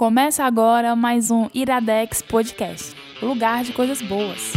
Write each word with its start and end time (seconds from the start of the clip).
Começa 0.00 0.44
agora 0.44 0.96
mais 0.96 1.30
um 1.30 1.50
Iradex 1.52 2.22
Podcast 2.22 2.96
lugar 3.20 3.64
de 3.64 3.74
coisas 3.74 4.00
boas. 4.00 4.54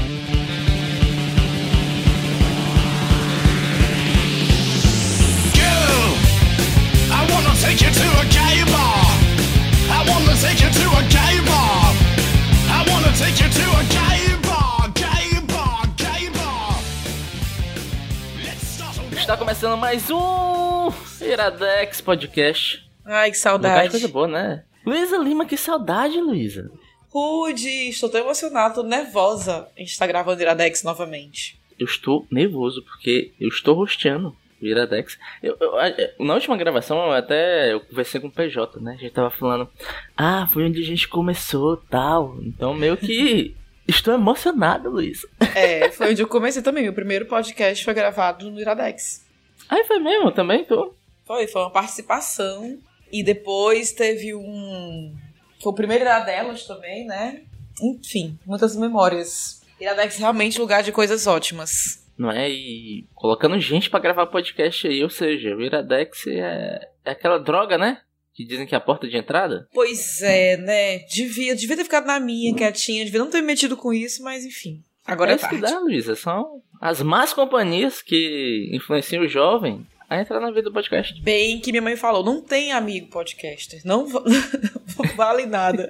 Está 19.11 19.35
começando 19.35 19.77
mais 19.77 20.09
um 20.09 20.89
Iradex 21.19 21.99
Podcast. 21.99 22.89
Ai, 23.03 23.29
que 23.29 23.37
saudade. 23.37 23.73
Lugar 23.73 23.83
de 23.83 23.91
coisa 23.91 24.07
boa, 24.07 24.27
né? 24.29 24.63
Luísa 24.85 25.17
Lima, 25.17 25.45
que 25.45 25.57
saudade, 25.57 26.19
Luísa. 26.19 26.69
Rude, 27.09 27.89
estou 27.89 28.09
tão 28.09 28.21
emocionada, 28.21 28.73
tô 28.73 28.83
nervosa. 28.83 29.67
A 29.77 29.79
gente 29.79 29.97
tá 29.97 30.07
gravando 30.07 30.41
Iradex 30.41 30.83
novamente. 30.83 31.59
Eu 31.79 31.85
estou 31.85 32.27
nervoso 32.31 32.83
porque 32.83 33.33
eu 33.39 33.47
estou 33.49 33.75
rosteando 33.75 34.35
o 34.61 34.65
Iradex. 34.65 35.17
Eu, 35.41 35.55
eu, 35.59 36.25
na 36.25 36.33
última 36.33 36.57
gravação, 36.57 37.11
até 37.11 37.71
eu 37.73 37.81
conversei 37.81 38.19
com 38.19 38.27
o 38.27 38.31
PJ, 38.31 38.79
né? 38.79 38.95
A 38.97 39.01
gente 39.01 39.13
tava 39.13 39.29
falando, 39.29 39.69
ah, 40.17 40.49
foi 40.51 40.65
onde 40.65 40.81
a 40.81 40.85
gente 40.85 41.07
começou 41.07 41.77
tal. 41.77 42.37
Então, 42.41 42.73
meio 42.73 42.97
que. 42.97 43.55
Estou 43.85 44.13
emocionado, 44.13 44.89
Luísa. 44.89 45.27
É, 45.53 45.91
foi 45.91 46.11
onde 46.11 46.21
eu 46.21 46.27
comecei 46.27 46.61
também. 46.61 46.83
Meu 46.83 46.93
primeiro 46.93 47.25
podcast 47.25 47.83
foi 47.83 47.93
gravado 47.93 48.49
no 48.49 48.59
Iradex. 48.59 49.25
Ah, 49.67 49.83
foi 49.85 49.99
mesmo? 49.99 50.31
Também 50.31 50.63
tô. 50.63 50.93
Foi, 51.25 51.47
foi 51.47 51.61
uma 51.61 51.69
participação 51.69 52.79
e 53.13 53.21
depois 53.21 53.91
teve 53.91 54.33
um. 54.33 55.15
Foi 55.61 55.71
o 55.71 55.75
primeiro 55.75 56.03
Iradelas 56.03 56.65
também, 56.65 57.05
né? 57.05 57.43
Enfim, 57.79 58.37
muitas 58.43 58.75
memórias. 58.75 59.61
Iradex 59.79 60.17
realmente 60.17 60.59
lugar 60.59 60.81
de 60.81 60.91
coisas 60.91 61.27
ótimas. 61.27 62.03
Não 62.17 62.31
é? 62.31 62.49
E 62.49 63.07
colocando 63.13 63.59
gente 63.59 63.89
para 63.89 63.99
gravar 63.99 64.25
podcast 64.27 64.87
aí, 64.87 65.03
ou 65.03 65.09
seja, 65.09 65.55
o 65.55 65.61
Iradex 65.61 66.25
é, 66.27 66.89
é 67.05 67.11
aquela 67.11 67.37
droga, 67.37 67.77
né? 67.77 68.01
Que 68.33 68.43
dizem 68.43 68.65
que 68.65 68.73
é 68.73 68.77
a 68.77 68.81
porta 68.81 69.07
de 69.07 69.15
entrada? 69.15 69.67
Pois 69.71 70.21
é, 70.23 70.57
né? 70.57 70.99
Devia, 70.99 71.55
devia 71.55 71.77
ter 71.77 71.83
ficado 71.83 72.07
na 72.07 72.19
minha, 72.19 72.55
quietinha, 72.55 73.05
devia 73.05 73.19
não 73.19 73.29
ter 73.29 73.41
me 73.41 73.47
metido 73.47 73.77
com 73.77 73.93
isso, 73.93 74.23
mas 74.23 74.43
enfim. 74.43 74.83
Agora 75.05 75.31
é, 75.31 75.35
é 75.35 75.37
tarde. 75.37 75.55
que 75.55 75.61
dá, 75.61 75.77
Luísa. 75.79 76.15
São 76.15 76.61
as 76.81 77.01
más 77.01 77.31
companhias 77.31 78.01
que 78.01 78.69
influenciam 78.73 79.23
o 79.23 79.27
jovem 79.27 79.85
a 80.17 80.21
entrar 80.21 80.39
na 80.39 80.49
vida 80.49 80.63
do 80.63 80.73
podcast. 80.73 81.21
Bem 81.21 81.59
que 81.59 81.71
minha 81.71 81.81
mãe 81.81 81.95
falou, 81.95 82.23
não 82.23 82.41
tem 82.41 82.71
amigo 82.71 83.07
podcaster, 83.07 83.81
não, 83.83 84.07
não 84.09 85.15
vale 85.15 85.45
nada. 85.45 85.89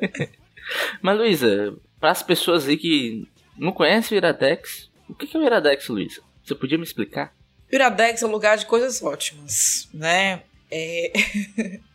Mas, 1.02 1.18
Luísa, 1.18 1.76
para 2.00 2.12
as 2.12 2.24
pessoas 2.24 2.68
aí 2.68 2.78
que 2.78 3.28
não 3.58 3.72
conhecem 3.72 4.16
o 4.16 4.20
Iradex, 4.20 4.90
o 5.08 5.14
que 5.14 5.36
é 5.36 5.40
o 5.40 5.44
Iradex, 5.44 5.88
Luísa? 5.88 6.22
Você 6.44 6.56
podia 6.56 6.78
me 6.78 6.84
explicar? 6.84 7.34
O 7.72 7.76
Iradex 7.76 8.22
é 8.22 8.26
um 8.26 8.32
lugar 8.32 8.58
de 8.58 8.66
coisas 8.66 9.02
ótimas, 9.02 9.88
né? 9.94 10.42
É... 10.72 11.12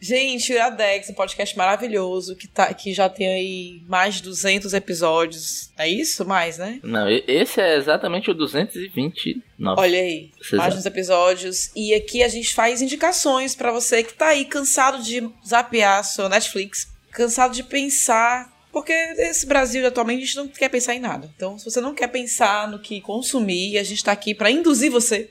Gente, 0.00 0.52
o 0.52 0.54
Iradex, 0.54 1.10
um 1.10 1.14
podcast 1.14 1.56
maravilhoso 1.56 2.36
que, 2.36 2.46
tá, 2.46 2.72
que 2.72 2.94
já 2.94 3.08
tem 3.08 3.28
aí 3.28 3.82
mais 3.88 4.16
de 4.16 4.22
200 4.22 4.72
episódios. 4.72 5.70
É 5.76 5.88
isso? 5.88 6.24
Mais, 6.24 6.56
né? 6.56 6.78
Não, 6.82 7.08
esse 7.08 7.60
é 7.60 7.76
exatamente 7.76 8.30
o 8.30 8.34
229. 8.34 9.80
Olha 9.80 9.98
aí, 9.98 10.30
mais 10.52 10.80
de 10.80 10.86
episódios. 10.86 11.70
E 11.74 11.92
aqui 11.94 12.22
a 12.22 12.28
gente 12.28 12.54
faz 12.54 12.80
indicações 12.80 13.54
para 13.54 13.72
você 13.72 14.02
que 14.02 14.14
tá 14.14 14.28
aí 14.28 14.44
cansado 14.44 15.02
de 15.02 15.28
zapear 15.46 16.04
sua 16.04 16.28
Netflix, 16.28 16.86
cansado 17.10 17.54
de 17.54 17.64
pensar 17.64 18.56
porque 18.70 18.92
esse 18.92 19.46
Brasil 19.46 19.84
atualmente 19.86 20.22
a 20.22 20.26
gente 20.26 20.36
não 20.36 20.46
quer 20.46 20.68
pensar 20.68 20.94
em 20.94 21.00
nada. 21.00 21.28
Então, 21.34 21.58
se 21.58 21.64
você 21.64 21.80
não 21.80 21.94
quer 21.94 22.06
pensar 22.08 22.68
no 22.68 22.78
que 22.78 23.00
consumir, 23.00 23.78
a 23.78 23.82
gente 23.82 23.96
está 23.96 24.12
aqui 24.12 24.34
para 24.34 24.50
induzir 24.50 24.90
você 24.90 25.30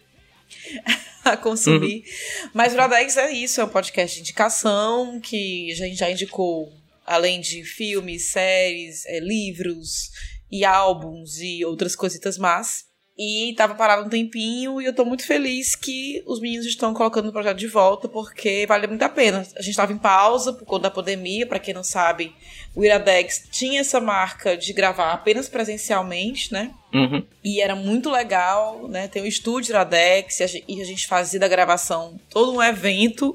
a 1.33 1.37
consumir. 1.37 1.97
Uhum. 1.97 2.49
Mas 2.53 2.73
o 2.73 2.77
Radex 2.77 3.17
é 3.17 3.31
isso, 3.31 3.61
é 3.61 3.63
um 3.63 3.69
podcast 3.69 4.15
de 4.15 4.21
indicação 4.21 5.19
que 5.19 5.71
a 5.71 5.75
gente 5.75 5.95
já 5.95 6.09
indicou, 6.09 6.71
além 7.05 7.41
de 7.41 7.63
filmes, 7.63 8.31
séries, 8.31 9.05
é, 9.05 9.19
livros 9.19 10.11
e 10.51 10.63
álbuns 10.63 11.39
e 11.39 11.63
outras 11.65 11.95
coisitas 11.95 12.37
más. 12.37 12.85
E 13.19 13.55
tava 13.57 13.73
parado 13.73 14.05
um 14.05 14.09
tempinho 14.09 14.79
e 14.79 14.85
eu 14.85 14.93
tô 14.93 15.03
muito 15.03 15.25
feliz 15.25 15.75
que 15.75 16.23
os 16.27 16.39
meninos 16.39 16.67
estão 16.67 16.93
colocando 16.93 17.29
o 17.29 17.31
projeto 17.31 17.57
de 17.57 17.65
volta, 17.65 18.07
porque 18.07 18.63
vale 18.67 18.85
muito 18.85 19.01
a 19.01 19.09
pena. 19.09 19.43
A 19.55 19.61
gente 19.63 19.75
tava 19.75 19.91
em 19.91 19.97
pausa 19.97 20.53
por 20.53 20.65
conta 20.65 20.83
da 20.83 20.91
pandemia, 20.91 21.47
para 21.47 21.57
quem 21.57 21.73
não 21.73 21.83
sabe, 21.83 22.35
o 22.77 22.85
Iradex 22.85 23.47
tinha 23.51 23.81
essa 23.81 23.99
marca 23.99 24.55
de 24.55 24.71
gravar 24.71 25.11
apenas 25.11 25.49
presencialmente, 25.49 26.53
né? 26.53 26.69
Uhum. 26.93 27.25
E 27.43 27.59
era 27.59 27.75
muito 27.75 28.07
legal, 28.07 28.87
né? 28.87 29.07
Tem 29.07 29.23
o 29.23 29.25
estúdio 29.25 29.71
Iradex 29.71 30.39
e 30.67 30.79
a 30.79 30.85
gente 30.85 31.07
fazia 31.07 31.39
da 31.39 31.47
gravação 31.47 32.19
todo 32.29 32.53
um 32.53 32.61
evento. 32.61 33.33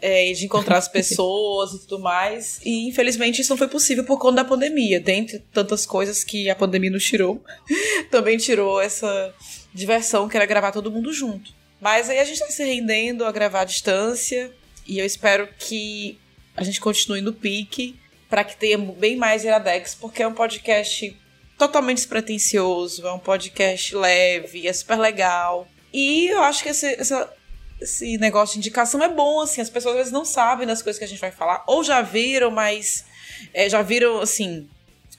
é, 0.00 0.30
de 0.32 0.44
encontrar 0.44 0.76
as 0.76 0.86
pessoas 0.86 1.72
e 1.72 1.80
tudo 1.80 1.98
mais. 1.98 2.60
E 2.64 2.86
infelizmente 2.86 3.40
isso 3.40 3.50
não 3.50 3.56
foi 3.56 3.66
possível 3.66 4.04
por 4.04 4.16
conta 4.16 4.36
da 4.36 4.44
pandemia. 4.44 5.00
Dentre 5.00 5.40
tantas 5.52 5.84
coisas 5.84 6.22
que 6.22 6.48
a 6.48 6.54
pandemia 6.54 6.92
nos 6.92 7.04
tirou, 7.04 7.44
também 8.12 8.36
tirou 8.36 8.80
essa 8.80 9.34
diversão 9.74 10.28
que 10.28 10.36
era 10.36 10.46
gravar 10.46 10.70
todo 10.70 10.88
mundo 10.88 11.12
junto. 11.12 11.52
Mas 11.80 12.08
aí 12.08 12.20
a 12.20 12.24
gente 12.24 12.40
está 12.40 12.52
se 12.52 12.62
rendendo 12.62 13.24
a 13.24 13.32
gravar 13.32 13.62
à 13.62 13.64
distância 13.64 14.52
e 14.86 15.00
eu 15.00 15.04
espero 15.04 15.48
que 15.58 16.16
a 16.56 16.62
gente 16.62 16.80
continue 16.80 17.20
no 17.20 17.32
pique 17.32 17.96
para 18.28 18.44
que 18.44 18.56
tenha 18.56 18.78
bem 18.78 19.16
mais 19.16 19.44
Iradex, 19.44 19.94
porque 19.94 20.22
é 20.22 20.28
um 20.28 20.34
podcast 20.34 21.16
totalmente 21.56 21.98
despretensioso, 21.98 23.06
é 23.06 23.12
um 23.12 23.18
podcast 23.18 23.94
leve, 23.94 24.66
é 24.66 24.72
super 24.72 24.98
legal. 24.98 25.66
E 25.92 26.26
eu 26.26 26.42
acho 26.42 26.62
que 26.62 26.68
esse, 26.68 26.98
esse 27.80 28.18
negócio 28.18 28.54
de 28.54 28.58
indicação 28.58 29.02
é 29.02 29.08
bom, 29.08 29.40
assim, 29.40 29.60
as 29.60 29.70
pessoas 29.70 29.94
às 29.94 29.98
vezes 29.98 30.12
não 30.12 30.24
sabem 30.24 30.66
das 30.66 30.82
coisas 30.82 30.98
que 30.98 31.04
a 31.04 31.08
gente 31.08 31.20
vai 31.20 31.30
falar, 31.30 31.64
ou 31.66 31.82
já 31.82 32.02
viram, 32.02 32.50
mas 32.50 33.04
é, 33.54 33.68
já 33.68 33.82
viram, 33.82 34.20
assim, 34.20 34.68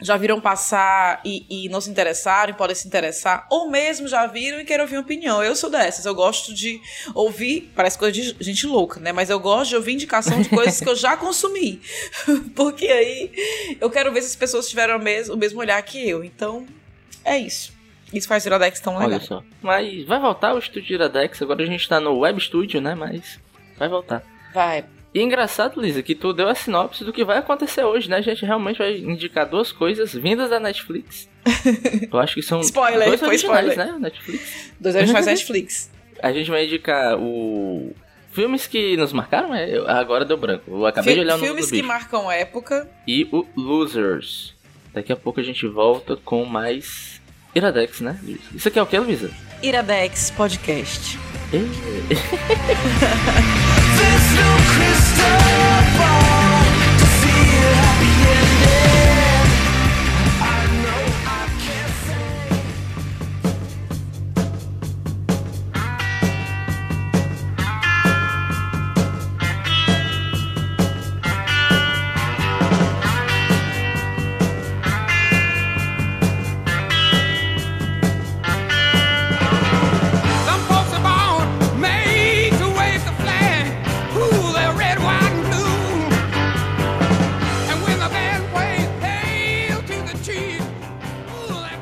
já 0.02 0.16
viram 0.16 0.40
passar 0.40 1.22
e, 1.26 1.46
e, 1.50 1.70
não 1.70 1.82
se 1.82 1.90
interessaram 1.90 2.54
podem 2.54 2.76
se 2.76 2.88
interessar, 2.88 3.48
ou 3.50 3.70
mesmo 3.70 4.08
já 4.08 4.26
viram 4.28 4.60
e 4.60 4.66
querem 4.66 4.82
ouvir 4.82 4.96
uma 4.96 5.02
opinião. 5.02 5.44
Eu 5.44 5.56
sou 5.56 5.70
dessas, 5.70 6.06
eu 6.06 6.14
gosto 6.14 6.54
de 6.54 6.80
ouvir, 7.14 7.72
parece 7.76 7.98
coisa 7.98 8.12
de 8.12 8.36
gente 8.40 8.68
louca, 8.68 9.00
né? 9.00 9.12
Mas 9.12 9.30
eu 9.30 9.40
gosto 9.40 9.70
de 9.70 9.76
ouvir 9.76 9.94
indicação 9.94 10.42
de 10.42 10.50
coisas 10.50 10.80
que 10.80 10.88
eu 10.88 10.96
já 10.96 11.18
consumi. 11.18 11.82
Porque 12.56 12.86
aí 12.88 13.32
eu 13.80 13.90
quero 13.90 14.12
ver 14.12 14.22
se 14.22 14.28
as 14.28 14.36
pessoas 14.36 14.70
tiveram 14.70 14.98
o 14.98 15.02
mesmo, 15.02 15.34
o 15.34 15.38
mesmo 15.38 15.60
olhar 15.60 15.82
que 15.82 16.08
eu. 16.08 16.24
Então, 16.24 16.66
é 17.24 17.38
isso. 17.38 17.76
Isso 18.14 18.28
faz 18.28 18.46
o 18.46 18.48
Iradex 18.48 18.80
tão 18.80 18.94
legal. 18.94 19.12
Olha 19.12 19.20
só. 19.20 19.44
Mas 19.62 20.06
vai 20.06 20.20
voltar 20.20 20.54
o 20.54 20.60
estúdio 20.60 20.96
Iradex. 20.96 21.42
Agora 21.42 21.64
a 21.64 21.66
gente 21.66 21.88
tá 21.88 22.00
no 22.00 22.20
Web 22.20 22.40
Studio, 22.40 22.80
né? 22.80 22.96
Mas 22.96 23.40
vai 23.78 23.90
voltar. 23.90 24.24
Vai. 24.54 24.86
E 25.14 25.22
engraçado, 25.22 25.82
Lisa, 25.82 26.04
que 26.04 26.14
tu 26.14 26.34
deu 26.34 26.48
a 26.48 26.56
sinopse 26.56 27.04
do 27.04 27.14
que 27.14 27.24
vai 27.24 27.38
acontecer 27.38 27.84
hoje, 27.84 28.10
né? 28.10 28.18
A 28.18 28.22
gente 28.22 28.46
realmente 28.46 28.78
vai 28.78 28.98
indicar 28.98 29.48
duas 29.48 29.72
coisas 29.72 30.14
vindas 30.14 30.50
da 30.50 30.60
Netflix. 30.60 31.30
Eu 32.12 32.20
acho 32.20 32.36
que 32.36 32.42
são 32.42 32.60
spoiler, 32.62 33.08
dois 33.08 33.22
originais, 33.22 33.70
spoiler. 33.70 33.94
né? 33.94 34.00
Netflix. 34.00 34.74
Dois 34.80 34.96
originais 34.96 35.26
Netflix. 35.26 35.92
A 36.22 36.32
gente 36.32 36.50
vai 36.50 36.66
indicar 36.66 37.18
o 37.18 37.96
filmes 38.32 38.68
que 38.68 38.96
nos 38.98 39.12
marcaram, 39.14 39.54
é, 39.56 39.78
agora 39.88 40.24
deu 40.24 40.38
branco. 40.38 40.64
Eu 40.68 40.86
acabei 40.86 41.14
Fi 41.14 41.20
de 41.20 41.26
olhar 41.26 41.36
o 41.36 41.38
nome 41.38 41.48
Filmes 41.48 41.72
que 41.72 41.82
marcam 41.82 42.32
época. 42.32 42.88
E 43.08 43.28
o 43.32 43.46
Losers. 43.56 44.54
Daqui 44.94 45.12
a 45.12 45.16
pouco 45.16 45.40
a 45.40 45.44
gente 45.44 45.66
volta 45.68 46.16
com 46.16 46.46
mais 46.46 47.20
Iradex, 47.56 48.02
né? 48.02 48.20
Isso 48.54 48.68
aqui 48.68 48.78
é 48.78 48.82
o 48.82 48.86
que, 48.86 48.98
Luísa? 49.00 49.32
Iradex 49.64 50.32
Podcast. 50.32 51.18
Eh. 51.54 51.60
There's 53.98 54.30
no 54.36 54.58
crystal 54.68 55.40
ball. 55.98 56.27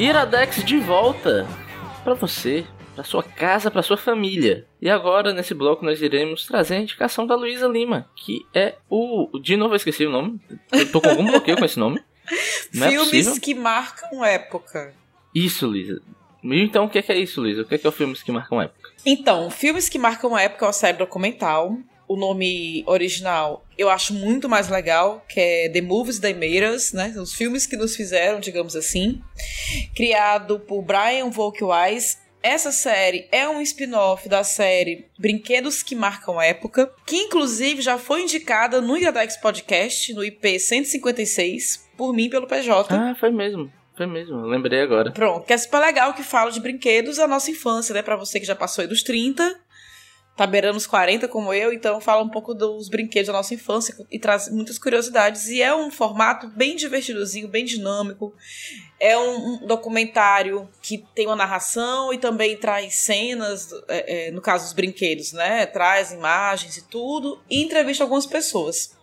Iradex 0.06 0.64
de 0.64 0.78
volta 0.78 1.48
para 2.04 2.14
você 2.14 2.64
para 2.94 3.04
sua 3.04 3.24
casa, 3.24 3.72
para 3.72 3.82
sua 3.82 3.98
família. 3.98 4.68
E 4.80 4.88
agora, 4.88 5.34
nesse 5.34 5.56
bloco, 5.56 5.84
nós 5.84 6.00
iremos 6.00 6.46
trazer 6.46 6.76
a 6.76 6.80
indicação 6.80 7.26
da 7.26 7.36
Luísa 7.36 7.68
Lima, 7.68 8.08
que 8.16 8.46
é 8.54 8.76
o. 8.88 9.40
De 9.40 9.58
novo, 9.58 9.74
eu 9.74 9.78
esqueci 9.78 10.06
o 10.06 10.12
nome. 10.12 10.40
Eu 10.72 10.92
tô 10.92 11.02
com 11.02 11.10
algum 11.10 11.26
bloqueio 11.26 11.58
com 11.58 11.66
esse 11.66 11.80
nome. 11.80 12.02
Não 12.72 12.86
é 12.86 12.92
Filmes 12.92 13.38
é 13.38 13.40
que 13.40 13.56
marcam 13.56 14.24
época. 14.24 14.94
Isso, 15.34 15.66
Lisa. 15.66 16.00
Então, 16.44 16.86
o 16.86 16.90
que 16.90 17.00
é, 17.00 17.18
isso, 17.18 17.44
Lisa? 17.44 17.64
O 17.64 17.66
que 17.66 17.74
é, 17.74 17.78
que 17.80 17.88
é 17.88 17.90
o 17.90 17.92
filmes 17.92 18.22
que 18.22 18.32
marcam 18.32 18.62
época? 18.62 18.92
Então, 19.04 19.50
filmes 19.50 19.90
que 19.90 19.98
marcam 19.98 20.38
época 20.38 20.66
é 20.66 20.68
uma 20.68 20.74
série 20.74 21.00
documental. 21.00 21.80
O 22.08 22.16
nome 22.16 22.84
original 22.86 23.66
eu 23.78 23.90
acho 23.90 24.14
muito 24.14 24.48
mais 24.48 24.70
legal, 24.70 25.26
que 25.28 25.40
é 25.40 25.70
The 25.70 25.82
Movies 25.82 26.20
That 26.20 26.36
Made 26.36 26.64
Us, 26.64 26.94
né? 26.94 27.14
Os 27.18 27.34
filmes 27.34 27.66
que 27.66 27.76
nos 27.76 27.96
fizeram, 27.96 28.40
digamos 28.40 28.76
assim. 28.76 29.22
Criado 29.96 30.60
por 30.60 30.82
Brian 30.82 31.30
Volkweiss 31.30 32.18
essa 32.46 32.72
série 32.72 33.28
é 33.32 33.50
um 33.50 33.60
spin-off 33.60 34.30
da 34.30 34.44
série 34.44 35.08
Brinquedos 35.18 35.82
que 35.82 35.96
Marcam 35.96 36.40
Época, 36.40 36.94
que 37.04 37.16
inclusive 37.16 37.82
já 37.82 37.98
foi 37.98 38.22
indicada 38.22 38.80
no 38.80 38.96
Iradex 38.96 39.36
Podcast, 39.38 40.14
no 40.14 40.24
IP 40.24 40.60
156, 40.60 41.90
por 41.98 42.14
mim 42.14 42.30
pelo 42.30 42.46
PJ. 42.46 42.94
Ah, 42.94 43.16
foi 43.20 43.32
mesmo. 43.32 43.74
Foi 43.98 44.06
mesmo, 44.06 44.42
eu 44.42 44.46
lembrei 44.46 44.82
agora. 44.82 45.12
Pronto, 45.12 45.48
que 45.48 45.54
é 45.54 45.58
super 45.58 45.80
legal 45.80 46.14
que 46.14 46.22
fala 46.22 46.52
de 46.52 46.60
brinquedos 46.60 47.18
da 47.18 47.28
nossa 47.28 47.50
infância, 47.50 47.96
né? 47.96 48.04
Pra 48.04 48.16
você 48.16 48.40
que 48.40 48.46
já 48.46 48.56
passou 48.56 48.84
aí 48.84 48.88
dos 48.88 49.02
30 49.02 49.65
tá 50.36 50.46
beirando 50.46 50.78
os 50.78 50.86
40 50.86 51.28
como 51.30 51.54
eu, 51.54 51.72
então 51.72 52.02
fala 52.02 52.22
um 52.22 52.30
pouco 52.30 52.54
dos 52.54 52.90
brinquedos 52.90 53.28
da 53.28 53.34
nossa 53.34 53.54
infância 53.54 53.96
e 54.12 54.20
traz 54.20 54.50
muitas 54.50 54.78
curiosidades. 54.78 55.48
E 55.48 55.62
é 55.62 55.74
um 55.74 55.90
formato 55.90 56.48
bem 56.50 56.76
divertidozinho, 56.76 57.48
bem 57.48 57.64
dinâmico. 57.64 58.34
É 59.00 59.18
um, 59.18 59.64
um 59.64 59.68
documentário 59.68 60.70
que 60.82 61.06
tem 61.16 61.28
uma 61.28 61.36
narração 61.36 62.14
e 62.14 62.18
também 62.18 62.58
traz 62.58 62.96
cenas, 62.96 63.70
é, 63.88 64.28
é, 64.28 64.32
no 64.32 64.42
caso 64.42 64.66
dos 64.66 64.74
brinquedos, 64.74 65.32
né? 65.32 65.66
Traz 65.66 66.12
imagens 66.12 66.78
e 66.78 66.82
tudo, 66.84 67.42
e 67.50 67.64
entrevista 67.64 68.04
algumas 68.04 68.26
pessoas. 68.26 68.94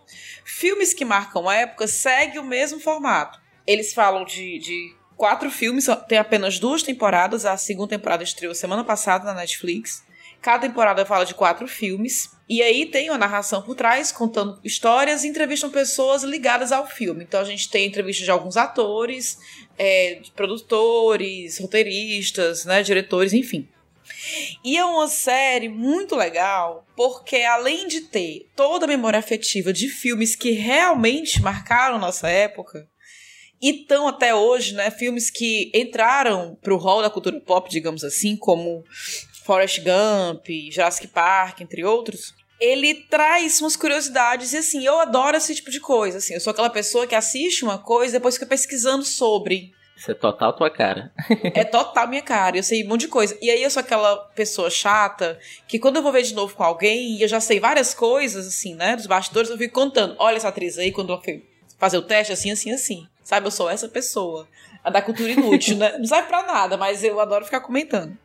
Filmes 0.44 0.92
que 0.92 1.04
marcam 1.04 1.48
a 1.48 1.54
época 1.54 1.86
segue 1.86 2.38
o 2.38 2.44
mesmo 2.44 2.78
formato. 2.78 3.40
Eles 3.66 3.94
falam 3.94 4.24
de, 4.24 4.58
de 4.58 4.94
quatro 5.16 5.50
filmes, 5.50 5.86
tem 6.08 6.18
apenas 6.18 6.58
duas 6.58 6.82
temporadas. 6.82 7.46
A 7.46 7.56
segunda 7.56 7.90
temporada 7.90 8.22
estreou 8.22 8.54
semana 8.54 8.84
passada 8.84 9.24
na 9.24 9.34
Netflix. 9.34 10.02
Cada 10.42 10.66
temporada 10.66 11.06
fala 11.06 11.24
de 11.24 11.34
quatro 11.34 11.68
filmes. 11.68 12.30
E 12.48 12.60
aí 12.60 12.84
tem 12.84 13.08
uma 13.08 13.16
narração 13.16 13.62
por 13.62 13.76
trás, 13.76 14.10
contando 14.10 14.60
histórias 14.64 15.22
e 15.22 15.28
entrevistam 15.28 15.70
pessoas 15.70 16.24
ligadas 16.24 16.72
ao 16.72 16.84
filme. 16.86 17.22
Então 17.22 17.40
a 17.40 17.44
gente 17.44 17.70
tem 17.70 17.86
entrevistas 17.86 18.24
de 18.24 18.30
alguns 18.32 18.56
atores, 18.56 19.38
é, 19.78 20.16
de 20.16 20.32
produtores, 20.32 21.58
roteiristas, 21.58 22.64
né, 22.64 22.82
diretores, 22.82 23.32
enfim. 23.32 23.68
E 24.64 24.76
é 24.76 24.84
uma 24.84 25.06
série 25.06 25.68
muito 25.68 26.16
legal, 26.16 26.84
porque 26.96 27.36
além 27.36 27.86
de 27.86 28.00
ter 28.02 28.50
toda 28.56 28.84
a 28.84 28.88
memória 28.88 29.20
afetiva 29.20 29.72
de 29.72 29.88
filmes 29.88 30.34
que 30.34 30.50
realmente 30.50 31.40
marcaram 31.40 32.00
nossa 32.00 32.28
época, 32.28 32.88
e 33.62 33.82
estão 33.82 34.08
até 34.08 34.34
hoje, 34.34 34.74
né, 34.74 34.90
filmes 34.90 35.30
que 35.30 35.70
entraram 35.72 36.58
para 36.60 36.74
o 36.74 36.76
hall 36.76 37.00
da 37.00 37.08
cultura 37.08 37.40
pop, 37.40 37.70
digamos 37.70 38.02
assim, 38.02 38.36
como 38.36 38.84
Forrest 39.44 39.80
Gump, 39.80 40.46
Jurassic 40.70 41.08
Park, 41.08 41.60
entre 41.60 41.84
outros, 41.84 42.34
ele 42.60 42.94
traz 42.94 43.60
umas 43.60 43.76
curiosidades 43.76 44.52
e 44.52 44.56
assim, 44.56 44.84
eu 44.84 45.00
adoro 45.00 45.36
esse 45.36 45.54
tipo 45.54 45.70
de 45.70 45.80
coisa, 45.80 46.18
assim, 46.18 46.34
eu 46.34 46.40
sou 46.40 46.52
aquela 46.52 46.70
pessoa 46.70 47.06
que 47.06 47.14
assiste 47.14 47.64
uma 47.64 47.76
coisa 47.76 48.14
e 48.14 48.18
depois 48.18 48.34
fica 48.34 48.46
pesquisando 48.46 49.04
sobre. 49.04 49.72
Isso 49.96 50.10
é 50.10 50.14
total 50.14 50.52
tua 50.52 50.70
cara. 50.70 51.12
é 51.54 51.64
total 51.64 52.08
minha 52.08 52.22
cara, 52.22 52.56
eu 52.56 52.62
sei 52.62 52.84
um 52.84 52.88
monte 52.88 53.02
de 53.02 53.08
coisa. 53.08 53.36
E 53.42 53.50
aí 53.50 53.62
eu 53.62 53.70
sou 53.70 53.80
aquela 53.80 54.16
pessoa 54.16 54.70
chata 54.70 55.38
que 55.66 55.78
quando 55.78 55.96
eu 55.96 56.02
vou 56.02 56.12
ver 56.12 56.22
de 56.22 56.34
novo 56.34 56.54
com 56.54 56.62
alguém 56.62 57.16
e 57.16 57.22
eu 57.22 57.28
já 57.28 57.40
sei 57.40 57.60
várias 57.60 57.92
coisas, 57.94 58.46
assim, 58.46 58.74
né, 58.74 58.96
dos 58.96 59.06
bastidores, 59.06 59.50
eu 59.50 59.58
fico 59.58 59.74
contando. 59.74 60.16
Olha 60.18 60.36
essa 60.36 60.48
atriz 60.48 60.78
aí, 60.78 60.92
quando 60.92 61.12
eu 61.12 61.20
fui 61.20 61.44
fazer 61.78 61.98
o 61.98 62.02
teste, 62.02 62.32
assim, 62.32 62.50
assim, 62.50 62.72
assim. 62.72 63.06
Sabe, 63.22 63.46
eu 63.46 63.50
sou 63.50 63.68
essa 63.68 63.88
pessoa. 63.88 64.48
A 64.82 64.90
da 64.90 65.02
cultura 65.02 65.30
inútil, 65.30 65.76
né? 65.76 65.96
Não 65.98 66.04
serve 66.04 66.28
pra 66.28 66.42
nada, 66.42 66.76
mas 66.76 67.04
eu 67.04 67.20
adoro 67.20 67.44
ficar 67.44 67.60
comentando. 67.60 68.16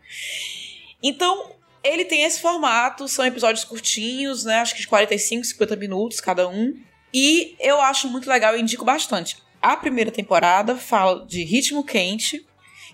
Então, 1.01 1.51
ele 1.83 2.05
tem 2.05 2.23
esse 2.23 2.41
formato, 2.41 3.07
são 3.07 3.25
episódios 3.25 3.63
curtinhos, 3.63 4.43
né? 4.43 4.59
Acho 4.59 4.75
que 4.75 4.81
de 4.81 4.87
45, 4.87 5.45
50 5.45 5.75
minutos 5.75 6.19
cada 6.19 6.47
um. 6.47 6.73
E 7.13 7.55
eu 7.59 7.81
acho 7.81 8.09
muito 8.09 8.29
legal 8.29 8.55
e 8.55 8.61
indico 8.61 8.83
bastante. 8.83 9.37
A 9.61 9.75
primeira 9.75 10.11
temporada 10.11 10.75
fala 10.75 11.25
de 11.25 11.43
Ritmo 11.43 11.83
Quente, 11.83 12.45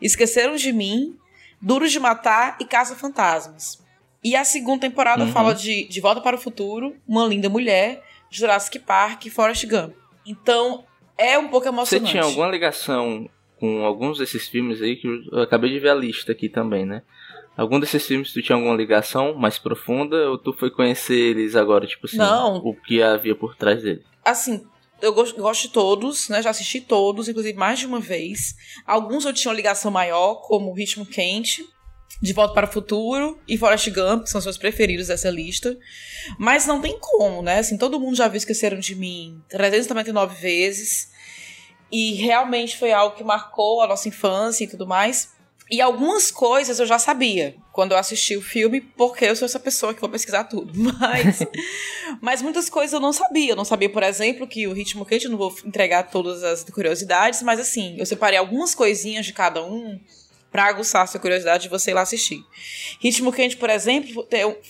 Esqueceram 0.02 0.56
de 0.56 0.72
Mim, 0.72 1.18
Duros 1.62 1.92
de 1.92 2.00
Matar 2.00 2.58
e 2.60 2.66
Caça 2.66 2.96
Fantasmas. 2.96 3.82
E 4.24 4.36
a 4.36 4.46
segunda 4.46 4.82
temporada 4.82 5.24
uhum. 5.24 5.32
fala 5.32 5.54
de 5.54 5.86
De 5.86 6.00
Volta 6.00 6.22
para 6.22 6.36
o 6.36 6.40
Futuro, 6.40 6.96
Uma 7.08 7.26
Linda 7.26 7.50
Mulher, 7.50 8.04
Jurassic 8.30 8.80
Park 8.80 9.26
e 9.26 9.30
Forrest 9.30 9.66
Gump. 9.66 9.94
Então, 10.26 10.86
é 11.18 11.38
um 11.38 11.50
pouco 11.50 11.68
emocionante. 11.68 12.08
Você 12.08 12.12
tinha 12.12 12.24
alguma 12.24 12.48
ligação 12.48 13.30
com 13.60 13.84
alguns 13.84 14.18
desses 14.18 14.48
filmes 14.48 14.82
aí 14.82 14.96
que 14.96 15.08
eu 15.08 15.42
acabei 15.42 15.72
de 15.72 15.80
ver 15.80 15.90
a 15.90 15.96
lista 15.96 16.32
aqui 16.32 16.50
também, 16.50 16.86
né? 16.86 17.02
Algum 17.56 17.80
desses 17.80 18.06
filmes 18.06 18.34
tu 18.34 18.42
tinha 18.42 18.56
alguma 18.56 18.76
ligação 18.76 19.36
mais 19.36 19.60
profunda 19.60 20.30
ou 20.30 20.38
tu 20.38 20.54
foi 20.54 20.72
conhecer 20.72 21.14
eles 21.14 21.56
agora, 21.56 21.86
tipo 21.86 22.08
assim, 22.08 22.18
Não. 22.18 22.58
o 22.58 22.76
que 22.76 23.02
havia 23.02 23.36
por 23.36 23.56
trás 23.56 23.84
dele? 23.84 24.04
Assim, 24.26 24.66
eu 25.02 25.14
gosto, 25.14 25.40
gosto 25.40 25.64
de 25.64 25.70
todos, 25.70 26.30
né? 26.30 26.42
Já 26.42 26.50
assisti 26.50 26.80
todos, 26.80 27.28
inclusive 27.28 27.58
mais 27.58 27.78
de 27.78 27.86
uma 27.86 28.00
vez. 28.00 28.56
Alguns 28.88 29.26
eu 29.26 29.34
tinha 29.34 29.52
uma 29.52 29.56
ligação 29.56 29.92
maior, 29.92 30.36
como 30.36 30.74
Ritmo 30.74 31.06
Quente, 31.06 31.68
De 32.22 32.32
Volta 32.32 32.54
para 32.54 32.70
o 32.70 32.72
Futuro 32.72 33.38
e 33.48 33.58
Forrest 33.58 33.90
Gump, 33.90 34.24
que 34.24 34.30
são 34.30 34.40
os 34.40 34.46
meus 34.46 34.58
preferidos 34.58 35.08
dessa 35.08 35.30
lista. 35.30 35.78
Mas 36.40 36.66
não 36.66 36.82
tem 36.82 36.98
como, 37.00 37.42
né? 37.42 37.60
Assim, 37.60 37.78
todo 37.78 38.00
mundo 38.00 38.16
já 38.16 38.28
viu 38.28 38.38
Esqueceram 38.38 38.80
de 38.80 38.96
Mim 38.96 39.42
399 39.50 40.36
vezes. 40.36 41.12
E 41.92 42.14
realmente 42.14 42.78
foi 42.78 42.92
algo 42.92 43.16
que 43.16 43.24
marcou 43.24 43.82
a 43.82 43.88
nossa 43.88 44.08
infância 44.08 44.64
e 44.64 44.68
tudo 44.68 44.88
mais. 44.88 45.33
E 45.70 45.82
algumas 45.82 46.30
coisas 46.30 46.80
eu 46.80 46.86
já 46.86 47.00
sabia 47.00 47.56
quando 47.72 47.94
eu 47.94 47.98
assisti 47.98 48.36
o 48.36 48.42
filme, 48.42 48.82
porque 48.82 49.26
eu 49.26 49.36
sou 49.36 49.46
essa 49.46 49.60
pessoa 49.60 49.94
que 49.94 50.02
vou 50.02 50.10
pesquisar 50.10 50.44
tudo. 50.44 50.72
Mas, 51.00 51.40
mas 52.22 52.42
muitas 52.42 52.70
coisas 52.70 52.94
eu 52.94 53.00
não 53.00 53.12
sabia. 53.12 53.54
Eu 53.54 53.56
não 53.56 53.66
sabia, 53.66 53.90
por 53.90 54.04
exemplo, 54.04 54.48
que 54.48 54.68
o 54.68 54.74
ritmo 54.74 55.06
quente, 55.06 55.26
eu 55.26 55.32
não 55.32 55.38
vou 55.38 55.54
entregar 55.66 56.04
todas 56.04 56.44
as 56.44 56.64
curiosidades, 56.64 57.42
mas 57.42 57.60
assim, 57.60 57.96
eu 57.98 58.06
separei 58.06 58.38
algumas 58.38 58.76
coisinhas 58.76 59.26
de 59.26 59.34
cada 59.34 59.64
um 59.64 60.00
para 60.54 60.66
aguçar 60.66 61.02
a 61.02 61.08
sua 61.08 61.20
curiosidade 61.20 61.64
de 61.64 61.70
você 61.70 61.90
ir 61.90 61.96
lá 61.96 62.02
assistir. 62.02 62.46
Ritmo 63.00 63.34
Quente, 63.34 63.58
por 63.58 63.72
exemplo, 63.72 64.24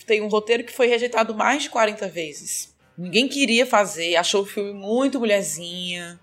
tem, 0.07 0.21
um 0.21 0.29
roteiro 0.29 0.63
que 0.63 0.71
foi 0.71 0.87
rejeitado 0.87 1.35
mais 1.35 1.63
de 1.63 1.69
40 1.69 2.07
vezes. 2.07 2.73
Ninguém 2.97 3.27
queria 3.27 3.65
fazer, 3.65 4.15
achou 4.15 4.43
o 4.43 4.45
filme 4.45 4.71
muito 4.71 5.19
mulherzinha, 5.19 6.17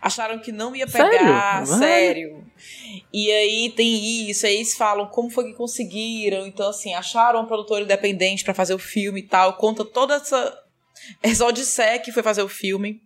acharam 0.00 0.38
que 0.38 0.52
não 0.52 0.74
ia 0.74 0.86
pegar, 0.86 1.66
sério? 1.66 1.78
sério. 1.78 2.44
E 3.12 3.30
aí 3.30 3.70
tem 3.70 4.28
isso, 4.28 4.46
aí 4.46 4.56
eles 4.56 4.76
falam 4.76 5.06
como 5.06 5.30
foi 5.30 5.44
que 5.44 5.54
conseguiram. 5.54 6.46
Então, 6.46 6.68
assim, 6.68 6.94
acharam 6.94 7.42
um 7.42 7.46
produtor 7.46 7.82
independente 7.82 8.44
para 8.44 8.54
fazer 8.54 8.74
o 8.74 8.78
filme 8.78 9.20
e 9.20 9.26
tal. 9.26 9.56
Conta 9.56 9.84
toda 9.84 10.14
essa, 10.14 10.58
essa 11.22 11.46
odisseia 11.46 11.98
que 11.98 12.12
foi 12.12 12.22
fazer 12.22 12.42
o 12.42 12.48
filme. 12.48 13.00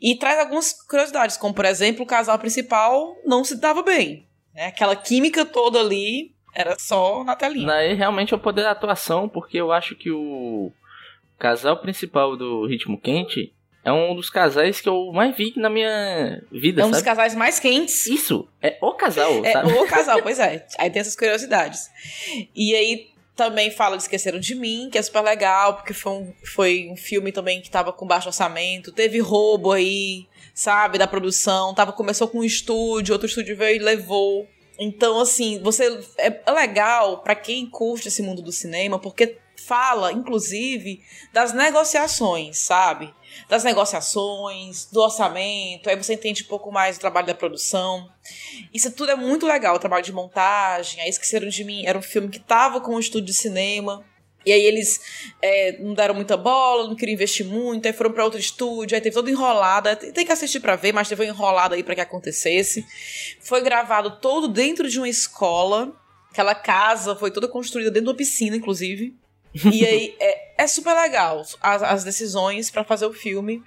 E 0.00 0.14
traz 0.16 0.38
algumas 0.38 0.72
curiosidades, 0.72 1.36
como, 1.36 1.54
por 1.54 1.64
exemplo, 1.64 2.04
o 2.04 2.06
casal 2.06 2.38
principal 2.38 3.16
não 3.24 3.44
se 3.44 3.56
dava 3.56 3.82
bem. 3.82 4.26
Né? 4.54 4.66
Aquela 4.66 4.96
química 4.96 5.44
toda 5.44 5.80
ali 5.80 6.34
era 6.54 6.76
só 6.78 7.24
na 7.24 7.36
telinha. 7.36 7.72
Aí 7.72 7.94
realmente 7.94 8.34
é 8.34 8.36
o 8.36 8.40
poder 8.40 8.62
da 8.62 8.72
atuação, 8.72 9.28
porque 9.28 9.56
eu 9.56 9.72
acho 9.72 9.94
que 9.94 10.10
o 10.10 10.72
casal 11.38 11.80
principal 11.80 12.36
do 12.36 12.66
Ritmo 12.66 13.00
Quente 13.00 13.52
é 13.84 13.92
um 13.92 14.14
dos 14.14 14.28
casais 14.28 14.80
que 14.80 14.88
eu 14.88 15.10
mais 15.12 15.34
vi 15.36 15.52
na 15.56 15.70
minha 15.70 16.42
vida. 16.52 16.82
É 16.82 16.84
um 16.84 16.88
sabe? 16.88 16.96
dos 16.96 17.02
casais 17.02 17.34
mais 17.34 17.58
quentes. 17.58 18.06
Isso, 18.06 18.46
é 18.60 18.76
o 18.80 18.92
casal, 18.92 19.44
é 19.44 19.52
sabe? 19.52 19.72
O 19.72 19.86
casal, 19.86 20.20
pois 20.22 20.38
é. 20.38 20.66
Aí 20.78 20.90
tem 20.90 21.00
essas 21.00 21.16
curiosidades. 21.16 21.90
E 22.54 22.74
aí 22.74 23.10
também 23.34 23.70
fala 23.70 23.96
de 23.96 24.02
Esqueceram 24.02 24.38
de 24.38 24.54
Mim, 24.54 24.90
que 24.92 24.98
é 24.98 25.02
super 25.02 25.22
legal, 25.22 25.76
porque 25.76 25.94
foi 25.94 26.12
um, 26.12 26.34
foi 26.44 26.88
um 26.90 26.96
filme 26.96 27.32
também 27.32 27.62
que 27.62 27.70
tava 27.70 27.90
com 27.90 28.06
baixo 28.06 28.28
orçamento. 28.28 28.92
Teve 28.92 29.18
roubo 29.18 29.72
aí, 29.72 30.26
sabe, 30.52 30.98
da 30.98 31.06
produção. 31.06 31.74
Tava, 31.74 31.92
começou 31.92 32.28
com 32.28 32.40
um 32.40 32.44
estúdio, 32.44 33.14
outro 33.14 33.26
estúdio 33.26 33.56
veio 33.56 33.76
e 33.76 33.82
levou. 33.82 34.46
Então, 34.78 35.20
assim, 35.20 35.58
você 35.62 36.00
é 36.18 36.50
legal 36.52 37.18
para 37.18 37.34
quem 37.34 37.64
curte 37.64 38.08
esse 38.08 38.22
mundo 38.22 38.42
do 38.42 38.52
cinema, 38.52 38.98
porque 38.98 39.38
fala, 39.56 40.12
inclusive, 40.12 41.02
das 41.32 41.52
negociações, 41.52 42.58
sabe? 42.58 43.14
Das 43.48 43.64
negociações, 43.64 44.86
do 44.86 45.00
orçamento, 45.00 45.88
aí 45.88 45.96
você 45.96 46.14
entende 46.14 46.42
um 46.42 46.46
pouco 46.46 46.70
mais 46.70 46.96
do 46.96 47.00
trabalho 47.00 47.26
da 47.26 47.34
produção. 47.34 48.10
Isso 48.72 48.90
tudo 48.92 49.12
é 49.12 49.16
muito 49.16 49.46
legal, 49.46 49.76
o 49.76 49.78
trabalho 49.78 50.04
de 50.04 50.12
montagem, 50.12 51.00
aí 51.00 51.08
Esqueceram 51.08 51.48
de 51.48 51.64
Mim 51.64 51.84
era 51.86 51.98
um 51.98 52.02
filme 52.02 52.28
que 52.28 52.38
tava 52.38 52.80
com 52.80 52.94
um 52.94 53.00
estúdio 53.00 53.26
de 53.26 53.34
cinema, 53.34 54.04
e 54.44 54.52
aí 54.52 54.62
eles 54.62 55.00
é, 55.42 55.76
não 55.78 55.92
deram 55.92 56.14
muita 56.14 56.36
bola, 56.36 56.88
não 56.88 56.96
queriam 56.96 57.14
investir 57.14 57.44
muito, 57.44 57.86
aí 57.86 57.92
foram 57.92 58.10
para 58.10 58.24
outro 58.24 58.40
estúdio, 58.40 58.94
aí 58.94 59.00
teve 59.00 59.14
toda 59.14 59.30
enrolada. 59.30 59.94
Tem 59.94 60.24
que 60.24 60.32
assistir 60.32 60.60
para 60.60 60.76
ver, 60.76 60.94
mas 60.94 61.08
teve 61.08 61.22
uma 61.22 61.28
enrolada 61.28 61.74
aí 61.74 61.82
para 61.82 61.94
que 61.94 62.00
acontecesse. 62.00 62.86
Foi 63.42 63.60
gravado 63.60 64.18
todo 64.18 64.48
dentro 64.48 64.88
de 64.88 64.98
uma 64.98 65.10
escola 65.10 65.94
Aquela 66.30 66.54
casa 66.54 67.16
foi 67.16 67.30
toda 67.30 67.48
construída 67.48 67.90
dentro 67.90 68.04
de 68.04 68.10
uma 68.10 68.16
piscina, 68.16 68.56
inclusive. 68.56 69.14
E 69.54 69.84
aí 69.84 70.16
é, 70.20 70.62
é 70.62 70.66
super 70.66 70.94
legal 70.94 71.42
as, 71.60 71.82
as 71.82 72.04
decisões 72.04 72.70
para 72.70 72.84
fazer 72.84 73.06
o 73.06 73.12
filme. 73.12 73.62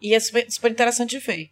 E 0.00 0.14
é 0.14 0.20
super, 0.20 0.50
super 0.50 0.70
interessante 0.70 1.18
ver. 1.18 1.50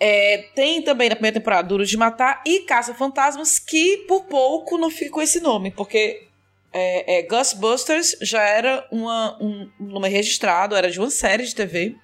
É, 0.00 0.48
tem 0.54 0.82
também 0.82 1.08
na 1.08 1.14
primeira 1.14 1.38
temporada 1.38 1.68
Duro 1.68 1.86
de 1.86 1.96
Matar 1.96 2.42
e 2.46 2.60
Caça 2.60 2.94
Fantasmas, 2.94 3.58
que 3.58 3.98
por 4.08 4.24
pouco 4.24 4.76
não 4.76 4.90
fica 4.90 5.10
com 5.10 5.22
esse 5.22 5.40
nome, 5.40 5.70
porque 5.70 6.26
é, 6.72 7.18
é, 7.18 7.22
Ghostbusters 7.22 8.16
já 8.20 8.42
era 8.42 8.86
uma, 8.90 9.38
um, 9.40 9.70
um 9.80 9.86
nome 9.86 10.08
registrado, 10.08 10.74
era 10.74 10.90
de 10.90 10.98
uma 10.98 11.10
série 11.10 11.44
de 11.44 11.54
TV. 11.54 11.94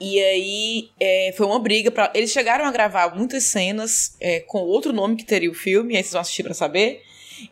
E 0.00 0.20
aí 0.20 0.90
é, 1.00 1.32
foi 1.36 1.46
uma 1.46 1.58
briga 1.58 1.90
para 1.90 2.12
Eles 2.14 2.30
chegaram 2.30 2.64
a 2.64 2.70
gravar 2.70 3.16
muitas 3.16 3.44
cenas 3.44 4.16
é, 4.20 4.40
com 4.40 4.58
outro 4.58 4.92
nome 4.92 5.16
que 5.16 5.24
teria 5.24 5.50
o 5.50 5.54
filme, 5.54 5.96
aí 5.96 6.02
vocês 6.02 6.12
vão 6.12 6.20
assistir 6.20 6.42
pra 6.42 6.54
saber. 6.54 7.02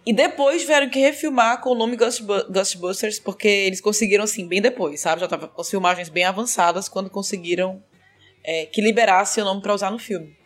E 0.05 0.13
depois 0.13 0.63
tiveram 0.63 0.89
que 0.89 0.99
refilmar 0.99 1.61
com 1.61 1.71
o 1.71 1.75
nome 1.75 1.97
Ghostbusters, 1.97 3.19
porque 3.19 3.49
eles 3.49 3.81
conseguiram, 3.81 4.25
assim, 4.25 4.47
bem 4.47 4.61
depois, 4.61 5.01
sabe? 5.01 5.21
Já 5.21 5.29
tava 5.29 5.49
com 5.49 5.61
as 5.61 5.71
filmagens 5.71 6.09
bem 6.09 6.25
avançadas 6.25 6.89
quando 6.89 7.11
conseguiram 7.11 7.83
é, 8.43 8.67
que 8.67 8.81
liberasse 8.81 9.41
o 9.41 9.45
nome 9.45 9.61
para 9.61 9.75
usar 9.75 9.91
no 9.91 9.99
filme. 9.99 10.37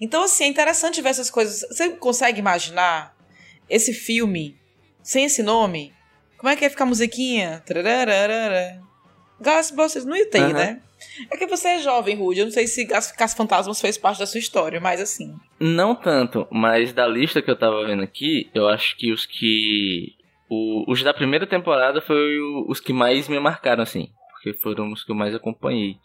Então, 0.00 0.22
assim, 0.24 0.44
é 0.44 0.46
interessante 0.46 1.02
ver 1.02 1.10
essas 1.10 1.30
coisas. 1.30 1.60
Você 1.68 1.90
consegue 1.90 2.38
imaginar 2.38 3.16
esse 3.68 3.92
filme 3.92 4.56
sem 5.02 5.24
esse 5.24 5.42
nome? 5.42 5.92
Como 6.38 6.50
é 6.50 6.56
que 6.56 6.64
ia 6.64 6.70
ficar 6.70 6.84
a 6.84 6.88
musiquinha? 6.88 7.62
Ghostbusters 9.40 10.04
não 10.04 10.16
ia 10.16 10.28
ter, 10.28 10.42
uhum. 10.42 10.52
né? 10.52 10.80
É 11.30 11.36
que 11.36 11.46
você 11.46 11.68
é 11.68 11.78
jovem, 11.78 12.16
Rude. 12.16 12.40
Eu 12.40 12.46
não 12.46 12.52
sei 12.52 12.66
se 12.66 12.86
Caça 12.86 13.36
Fantasmas 13.36 13.80
fez 13.80 13.98
parte 13.98 14.18
da 14.18 14.26
sua 14.26 14.40
história, 14.40 14.80
mas 14.80 15.00
assim. 15.00 15.34
Não 15.60 15.94
tanto, 15.94 16.46
mas 16.50 16.92
da 16.92 17.06
lista 17.06 17.42
que 17.42 17.50
eu 17.50 17.58
tava 17.58 17.84
vendo 17.86 18.02
aqui, 18.02 18.50
eu 18.54 18.68
acho 18.68 18.96
que 18.96 19.12
os 19.12 19.26
que. 19.26 20.14
O, 20.48 20.90
os 20.90 21.02
da 21.02 21.14
primeira 21.14 21.46
temporada 21.46 22.00
foi 22.00 22.38
o, 22.38 22.66
os 22.68 22.80
que 22.80 22.92
mais 22.92 23.28
me 23.28 23.38
marcaram, 23.38 23.82
assim. 23.82 24.10
Porque 24.32 24.52
foram 24.58 24.92
os 24.92 25.04
que 25.04 25.10
eu 25.10 25.16
mais 25.16 25.34
acompanhei. 25.34 25.96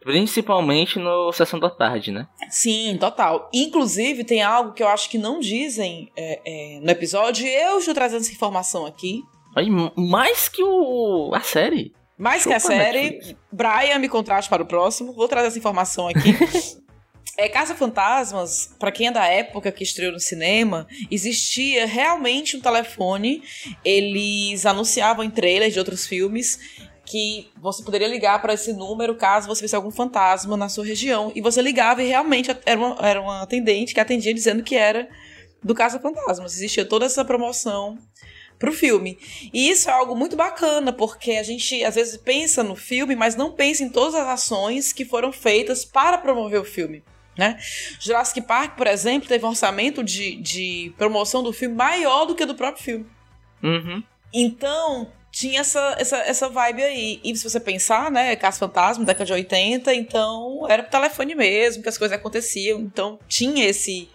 Principalmente 0.00 1.00
no 1.00 1.32
Sessão 1.32 1.58
da 1.58 1.68
Tarde, 1.68 2.12
né? 2.12 2.28
Sim, 2.48 2.96
total. 3.00 3.50
Inclusive, 3.52 4.22
tem 4.22 4.40
algo 4.40 4.72
que 4.72 4.82
eu 4.82 4.88
acho 4.88 5.10
que 5.10 5.18
não 5.18 5.40
dizem 5.40 6.12
é, 6.16 6.40
é, 6.44 6.80
no 6.80 6.90
episódio. 6.90 7.44
Eu 7.44 7.78
estou 7.78 7.92
trazendo 7.92 8.20
essa 8.20 8.30
informação 8.30 8.86
aqui. 8.86 9.24
Aí, 9.56 9.68
mais 9.96 10.48
que 10.48 10.62
o, 10.62 11.32
a 11.34 11.40
série. 11.40 11.92
Mais 12.18 12.42
Chupa 12.42 12.50
que 12.50 12.56
a 12.56 12.60
série. 12.60 13.10
Netflix. 13.10 13.40
Brian 13.52 13.98
me 13.98 14.08
contraste 14.08 14.48
para 14.48 14.62
o 14.62 14.66
próximo. 14.66 15.12
Vou 15.12 15.28
trazer 15.28 15.48
essa 15.48 15.58
informação 15.58 16.08
aqui. 16.08 16.34
É, 17.38 17.50
Casa 17.50 17.74
Fantasmas, 17.74 18.74
para 18.78 18.90
quem 18.90 19.08
é 19.08 19.10
da 19.10 19.26
época 19.26 19.70
que 19.70 19.84
estreou 19.84 20.10
no 20.10 20.18
cinema, 20.18 20.86
existia 21.10 21.84
realmente 21.84 22.56
um 22.56 22.60
telefone. 22.60 23.42
Eles 23.84 24.64
anunciavam 24.64 25.22
em 25.22 25.28
trailers 25.28 25.74
de 25.74 25.78
outros 25.78 26.06
filmes 26.06 26.58
que 27.04 27.48
você 27.60 27.82
poderia 27.82 28.08
ligar 28.08 28.40
para 28.40 28.54
esse 28.54 28.72
número 28.72 29.14
caso 29.14 29.46
você 29.46 29.62
visse 29.62 29.76
algum 29.76 29.90
fantasma 29.90 30.56
na 30.56 30.68
sua 30.70 30.84
região. 30.84 31.30
E 31.34 31.42
você 31.42 31.60
ligava 31.60 32.02
e 32.02 32.08
realmente 32.08 32.50
era 32.64 32.80
uma, 32.80 33.06
era 33.06 33.20
uma 33.20 33.42
atendente 33.42 33.92
que 33.92 34.00
atendia 34.00 34.32
dizendo 34.32 34.62
que 34.62 34.74
era 34.74 35.08
do 35.62 35.74
Casa 35.74 36.00
Fantasmas. 36.00 36.54
Existia 36.54 36.84
toda 36.84 37.04
essa 37.04 37.24
promoção 37.24 37.98
pro 38.58 38.72
filme. 38.72 39.18
E 39.52 39.70
isso 39.70 39.88
é 39.88 39.92
algo 39.92 40.14
muito 40.14 40.36
bacana, 40.36 40.92
porque 40.92 41.32
a 41.32 41.42
gente 41.42 41.84
às 41.84 41.94
vezes 41.94 42.16
pensa 42.16 42.62
no 42.62 42.76
filme, 42.76 43.14
mas 43.14 43.36
não 43.36 43.52
pensa 43.52 43.82
em 43.82 43.88
todas 43.88 44.14
as 44.14 44.26
ações 44.26 44.92
que 44.92 45.04
foram 45.04 45.32
feitas 45.32 45.84
para 45.84 46.18
promover 46.18 46.60
o 46.60 46.64
filme. 46.64 47.02
Né? 47.36 47.58
Jurassic 48.00 48.40
Park, 48.40 48.76
por 48.76 48.86
exemplo, 48.86 49.28
teve 49.28 49.44
um 49.44 49.50
orçamento 49.50 50.02
de, 50.02 50.36
de 50.36 50.94
promoção 50.96 51.42
do 51.42 51.52
filme 51.52 51.74
maior 51.74 52.24
do 52.24 52.34
que 52.34 52.46
do 52.46 52.54
próprio 52.54 52.82
filme. 52.82 53.06
Uhum. 53.62 54.02
Então, 54.32 55.12
tinha 55.30 55.60
essa, 55.60 55.94
essa, 55.98 56.16
essa 56.16 56.48
vibe 56.48 56.82
aí. 56.82 57.20
E 57.22 57.36
se 57.36 57.44
você 57.48 57.60
pensar, 57.60 58.10
né, 58.10 58.34
Caça 58.36 58.58
Fantasma, 58.58 59.04
década 59.04 59.26
de 59.26 59.32
80, 59.34 59.94
então 59.94 60.66
era 60.66 60.82
por 60.82 60.90
telefone 60.90 61.34
mesmo, 61.34 61.82
que 61.82 61.90
as 61.90 61.98
coisas 61.98 62.16
aconteciam. 62.16 62.80
Então 62.80 63.18
tinha 63.28 63.66
esse. 63.66 64.08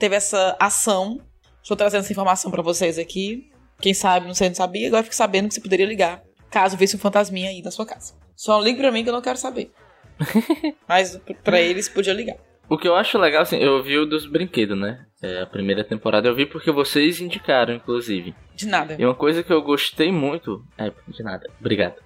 Teve 0.00 0.16
essa 0.16 0.56
ação. 0.58 1.20
Estou 1.62 1.76
trazendo 1.76 2.00
essa 2.00 2.10
informação 2.10 2.50
para 2.50 2.60
vocês 2.60 2.98
aqui. 2.98 3.48
Quem 3.84 3.92
sabe, 3.92 4.26
não 4.26 4.32
sei, 4.32 4.48
não 4.48 4.54
sabia, 4.54 4.88
agora 4.88 5.02
fico 5.02 5.14
sabendo 5.14 5.46
que 5.46 5.52
você 5.52 5.60
poderia 5.60 5.84
ligar. 5.84 6.22
Caso 6.50 6.74
visse 6.74 6.96
um 6.96 6.98
fantasminha 6.98 7.50
aí 7.50 7.60
na 7.60 7.70
sua 7.70 7.84
casa. 7.84 8.14
Só 8.34 8.58
ligue 8.58 8.78
pra 8.78 8.90
mim 8.90 9.02
que 9.02 9.10
eu 9.10 9.12
não 9.12 9.20
quero 9.20 9.36
saber. 9.36 9.70
Mas 10.88 11.20
para 11.44 11.60
eles 11.60 11.86
podia 11.86 12.14
ligar. 12.14 12.38
O 12.66 12.78
que 12.78 12.88
eu 12.88 12.96
acho 12.96 13.18
legal, 13.18 13.42
assim, 13.42 13.58
eu 13.58 13.82
vi 13.82 13.98
o 13.98 14.06
dos 14.06 14.24
brinquedos, 14.24 14.78
né? 14.78 15.04
É, 15.20 15.42
a 15.42 15.46
primeira 15.46 15.84
temporada 15.84 16.26
eu 16.26 16.34
vi 16.34 16.46
porque 16.46 16.70
vocês 16.70 17.20
indicaram, 17.20 17.74
inclusive. 17.74 18.34
De 18.56 18.66
nada. 18.66 18.96
E 18.98 19.04
uma 19.04 19.14
coisa 19.14 19.42
que 19.42 19.52
eu 19.52 19.60
gostei 19.60 20.10
muito. 20.10 20.64
É, 20.78 20.90
de 21.06 21.22
nada. 21.22 21.46
Obrigado. 21.60 21.96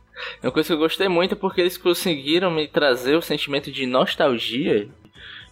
Uma 0.42 0.50
coisa 0.50 0.66
que 0.66 0.72
eu 0.72 0.78
gostei 0.78 1.06
muito 1.06 1.36
é 1.36 1.38
porque 1.38 1.60
eles 1.60 1.78
conseguiram 1.78 2.50
me 2.50 2.66
trazer 2.66 3.14
o 3.14 3.22
sentimento 3.22 3.70
de 3.70 3.86
nostalgia 3.86 4.88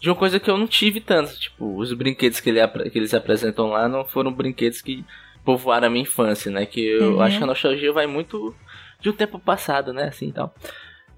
de 0.01 0.11
uma 0.11 0.17
coisa 0.17 0.41
que 0.41 0.51
eu 0.51 0.59
não 0.59 0.67
tive 0.67 1.01
tanto. 1.01 1.39
Tipo, 1.39 1.79
os 1.79 1.93
brinquedos 1.93 2.41
que, 2.41 2.51
ele, 2.51 2.67
que 2.91 2.99
eles 2.99 3.15
apresentam 3.15 3.69
lá 3.69 3.89
não 3.89 4.05
foram 4.05 4.33
brinquedos 4.33 4.83
que 4.83 5.05
povoaram 5.47 5.87
a 5.87 5.91
minha 5.91 6.03
infância, 6.03 6.51
né? 6.51 6.67
Que 6.67 6.85
eu 6.85 7.15
uhum. 7.15 7.21
acho 7.23 7.39
que 7.39 7.45
a 7.45 7.47
nostalgia 7.47 7.93
vai 7.93 8.07
muito 8.07 8.55
de 9.01 9.09
um 9.09 9.13
tempo 9.13 9.39
passado, 9.39 9.93
né? 9.93 10.09
Assim 10.09 10.33
tal. 10.33 10.53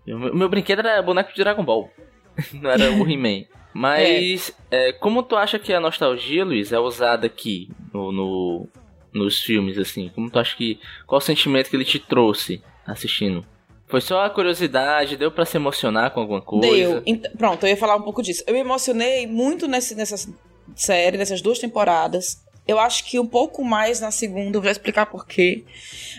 O 0.07 0.19
meu, 0.19 0.35
meu 0.35 0.49
brinquedo 0.49 0.81
era 0.81 1.03
boneco 1.03 1.33
de 1.35 1.43
Dragon 1.43 1.65
Ball. 1.65 1.91
não 2.53 2.71
era 2.71 2.93
o 2.93 3.11
He-Man. 3.11 3.47
Mas 3.73 4.55
é. 4.71 4.89
É, 4.89 4.93
como 4.93 5.23
tu 5.23 5.35
acha 5.35 5.59
que 5.59 5.73
a 5.73 5.81
nostalgia, 5.81 6.45
Luiz, 6.45 6.73
é 6.73 6.79
usada 6.79 7.27
aqui 7.27 7.71
no, 7.93 8.13
no, 8.13 8.69
nos 9.13 9.43
filmes, 9.43 9.79
assim? 9.79 10.11
Como 10.15 10.31
tu 10.31 10.39
acha 10.39 10.55
que. 10.57 10.79
Qual 11.07 11.19
o 11.19 11.23
sentimento 11.23 11.71
que 11.71 11.77
ele 11.77 11.85
te 11.85 11.99
trouxe 11.99 12.63
assistindo? 12.87 13.45
Foi 13.87 14.03
só 14.03 14.23
a 14.23 14.31
curiosidade, 14.31 15.17
deu 15.17 15.31
para 15.31 15.47
se 15.47 15.57
emocionar 15.57 16.11
com 16.11 16.21
alguma 16.21 16.43
coisa? 16.43 17.01
Deu. 17.01 17.21
Pronto, 17.39 17.65
eu 17.65 17.71
ia 17.71 17.77
falar 17.77 17.97
um 17.97 18.03
pouco 18.03 18.23
disso. 18.23 18.45
Eu 18.47 18.53
me 18.53 18.61
emocionei 18.61 19.27
muito 19.27 19.67
nesse, 19.67 19.95
nessa 19.95 20.31
série, 20.75 21.17
nessas 21.17 21.41
duas 21.41 21.59
temporadas. 21.59 22.47
Eu 22.69 22.79
acho 22.79 23.05
que 23.05 23.19
um 23.19 23.27
pouco 23.27 23.65
mais 23.65 23.99
na 23.99 24.11
segunda, 24.11 24.59
eu 24.59 24.63
vou 24.63 24.71
explicar 24.71 25.07
por 25.07 25.27
quê. 25.27 25.65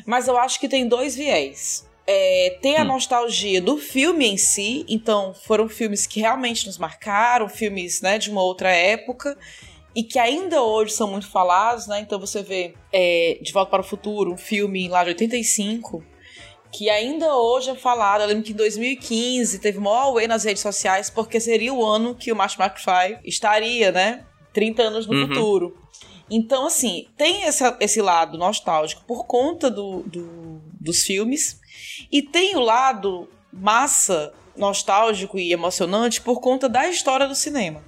Mas 0.05 0.27
eu 0.27 0.35
acho 0.37 0.59
que 0.59 0.67
tem 0.67 0.87
dois 0.87 1.15
viés. 1.15 1.87
É, 2.07 2.57
tem 2.59 2.75
a 2.75 2.81
hum. 2.81 2.85
nostalgia 2.85 3.61
do 3.61 3.77
filme 3.77 4.25
em 4.25 4.35
si, 4.35 4.83
então 4.89 5.31
foram 5.31 5.69
filmes 5.69 6.07
que 6.07 6.19
realmente 6.19 6.65
nos 6.65 6.79
marcaram, 6.79 7.47
filmes 7.47 8.01
né, 8.01 8.17
de 8.17 8.31
uma 8.31 8.41
outra 8.41 8.71
época 8.71 9.37
e 9.95 10.03
que 10.03 10.17
ainda 10.17 10.63
hoje 10.63 10.93
são 10.93 11.11
muito 11.11 11.27
falados, 11.27 11.85
né? 11.85 11.99
Então 11.99 12.19
você 12.19 12.41
vê 12.41 12.73
é, 12.91 13.37
De 13.41 13.51
Volta 13.51 13.71
para 13.71 13.81
o 13.81 13.83
Futuro, 13.83 14.33
um 14.33 14.37
filme 14.37 14.87
lá 14.87 15.03
de 15.03 15.09
85, 15.09 16.03
que 16.71 16.89
ainda 16.89 17.35
hoje 17.35 17.71
é 17.71 17.75
falado. 17.75 18.21
Eu 18.21 18.27
lembro 18.27 18.43
que 18.43 18.53
em 18.53 18.55
2015 18.55 19.59
teve 19.59 19.79
maior 19.79 20.07
away 20.07 20.27
nas 20.27 20.43
redes 20.43 20.61
sociais, 20.61 21.09
porque 21.09 21.39
seria 21.39 21.73
o 21.73 21.85
ano 21.85 22.15
que 22.15 22.31
o 22.31 22.35
Martin 22.35 22.61
McFly 22.61 23.19
estaria, 23.23 23.91
né? 23.91 24.25
30 24.53 24.83
anos 24.83 25.07
no 25.07 25.13
uhum. 25.13 25.27
futuro. 25.27 25.77
Então, 26.29 26.67
assim, 26.67 27.07
tem 27.17 27.43
essa, 27.43 27.75
esse 27.79 28.01
lado 28.01 28.37
nostálgico 28.37 29.03
por 29.05 29.25
conta 29.25 29.69
do, 29.69 30.03
do, 30.03 30.61
dos 30.79 31.03
filmes, 31.03 31.59
e 32.11 32.21
tem 32.21 32.55
o 32.55 32.59
lado 32.59 33.29
massa, 33.51 34.33
nostálgico 34.55 35.39
e 35.39 35.51
emocionante 35.51 36.21
por 36.21 36.39
conta 36.39 36.67
da 36.67 36.87
história 36.87 37.27
do 37.27 37.35
cinema. 37.35 37.83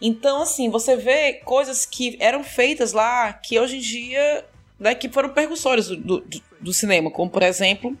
Então, 0.00 0.42
assim, 0.42 0.68
você 0.68 0.96
vê 0.96 1.34
coisas 1.34 1.84
que 1.86 2.16
eram 2.20 2.44
feitas 2.44 2.92
lá 2.92 3.32
que 3.32 3.58
hoje 3.58 3.78
em 3.78 3.80
dia 3.80 4.44
né, 4.78 4.94
que 4.94 5.08
foram 5.08 5.28
percussores 5.28 5.88
do, 5.88 5.96
do, 5.96 6.42
do 6.60 6.72
cinema, 6.72 7.10
como 7.10 7.30
por 7.30 7.42
exemplo 7.42 7.96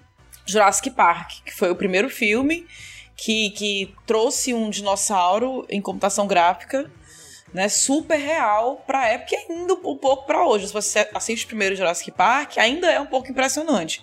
Jurassic 0.46 0.90
Park, 0.90 1.42
que 1.44 1.54
foi 1.54 1.70
o 1.70 1.76
primeiro 1.76 2.08
filme 2.08 2.66
que, 3.16 3.50
que 3.50 3.94
trouxe 4.06 4.54
um 4.54 4.70
dinossauro 4.70 5.66
em 5.68 5.80
computação 5.80 6.26
gráfica 6.26 6.90
né, 7.52 7.68
super 7.68 8.16
real 8.16 8.82
pra 8.86 9.08
época 9.08 9.34
e 9.34 9.52
ainda 9.52 9.74
um 9.74 9.96
pouco 9.96 10.26
para 10.26 10.46
hoje. 10.46 10.68
Se 10.68 10.72
você 10.72 11.08
assiste 11.14 11.44
o 11.44 11.48
primeiro 11.48 11.76
Jurassic 11.76 12.10
Park, 12.12 12.58
ainda 12.58 12.90
é 12.90 13.00
um 13.00 13.06
pouco 13.06 13.30
impressionante. 13.30 14.02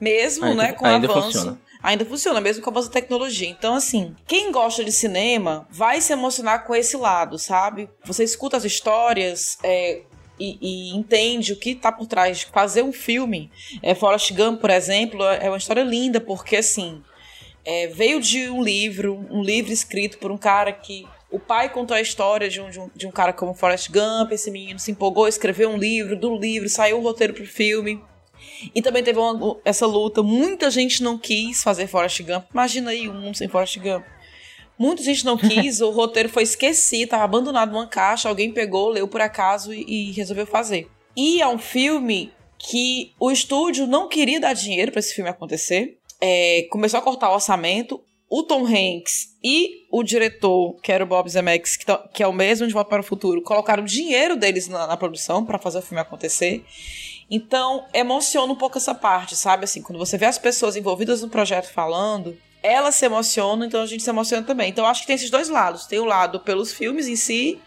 Mesmo, 0.00 0.46
ainda, 0.46 0.62
né, 0.62 0.72
com 0.72 0.84
o 0.84 0.88
avanço. 0.88 1.22
Funciona. 1.22 1.60
Ainda 1.80 2.04
funciona, 2.04 2.40
mesmo 2.40 2.62
com 2.62 2.70
a 2.70 2.72
avanço 2.72 2.88
da 2.88 2.94
tecnologia. 2.94 3.48
Então, 3.48 3.74
assim, 3.74 4.14
quem 4.26 4.50
gosta 4.50 4.84
de 4.84 4.90
cinema 4.90 5.66
vai 5.70 6.00
se 6.00 6.12
emocionar 6.12 6.64
com 6.66 6.74
esse 6.74 6.96
lado, 6.96 7.38
sabe? 7.38 7.88
Você 8.04 8.24
escuta 8.24 8.56
as 8.56 8.64
histórias, 8.64 9.56
é, 9.62 10.02
e, 10.40 10.58
e, 10.60 10.96
entende 10.96 11.52
o 11.52 11.56
que 11.56 11.70
está 11.70 11.90
por 11.90 12.06
trás 12.06 12.38
de 12.38 12.46
fazer 12.46 12.82
um 12.82 12.92
filme. 12.92 13.50
É, 13.82 13.94
Forrest 13.94 14.32
Gump, 14.32 14.60
por 14.60 14.70
exemplo, 14.70 15.22
é 15.24 15.48
uma 15.48 15.56
história 15.58 15.82
linda, 15.82 16.20
porque 16.20 16.56
assim. 16.56 17.02
É, 17.64 17.86
veio 17.88 18.18
de 18.18 18.48
um 18.48 18.62
livro, 18.62 19.26
um 19.30 19.42
livro 19.42 19.70
escrito 19.70 20.16
por 20.16 20.32
um 20.32 20.38
cara 20.38 20.72
que 20.72 21.06
o 21.30 21.38
pai 21.38 21.68
contou 21.68 21.96
a 21.96 22.00
história 22.00 22.48
de 22.48 22.60
um, 22.60 22.70
de 22.70 22.80
um, 22.80 22.90
de 22.94 23.06
um 23.06 23.10
cara 23.10 23.32
como 23.32 23.54
Forrest 23.54 23.90
Gump, 23.90 24.32
esse 24.32 24.50
menino 24.50 24.78
se 24.78 24.90
empolgou, 24.90 25.28
escreveu 25.28 25.68
um 25.68 25.76
livro, 25.76 26.16
do 26.16 26.34
livro 26.36 26.68
saiu 26.68 26.98
o 26.98 27.02
roteiro 27.02 27.34
pro 27.34 27.46
filme. 27.46 28.02
E 28.74 28.80
também 28.80 29.02
teve 29.02 29.18
uma, 29.18 29.56
essa 29.64 29.86
luta, 29.86 30.22
muita 30.22 30.70
gente 30.70 31.02
não 31.02 31.18
quis 31.18 31.62
fazer 31.62 31.86
Forrest 31.86 32.22
Gump. 32.22 32.46
Imagina 32.52 32.90
aí 32.90 33.08
um 33.08 33.14
mundo 33.14 33.36
sem 33.36 33.48
Forrest 33.48 33.78
Gump. 33.78 34.04
Muita 34.78 35.02
gente 35.02 35.24
não 35.24 35.36
quis, 35.36 35.80
o 35.82 35.90
roteiro 35.90 36.28
foi 36.28 36.44
esquecido, 36.44 37.04
estava 37.04 37.24
abandonado 37.24 37.72
numa 37.72 37.86
caixa, 37.86 38.28
alguém 38.28 38.52
pegou, 38.52 38.88
leu 38.88 39.06
por 39.06 39.20
acaso 39.20 39.74
e, 39.74 40.10
e 40.10 40.12
resolveu 40.12 40.46
fazer. 40.46 40.88
E 41.16 41.42
é 41.42 41.48
um 41.48 41.58
filme 41.58 42.32
que 42.56 43.12
o 43.18 43.30
estúdio 43.30 43.86
não 43.86 44.08
queria 44.08 44.40
dar 44.40 44.52
dinheiro 44.52 44.92
para 44.92 45.00
esse 45.00 45.14
filme 45.14 45.30
acontecer. 45.30 45.98
É, 46.20 46.66
começou 46.70 46.98
a 46.98 47.02
cortar 47.02 47.30
o 47.30 47.34
orçamento. 47.34 48.02
O 48.30 48.42
Tom 48.42 48.66
Hanks 48.66 49.36
e 49.42 49.86
o 49.90 50.02
diretor, 50.02 50.74
que 50.82 50.92
era 50.92 51.02
o 51.02 51.06
Bob 51.06 51.28
Zemeckis, 51.30 51.76
que, 51.76 51.86
tá, 51.86 51.96
que 52.12 52.22
é 52.22 52.26
o 52.26 52.32
mesmo 52.32 52.66
de 52.66 52.74
Volta 52.74 52.90
para 52.90 53.00
o 53.00 53.04
Futuro, 53.04 53.40
colocaram 53.40 53.84
dinheiro 53.84 54.36
deles 54.36 54.68
na, 54.68 54.86
na 54.86 54.96
produção 54.96 55.44
para 55.44 55.58
fazer 55.58 55.78
o 55.78 55.82
filme 55.82 56.00
acontecer. 56.00 56.62
Então, 57.30 57.86
emociona 57.92 58.52
um 58.52 58.56
pouco 58.56 58.76
essa 58.78 58.94
parte, 58.94 59.34
sabe? 59.34 59.64
Assim, 59.64 59.82
quando 59.82 59.98
você 59.98 60.18
vê 60.18 60.26
as 60.26 60.38
pessoas 60.38 60.76
envolvidas 60.76 61.22
no 61.22 61.28
projeto 61.28 61.72
falando, 61.72 62.36
elas 62.62 62.96
se 62.96 63.06
emocionam, 63.06 63.66
então 63.66 63.80
a 63.80 63.86
gente 63.86 64.02
se 64.02 64.10
emociona 64.10 64.46
também. 64.46 64.68
Então, 64.68 64.86
acho 64.86 65.02
que 65.02 65.06
tem 65.06 65.16
esses 65.16 65.30
dois 65.30 65.48
lados. 65.48 65.86
Tem 65.86 65.98
o 65.98 66.04
lado 66.04 66.40
pelos 66.40 66.72
filmes 66.72 67.06
em 67.06 67.16
si 67.16 67.58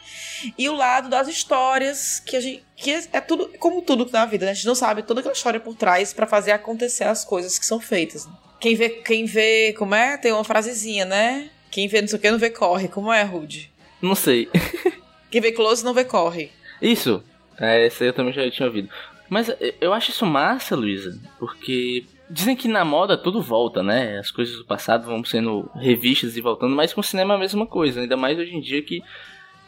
e 0.58 0.68
o 0.68 0.76
lado 0.76 1.10
das 1.10 1.28
histórias 1.28 2.20
que 2.20 2.36
a 2.36 2.40
gente 2.40 2.64
que 2.76 2.92
é 3.14 3.22
tudo 3.22 3.52
como 3.60 3.82
tudo 3.84 4.10
na 4.12 4.26
vida, 4.26 4.46
né? 4.46 4.52
A 4.52 4.56
gente 4.56 4.66
não 4.66 4.74
sabe 4.74 5.04
toda 5.04 5.20
aquela 5.20 5.36
história 5.36 5.60
por 5.60 5.76
trás 5.76 6.14
para 6.14 6.26
fazer 6.26 6.52
acontecer 6.52 7.04
as 7.04 7.24
coisas 7.24 7.60
que 7.60 7.66
são 7.66 7.80
feitas. 7.80 8.28
Quem 8.62 8.76
vê, 8.76 8.90
quem 8.90 9.26
vê, 9.26 9.74
como 9.74 9.96
é? 9.96 10.18
Tem 10.18 10.32
uma 10.32 10.44
frasezinha, 10.44 11.04
né? 11.04 11.50
Quem 11.72 11.88
vê 11.88 12.00
não 12.00 12.08
sei 12.08 12.20
o 12.20 12.22
que 12.22 12.32
não 12.32 12.38
vê 12.38 12.52
corre. 12.52 12.88
Como 12.88 13.12
é, 13.12 13.24
Rude? 13.24 13.72
Não 14.00 14.14
sei. 14.14 14.48
quem 15.32 15.42
vê 15.42 15.52
close 15.52 15.84
não 15.84 15.94
vê 15.94 16.06
corre. 16.06 16.52
Isso. 16.80 17.24
É, 17.60 17.86
essa 17.86 18.04
eu 18.04 18.14
também 18.14 18.32
já 18.32 18.50
tinha 18.52 18.68
ouvido. 18.68 18.88
Mas 19.28 19.50
eu 19.80 19.94
acho 19.94 20.12
isso 20.12 20.26
massa, 20.26 20.76
Luísa, 20.76 21.20
porque 21.40 22.06
dizem 22.30 22.56
que 22.56 22.68
na 22.68 22.86
moda 22.86 23.18
tudo 23.18 23.42
volta, 23.42 23.82
né? 23.82 24.20
As 24.20 24.30
coisas 24.30 24.58
do 24.58 24.66
passado 24.66 25.06
vão 25.06 25.24
sendo 25.24 25.70
revistas 25.76 26.38
e 26.38 26.42
voltando, 26.42 26.76
mas 26.76 26.94
com 26.94 27.02
o 27.02 27.04
cinema 27.04 27.34
é 27.34 27.38
a 27.38 27.40
mesma 27.40 27.66
coisa, 27.66 28.02
ainda 28.02 28.18
mais 28.18 28.38
hoje 28.38 28.56
em 28.56 28.62
dia 28.62 28.82
que 28.82 29.02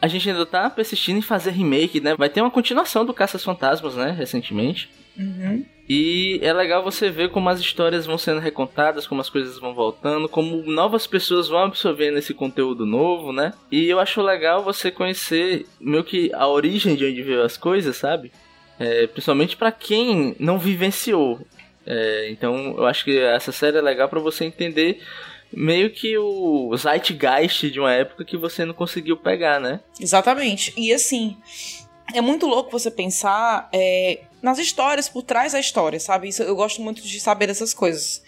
a 0.00 0.06
gente 0.06 0.28
ainda 0.28 0.44
tá 0.44 0.68
persistindo 0.68 1.18
em 1.18 1.22
fazer 1.22 1.50
remake, 1.50 1.98
né? 1.98 2.14
Vai 2.14 2.28
ter 2.28 2.42
uma 2.42 2.50
continuação 2.50 3.06
do 3.06 3.14
Caças 3.14 3.42
Fantasmas, 3.42 3.96
né? 3.96 4.10
Recentemente. 4.10 4.90
Uhum. 5.16 5.64
E 5.88 6.38
é 6.42 6.52
legal 6.52 6.82
você 6.82 7.10
ver 7.10 7.30
como 7.30 7.48
as 7.48 7.60
histórias 7.60 8.06
vão 8.06 8.16
sendo 8.16 8.40
recontadas, 8.40 9.06
como 9.06 9.20
as 9.20 9.28
coisas 9.28 9.58
vão 9.58 9.74
voltando, 9.74 10.28
como 10.28 10.62
novas 10.62 11.06
pessoas 11.06 11.48
vão 11.48 11.58
absorvendo 11.58 12.18
esse 12.18 12.32
conteúdo 12.32 12.86
novo, 12.86 13.32
né? 13.32 13.52
E 13.70 13.86
eu 13.88 14.00
acho 14.00 14.22
legal 14.22 14.62
você 14.62 14.90
conhecer 14.90 15.66
meio 15.78 16.02
que 16.02 16.32
a 16.34 16.48
origem 16.48 16.96
de 16.96 17.04
onde 17.04 17.22
veio 17.22 17.42
as 17.42 17.56
coisas, 17.56 17.96
sabe? 17.96 18.32
É, 18.78 19.06
principalmente 19.06 19.56
para 19.56 19.70
quem 19.70 20.34
não 20.38 20.58
vivenciou. 20.58 21.40
É, 21.86 22.30
então 22.30 22.74
eu 22.78 22.86
acho 22.86 23.04
que 23.04 23.18
essa 23.18 23.52
série 23.52 23.76
é 23.76 23.82
legal 23.82 24.08
para 24.08 24.20
você 24.20 24.46
entender 24.46 25.02
meio 25.52 25.90
que 25.90 26.16
o 26.16 26.74
zeitgeist 26.76 27.70
de 27.70 27.78
uma 27.78 27.92
época 27.92 28.24
que 28.24 28.36
você 28.36 28.64
não 28.64 28.74
conseguiu 28.74 29.16
pegar, 29.18 29.60
né? 29.60 29.80
Exatamente. 30.00 30.72
E 30.76 30.92
assim, 30.92 31.36
é 32.12 32.20
muito 32.20 32.46
louco 32.46 32.70
você 32.70 32.90
pensar 32.90 33.68
é, 33.72 34.22
nas 34.44 34.58
histórias 34.58 35.08
por 35.08 35.22
trás 35.22 35.52
da 35.52 35.58
história, 35.58 35.98
sabe? 35.98 36.28
Isso, 36.28 36.42
eu 36.42 36.54
gosto 36.54 36.82
muito 36.82 37.00
de 37.00 37.18
saber 37.18 37.46
dessas 37.46 37.72
coisas. 37.72 38.22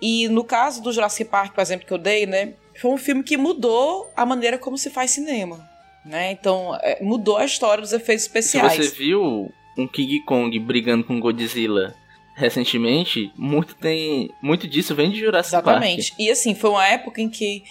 E 0.00 0.28
no 0.28 0.44
caso 0.44 0.80
do 0.80 0.92
Jurassic 0.92 1.28
Park, 1.28 1.54
por 1.54 1.60
exemplo, 1.60 1.84
que 1.84 1.92
eu 1.92 1.98
dei, 1.98 2.24
né? 2.24 2.54
Foi 2.80 2.92
um 2.92 2.96
filme 2.96 3.24
que 3.24 3.36
mudou 3.36 4.08
a 4.16 4.24
maneira 4.24 4.58
como 4.58 4.78
se 4.78 4.90
faz 4.90 5.10
cinema. 5.10 5.68
Né? 6.04 6.30
Então, 6.30 6.78
é, 6.82 7.02
mudou 7.02 7.36
a 7.36 7.44
história 7.44 7.82
dos 7.82 7.92
efeitos 7.92 8.24
especiais. 8.26 8.74
Se 8.74 8.84
você 8.84 8.96
viu 8.96 9.50
um 9.76 9.88
King 9.88 10.20
Kong 10.20 10.56
brigando 10.60 11.02
com 11.02 11.18
Godzilla 11.18 11.96
recentemente, 12.36 13.32
muito 13.34 13.74
tem 13.74 14.30
muito 14.42 14.68
disso 14.68 14.94
vem 14.94 15.10
de 15.10 15.20
Jurassic 15.20 15.54
Exatamente. 15.54 16.10
Park. 16.10 16.20
E 16.20 16.30
assim, 16.30 16.54
foi 16.54 16.68
uma 16.68 16.86
época 16.86 17.22
em 17.22 17.30
que 17.30 17.64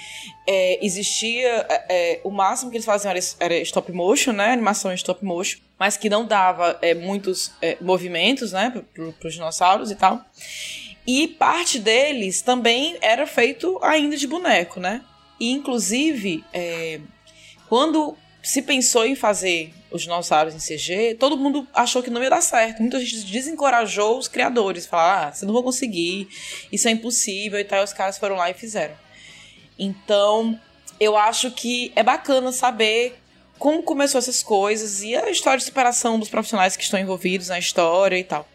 é, 0.48 0.84
existia 0.84 1.66
é, 1.70 1.86
é, 1.90 2.22
o 2.24 2.32
máximo 2.32 2.72
que 2.72 2.78
eles 2.78 2.86
faziam 2.86 3.12
era, 3.12 3.20
era, 3.40 3.58
stop 3.60 3.92
motion, 3.92 4.32
né? 4.34 4.52
Animação 4.52 4.92
em 4.92 4.96
stop 4.96 5.24
motion, 5.24 5.60
mas 5.80 5.96
que 5.98 6.10
não 6.10 6.26
dava 6.26 6.80
é, 6.82 6.96
muitos 6.96 7.54
é, 7.62 7.78
movimentos, 7.80 8.52
né? 8.52 8.74
Para 8.94 9.28
os 9.28 9.34
dinossauros 9.34 9.92
e 9.92 9.96
tal. 9.96 10.20
E 11.06 11.28
parte 11.28 11.78
deles 11.78 12.42
também 12.42 12.98
era 13.02 13.28
feito 13.28 13.80
ainda 13.84 14.18
de 14.18 14.26
boneco, 14.26 14.80
né? 14.80 15.02
E 15.40 15.52
inclusive, 15.52 16.44
é, 16.52 17.00
quando 17.70 18.18
se 18.42 18.64
pensou 18.64 19.06
em 19.06 19.16
fazer 19.16 19.72
os 19.96 20.04
dinossauros 20.04 20.54
em 20.54 20.60
CG, 20.60 21.16
todo 21.20 21.38
mundo 21.38 21.68
achou 21.74 22.04
que 22.04 22.10
não 22.10 22.22
ia 22.22 22.30
dar 22.30 22.42
certo. 22.42 22.82
Muita 22.82 23.00
gente 23.00 23.26
desencorajou 23.26 24.18
os 24.18 24.28
criadores, 24.28 24.86
falar, 24.86 25.28
ah, 25.28 25.34
você 25.34 25.46
não 25.46 25.54
vai 25.54 25.64
conseguir, 25.64 26.28
isso 26.72 26.88
é 26.88 26.92
impossível 26.92 27.60
e 27.60 27.64
tal. 27.64 27.82
E 27.82 27.84
os 27.84 27.94
caras 27.94 28.18
foram 28.18 28.36
lá 28.36 28.50
e 28.50 28.54
fizeram. 28.54 28.96
Então, 29.78 30.60
eu 31.00 31.18
acho 31.18 31.52
que 31.52 31.92
é 31.96 32.04
bacana 32.04 32.52
saber 32.52 33.18
como 33.58 33.84
começou 33.84 34.20
essas 34.20 34.44
coisas 34.44 35.02
e 35.02 35.16
a 35.16 35.30
história 35.30 35.58
de 35.58 35.66
superação 35.66 36.20
dos 36.20 36.30
profissionais 36.30 36.76
que 36.76 36.84
estão 36.84 37.00
envolvidos 37.00 37.48
na 37.48 37.58
história 37.58 38.18
e 38.18 38.24
tal. 38.24 38.48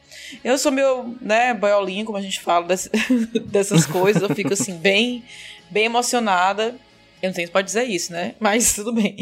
Eu 0.44 0.57
sou 0.59 0.70
meu, 0.70 1.16
né, 1.20 1.55
boiolinho, 1.55 2.05
como 2.05 2.18
a 2.18 2.22
gente 2.22 2.40
fala 2.40 2.66
desse, 2.66 2.90
dessas 3.46 3.87
coisas, 3.87 4.22
eu 4.22 4.35
fico 4.35 4.53
assim 4.53 4.74
bem 4.74 5.24
bem 5.70 5.85
emocionada 5.85 6.74
eu 7.22 7.28
não 7.28 7.35
sei 7.35 7.46
se 7.46 7.52
pode 7.52 7.66
dizer 7.66 7.85
isso, 7.85 8.12
né? 8.12 8.35
Mas 8.40 8.72
tudo 8.76 8.92
bem. 8.92 9.16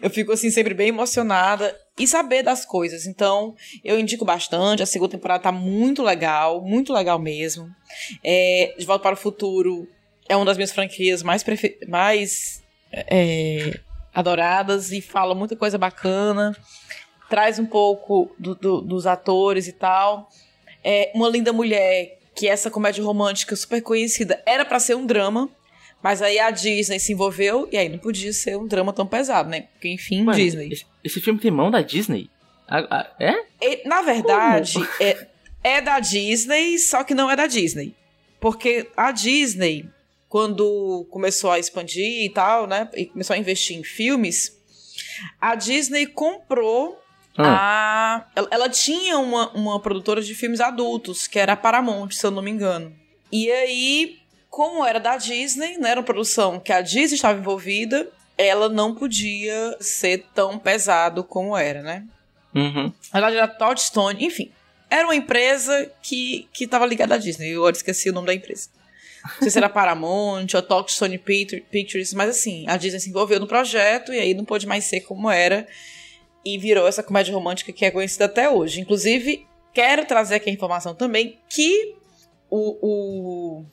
Eu 0.00 0.10
fico, 0.10 0.32
assim, 0.32 0.50
sempre 0.50 0.74
bem 0.74 0.88
emocionada 0.88 1.76
e 1.98 2.06
saber 2.06 2.42
das 2.42 2.64
coisas. 2.64 3.06
Então, 3.06 3.54
eu 3.84 3.98
indico 3.98 4.24
bastante. 4.24 4.82
A 4.82 4.86
segunda 4.86 5.12
temporada 5.12 5.42
tá 5.42 5.52
muito 5.52 6.02
legal, 6.02 6.62
muito 6.62 6.92
legal 6.92 7.18
mesmo. 7.18 7.68
É, 8.24 8.74
De 8.78 8.86
Volta 8.86 9.02
para 9.02 9.14
o 9.14 9.16
Futuro 9.16 9.88
é 10.28 10.36
uma 10.36 10.46
das 10.46 10.56
minhas 10.56 10.72
franquias 10.72 11.22
mais, 11.22 11.42
prefer... 11.42 11.78
mais 11.86 12.62
é, 12.90 13.78
adoradas 14.14 14.92
e 14.92 15.00
fala 15.00 15.34
muita 15.34 15.54
coisa 15.54 15.76
bacana. 15.76 16.56
Traz 17.28 17.58
um 17.58 17.66
pouco 17.66 18.34
do, 18.38 18.54
do, 18.54 18.80
dos 18.80 19.06
atores 19.06 19.66
e 19.68 19.72
tal. 19.72 20.28
É 20.82 21.10
Uma 21.14 21.28
Linda 21.28 21.52
Mulher, 21.52 22.18
que 22.34 22.48
é 22.48 22.50
essa 22.50 22.70
comédia 22.70 23.04
romântica 23.04 23.54
super 23.54 23.82
conhecida, 23.82 24.42
era 24.46 24.64
para 24.64 24.80
ser 24.80 24.96
um 24.96 25.06
drama 25.06 25.50
mas 26.02 26.20
aí 26.20 26.38
a 26.38 26.50
Disney 26.50 26.98
se 26.98 27.12
envolveu 27.12 27.68
e 27.70 27.76
aí 27.76 27.88
não 27.88 27.98
podia 27.98 28.32
ser 28.32 28.56
um 28.56 28.66
drama 28.66 28.92
tão 28.92 29.06
pesado, 29.06 29.48
né? 29.48 29.68
Porque, 29.72 29.88
enfim, 29.88 30.24
Mano, 30.24 30.36
Disney. 30.36 30.72
Esse, 30.72 30.86
esse, 31.04 31.20
filme 31.20 31.38
tem 31.38 31.50
mão 31.50 31.70
da 31.70 31.80
Disney? 31.80 32.28
é? 33.20 33.44
E, 33.60 33.88
na 33.88 34.02
verdade, 34.02 34.78
é, 35.00 35.28
é 35.62 35.80
da 35.80 36.00
Disney, 36.00 36.78
só 36.78 37.04
que 37.04 37.14
não 37.14 37.30
é 37.30 37.36
da 37.36 37.46
Disney. 37.46 37.94
Porque 38.40 38.90
a 38.96 39.12
Disney, 39.12 39.88
quando 40.28 41.06
começou 41.10 41.52
a 41.52 41.58
expandir 41.58 42.24
e 42.24 42.30
tal, 42.30 42.66
né? 42.66 42.88
E 42.94 43.06
começou 43.06 43.34
a 43.34 43.38
investir 43.38 43.78
em 43.78 43.84
filmes, 43.84 44.58
a 45.40 45.54
Disney 45.54 46.06
comprou 46.06 47.00
ah. 47.36 48.26
a. 48.34 48.42
Ela, 48.50 48.68
tinha 48.68 49.18
uma, 49.18 49.50
uma 49.50 49.78
produtora 49.78 50.20
de 50.20 50.34
filmes 50.34 50.60
adultos, 50.60 51.28
que 51.28 51.38
era 51.38 51.52
a 51.52 51.56
Paramount, 51.56 52.10
se 52.10 52.26
eu 52.26 52.32
não 52.32 52.42
me 52.42 52.50
engano. 52.50 52.92
E 53.30 53.50
aí 53.50 54.21
como 54.52 54.84
era 54.84 55.00
da 55.00 55.16
Disney, 55.16 55.78
né, 55.78 55.92
era 55.92 56.00
uma 56.00 56.04
produção 56.04 56.60
que 56.60 56.74
a 56.74 56.82
Disney 56.82 57.14
estava 57.14 57.38
envolvida, 57.38 58.06
ela 58.36 58.68
não 58.68 58.94
podia 58.94 59.78
ser 59.80 60.26
tão 60.34 60.58
pesado 60.58 61.24
como 61.24 61.56
era, 61.56 61.80
né? 61.80 62.04
Uhum. 62.54 62.92
Na 63.10 63.20
verdade, 63.20 63.36
era 63.38 63.48
Todd 63.48 63.80
Stone, 63.80 64.22
enfim. 64.22 64.52
Era 64.90 65.06
uma 65.06 65.16
empresa 65.16 65.90
que, 66.02 66.46
que 66.52 66.66
tava 66.66 66.84
ligada 66.84 67.14
à 67.14 67.18
Disney. 67.18 67.48
Eu 67.48 67.60
agora 67.60 67.74
esqueci 67.74 68.10
o 68.10 68.12
nome 68.12 68.26
da 68.26 68.34
empresa. 68.34 68.68
Não 69.24 69.38
sei 69.38 69.50
se 69.50 69.56
era 69.56 69.70
Paramount 69.70 70.48
ou 70.54 70.60
Touchstone 70.60 71.16
Pictures, 71.16 72.12
mas 72.12 72.28
assim, 72.28 72.66
a 72.68 72.76
Disney 72.76 73.00
se 73.00 73.08
envolveu 73.08 73.40
no 73.40 73.46
projeto 73.46 74.12
e 74.12 74.18
aí 74.18 74.34
não 74.34 74.44
pôde 74.44 74.66
mais 74.66 74.84
ser 74.84 75.00
como 75.00 75.30
era 75.30 75.66
e 76.44 76.58
virou 76.58 76.86
essa 76.86 77.02
comédia 77.02 77.32
romântica 77.32 77.72
que 77.72 77.86
é 77.86 77.90
conhecida 77.90 78.26
até 78.26 78.50
hoje. 78.50 78.82
Inclusive, 78.82 79.46
quero 79.72 80.04
trazer 80.04 80.34
aqui 80.34 80.50
a 80.50 80.52
informação 80.52 80.94
também 80.94 81.38
que 81.48 81.94
o, 82.50 82.76
o 82.82 83.64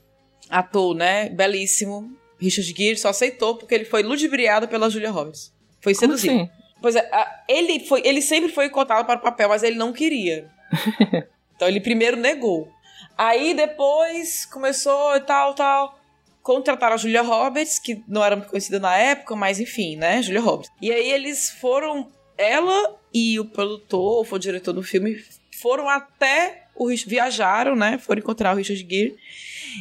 ator, 0.50 0.96
né, 0.96 1.30
belíssimo, 1.30 2.12
Richard 2.40 2.74
Gere, 2.76 2.98
só 2.98 3.10
aceitou 3.10 3.56
porque 3.56 3.76
ele 3.76 3.86
foi 3.86 4.02
ludibriado 4.02 4.68
pela 4.68 4.90
Julia 4.90 5.12
Roberts. 5.12 5.54
Foi 5.82 5.94
seduzido. 5.94 6.34
Assim? 6.34 6.50
Pois 6.82 6.96
é, 6.96 7.10
ele, 7.48 7.82
foi, 7.82 8.02
ele 8.06 8.22
sempre 8.22 8.50
foi 8.50 8.70
cotado 8.70 9.06
para 9.06 9.20
o 9.20 9.22
papel, 9.22 9.50
mas 9.50 9.64
ele 9.64 9.76
não 9.76 9.92
queria. 9.92 10.50
então 11.56 11.68
ele 11.68 11.82
primeiro 11.82 12.16
negou. 12.16 12.70
Aí 13.18 13.54
depois 13.54 14.46
começou 14.46 15.16
e 15.18 15.20
tal, 15.20 15.54
tal. 15.54 16.00
Contrataram 16.42 16.96
a 16.96 16.98
Julia 16.98 17.22
Roberts, 17.22 17.78
que 17.80 18.02
não 18.08 18.24
era 18.24 18.36
muito 18.38 18.50
conhecida 18.50 18.80
na 18.80 18.96
época, 18.96 19.36
mas 19.36 19.60
enfim, 19.60 19.98
né? 19.98 20.22
Julia 20.22 20.40
Roberts. 20.40 20.72
E 20.82 20.92
aí 20.92 21.12
eles 21.12 21.50
foram. 21.52 22.10
Ela 22.38 22.98
e 23.14 23.38
o 23.38 23.46
produtor, 23.46 24.26
ou 24.26 24.28
o 24.32 24.40
diretor 24.40 24.72
do 24.72 24.82
filme, 24.82 25.22
foram 25.60 25.90
até 25.90 26.68
o 26.74 26.88
viajaram, 26.88 27.76
né? 27.76 27.98
Foram 27.98 28.20
encontrar 28.20 28.54
o 28.54 28.58
Richard 28.58 28.88
Gere. 28.90 29.18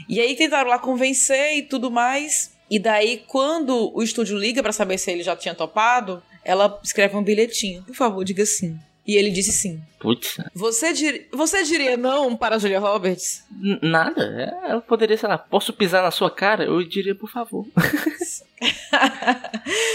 E 0.09 0.21
aí 0.21 0.35
tentaram 0.37 0.71
lá 0.71 0.79
convencer 0.79 1.57
e 1.57 1.63
tudo 1.63 1.91
mais. 1.91 2.53
E 2.71 2.79
daí, 2.79 3.23
quando 3.27 3.91
o 3.95 4.03
estúdio 4.03 4.39
liga 4.39 4.63
para 4.63 4.73
saber 4.73 4.99
se 4.99 5.11
ele 5.11 5.23
já 5.23 5.35
tinha 5.35 5.55
topado, 5.55 6.23
ela 6.45 6.79
escreve 6.83 7.17
um 7.17 7.23
bilhetinho. 7.23 7.83
Por 7.83 7.95
favor, 7.95 8.25
diga 8.25 8.45
sim. 8.45 8.79
E 9.07 9.17
ele 9.17 9.31
disse 9.31 9.53
sim. 9.53 9.81
Putz. 9.99 10.37
Você, 10.55 10.93
dir... 10.93 11.29
Você 11.33 11.63
diria 11.65 11.97
não 11.97 12.37
para 12.37 12.57
a 12.57 12.59
Julia 12.59 12.79
Roberts? 12.79 13.43
N 13.59 13.79
nada. 13.83 14.61
É, 14.67 14.75
eu 14.75 14.83
poderia, 14.83 15.17
sei 15.17 15.31
lá, 15.31 15.39
posso 15.39 15.73
pisar 15.73 16.03
na 16.03 16.11
sua 16.11 16.31
cara? 16.31 16.65
Eu 16.65 16.83
diria, 16.87 17.15
por 17.15 17.31
favor. 17.31 17.67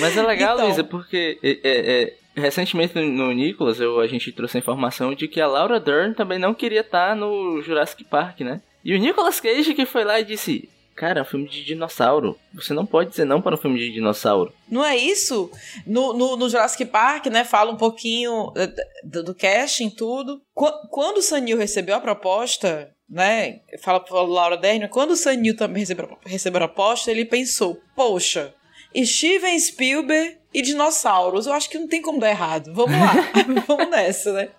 Mas 0.02 0.18
é 0.18 0.24
legal, 0.24 0.56
então... 0.56 0.66
Luísa, 0.66 0.84
porque 0.84 1.38
é, 1.44 1.60
é, 1.64 2.04
é, 2.04 2.14
recentemente 2.36 2.96
no 3.00 3.32
Nicholas 3.32 3.80
eu, 3.80 4.00
a 4.00 4.08
gente 4.08 4.32
trouxe 4.32 4.58
a 4.58 4.60
informação 4.62 5.14
de 5.14 5.28
que 5.28 5.40
a 5.40 5.46
Laura 5.46 5.80
Dern 5.80 6.16
também 6.16 6.40
não 6.40 6.56
queria 6.56 6.82
estar 6.82 7.16
no 7.16 7.62
Jurassic 7.62 8.04
Park, 8.04 8.40
né? 8.40 8.62
E 8.84 8.94
o 8.94 9.00
Nicolas 9.00 9.40
Cage 9.40 9.74
que 9.74 9.86
foi 9.86 10.04
lá 10.04 10.20
e 10.20 10.26
disse: 10.26 10.70
Cara, 10.96 11.20
é 11.20 11.24
um 11.24 11.26
filme 11.26 11.50
de 11.50 11.64
dinossauro. 11.64 12.38
Você 12.54 12.74
não 12.74 12.86
pode 12.86 13.10
dizer 13.10 13.26
não 13.26 13.42
para 13.42 13.56
um 13.56 13.58
filme 13.58 13.80
de 13.80 13.92
dinossauro. 13.92 14.54
Não 14.70 14.84
é 14.86 14.96
isso? 14.96 15.50
No, 15.88 16.14
no, 16.14 16.38
no 16.38 16.50
Jurassic 16.50 16.86
Park, 16.86 17.28
né, 17.28 17.44
fala 17.44 17.72
um 17.72 17.78
pouquinho 17.78 18.52
eh, 18.56 18.72
do, 19.04 19.24
do 19.24 19.36
casting, 19.36 19.90
tudo. 19.90 20.42
Quando 20.54 21.18
o 21.18 21.22
Sanil 21.22 21.58
recebeu 21.58 21.96
a 21.96 22.02
proposta, 22.02 22.94
né, 23.10 23.62
fala 23.82 24.00
pra 24.00 24.22
Laura 24.22 24.58
Dern, 24.58 24.88
quando 24.88 25.12
o 25.12 25.18
Sanil 25.18 25.56
também 25.56 25.80
recebeu, 25.80 26.18
recebeu 26.26 26.64
a 26.64 26.68
proposta, 26.68 27.10
ele 27.10 27.26
pensou, 27.26 27.82
poxa, 27.96 28.54
Steven 29.02 29.58
Spielberg 29.60 30.38
e 30.54 30.62
dinossauros. 30.62 31.48
Eu 31.48 31.54
acho 31.54 31.70
que 31.70 31.80
não 31.80 31.88
tem 31.88 32.02
como 32.02 32.20
dar 32.20 32.30
errado. 32.30 32.74
Vamos 32.74 33.00
lá, 33.00 33.14
vamos 33.68 33.90
nessa, 33.90 34.34
né? 34.34 34.50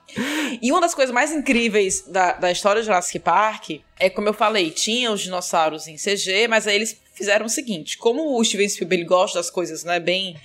E 0.60 0.70
uma 0.72 0.80
das 0.80 0.94
coisas 0.94 1.14
mais 1.14 1.32
incríveis 1.32 2.02
da, 2.08 2.32
da 2.32 2.50
história 2.50 2.80
de 2.80 2.86
Jurassic 2.86 3.18
Park 3.18 3.70
é, 3.98 4.10
como 4.10 4.28
eu 4.28 4.34
falei, 4.34 4.70
tinha 4.70 5.10
os 5.12 5.22
dinossauros 5.22 5.86
em 5.86 5.96
CG, 5.96 6.48
mas 6.48 6.66
aí 6.66 6.76
eles 6.76 7.00
fizeram 7.14 7.46
o 7.46 7.48
seguinte: 7.48 7.96
como 7.96 8.38
o 8.38 8.44
Steven 8.44 8.68
Spielberg 8.68 9.04
gosta 9.04 9.38
das 9.38 9.50
coisas, 9.50 9.84
né, 9.84 10.00
bem 10.00 10.36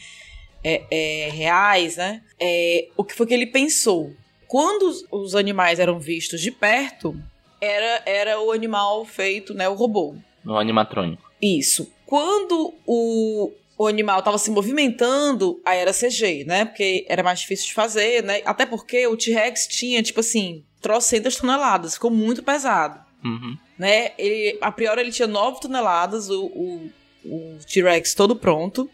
é, 0.64 0.84
é, 0.90 1.30
reais, 1.30 1.98
né? 1.98 2.22
É, 2.40 2.88
o 2.96 3.04
que 3.04 3.14
foi 3.14 3.26
que 3.26 3.34
ele 3.34 3.48
pensou? 3.48 4.14
Quando 4.48 4.84
os, 4.84 5.06
os 5.12 5.36
animais 5.36 5.80
eram 5.80 6.00
vistos 6.00 6.42
de 6.42 6.52
perto, 6.52 7.16
era, 7.62 8.02
era 8.06 8.42
o 8.42 8.52
animal 8.52 9.06
feito, 9.06 9.54
né, 9.54 9.68
o 9.68 9.74
robô. 9.74 10.16
O 10.46 10.56
animatrônico. 10.56 11.30
Isso. 11.42 11.92
Quando 12.06 12.74
o, 12.86 13.52
o 13.80 13.88
animal 13.88 14.20
estava 14.20 14.38
se 14.38 14.52
movimentando, 14.52 15.62
aí 15.66 15.80
era 15.80 15.94
CG, 15.94 16.44
né? 16.46 16.66
Porque 16.66 17.06
era 17.08 17.24
mais 17.24 17.40
difícil 17.40 17.68
de 17.68 17.74
fazer, 17.74 18.22
né? 18.22 18.42
Até 18.44 18.66
porque 18.66 19.08
o 19.08 19.16
T-Rex 19.16 19.68
tinha, 19.68 20.04
tipo 20.04 20.20
assim, 20.20 20.66
trocentas 20.82 21.38
toneladas, 21.38 21.94
ficou 21.94 22.12
muito 22.12 22.44
pesado. 22.44 23.00
Uhum. 23.24 23.58
Né? 23.78 24.12
Ele, 24.18 24.58
a 24.60 24.70
priori 24.70 25.00
ele 25.00 25.14
tinha 25.14 25.30
9 25.30 25.62
toneladas, 25.62 26.30
o, 26.30 26.48
o, 26.48 26.92
o 27.24 27.58
T-Rex 27.66 28.14
todo 28.14 28.36
pronto. 28.36 28.90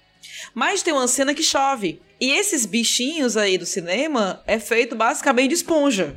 Mas 0.54 0.84
tem 0.84 0.93
uma 0.93 1.08
cena 1.08 1.34
que 1.34 1.41
chove. 1.41 2.00
E 2.21 2.30
esses 2.34 2.67
bichinhos 2.67 3.36
aí 3.36 3.58
do 3.58 3.65
cinema 3.65 4.43
é 4.45 4.60
feito 4.60 4.95
basicamente 4.95 5.50
de 5.50 5.56
esponja. 5.56 6.15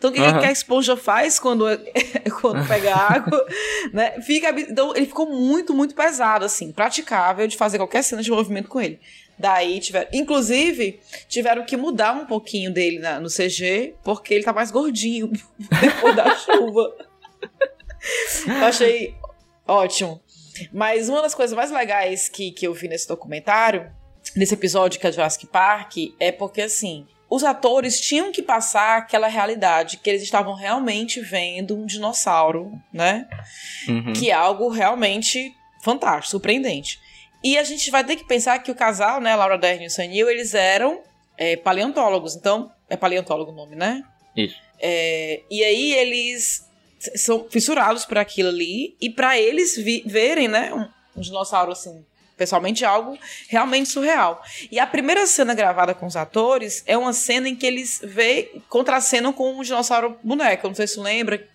Então, 0.00 0.08
o 0.08 0.12
que, 0.14 0.20
uhum. 0.22 0.38
que, 0.38 0.46
a 0.46 0.50
esponja 0.50 0.96
faz 0.96 1.38
quando, 1.38 1.66
quando 2.40 2.66
pega 2.66 2.96
água? 2.96 3.46
né? 3.92 4.18
Fica, 4.22 4.48
então, 4.58 4.96
ele 4.96 5.04
ficou 5.04 5.26
muito, 5.26 5.74
muito 5.74 5.94
pesado, 5.94 6.42
assim, 6.42 6.72
praticável 6.72 7.46
de 7.46 7.54
fazer 7.54 7.76
qualquer 7.76 8.02
cena 8.02 8.22
de 8.22 8.30
movimento 8.30 8.66
com 8.66 8.80
ele. 8.80 8.98
Daí 9.38 9.78
tiveram. 9.78 10.08
Inclusive, 10.10 11.00
tiveram 11.28 11.66
que 11.66 11.76
mudar 11.76 12.14
um 12.14 12.24
pouquinho 12.24 12.72
dele 12.72 12.98
na, 12.98 13.20
no 13.20 13.28
CG, 13.28 13.94
porque 14.02 14.32
ele 14.32 14.44
tá 14.44 14.54
mais 14.54 14.70
gordinho 14.70 15.30
depois 15.58 16.16
da 16.16 16.34
chuva. 16.34 16.96
Eu 18.46 18.64
achei 18.64 19.14
ótimo. 19.68 20.18
Mas 20.72 21.10
uma 21.10 21.20
das 21.20 21.34
coisas 21.34 21.54
mais 21.54 21.70
legais 21.70 22.26
que, 22.26 22.52
que 22.52 22.66
eu 22.66 22.72
vi 22.72 22.88
nesse 22.88 23.06
documentário, 23.06 23.90
nesse 24.34 24.54
episódio 24.54 24.98
que 24.98 25.06
é 25.06 25.12
Jurassic 25.12 25.46
Park, 25.46 25.96
é 26.18 26.32
porque 26.32 26.62
assim 26.62 27.06
os 27.30 27.44
atores 27.44 28.00
tinham 28.00 28.32
que 28.32 28.42
passar 28.42 28.98
aquela 28.98 29.28
realidade 29.28 29.98
que 29.98 30.10
eles 30.10 30.22
estavam 30.22 30.52
realmente 30.54 31.20
vendo 31.20 31.76
um 31.76 31.86
dinossauro, 31.86 32.72
né? 32.92 33.28
Uhum. 33.88 34.12
Que 34.12 34.30
é 34.30 34.34
algo 34.34 34.68
realmente 34.68 35.54
fantástico, 35.80 36.32
surpreendente. 36.32 36.98
E 37.42 37.56
a 37.56 37.62
gente 37.62 37.88
vai 37.88 38.02
ter 38.02 38.16
que 38.16 38.26
pensar 38.26 38.58
que 38.58 38.72
o 38.72 38.74
casal, 38.74 39.20
né, 39.20 39.34
Laura 39.36 39.56
Dern 39.56 39.84
e 39.84 39.86
o 39.86 39.90
Sanil, 39.90 40.28
eles 40.28 40.54
eram 40.54 41.02
é, 41.38 41.56
paleontólogos. 41.56 42.34
Então, 42.34 42.70
é 42.88 42.96
paleontólogo 42.96 43.52
o 43.52 43.54
nome, 43.54 43.76
né? 43.76 44.02
Isso. 44.36 44.56
É, 44.80 45.42
e 45.48 45.62
aí 45.62 45.92
eles 45.92 46.68
são 47.14 47.48
fissurados 47.48 48.04
por 48.04 48.18
aquilo 48.18 48.48
ali 48.48 48.96
e 49.00 49.08
para 49.08 49.38
eles 49.38 49.76
verem, 50.04 50.48
né, 50.48 50.74
um, 50.74 50.88
um 51.16 51.20
dinossauro 51.20 51.70
assim 51.72 52.04
pessoalmente 52.40 52.86
algo 52.86 53.18
realmente 53.50 53.90
surreal. 53.90 54.42
E 54.72 54.80
a 54.80 54.86
primeira 54.86 55.26
cena 55.26 55.52
gravada 55.52 55.92
com 55.92 56.06
os 56.06 56.16
atores 56.16 56.82
é 56.86 56.96
uma 56.96 57.12
cena 57.12 57.50
em 57.50 57.54
que 57.54 57.66
eles 57.66 58.00
vê, 58.02 58.50
contracenam 58.66 59.30
com 59.30 59.58
um 59.58 59.62
dinossauro 59.62 60.16
boneco. 60.24 60.66
Não 60.66 60.74
sei 60.74 60.86
se 60.86 60.94
você 60.94 61.00
lembra. 61.02 61.46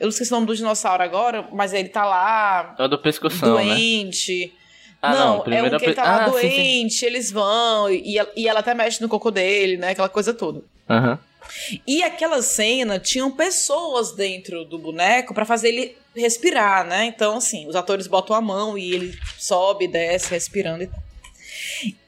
Eu 0.00 0.06
não 0.06 0.10
sei 0.10 0.26
o 0.26 0.30
nome 0.30 0.46
do 0.46 0.56
dinossauro 0.56 1.00
agora, 1.00 1.48
mas 1.52 1.72
ele 1.72 1.88
tá 1.88 2.04
lá. 2.04 2.74
É 2.76 2.88
do 2.88 2.98
pescoção, 2.98 3.54
né? 3.54 3.66
doente. 3.66 4.46
Né? 4.46 4.52
Ah, 5.00 5.14
não, 5.14 5.44
não 5.44 5.52
é 5.52 5.62
um 5.62 5.78
que 5.78 5.84
ele 5.84 5.94
tá 5.94 6.02
lá 6.02 6.24
ah, 6.24 6.28
doente, 6.28 6.54
sim, 6.54 6.88
sim. 6.90 7.06
eles 7.06 7.30
vão, 7.30 7.90
e, 7.90 8.16
e 8.36 8.48
ela 8.48 8.60
até 8.60 8.72
mexe 8.72 9.00
no 9.00 9.08
cocô 9.08 9.30
dele, 9.30 9.76
né? 9.76 9.90
Aquela 9.90 10.08
coisa 10.08 10.34
toda. 10.34 10.62
Aham. 10.88 11.12
Uhum. 11.12 11.18
E 11.86 12.02
aquela 12.02 12.42
cena 12.42 12.98
tinham 12.98 13.30
pessoas 13.30 14.12
dentro 14.12 14.64
do 14.64 14.78
boneco 14.78 15.34
para 15.34 15.44
fazer 15.44 15.68
ele 15.68 15.96
respirar, 16.14 16.86
né? 16.86 17.06
Então, 17.06 17.36
assim, 17.36 17.66
os 17.66 17.76
atores 17.76 18.06
botam 18.06 18.36
a 18.36 18.40
mão 18.40 18.76
e 18.76 18.92
ele 18.92 19.18
sobe, 19.38 19.88
desce, 19.88 20.30
respirando 20.30 20.84
e 20.84 20.86
tal. 20.86 21.02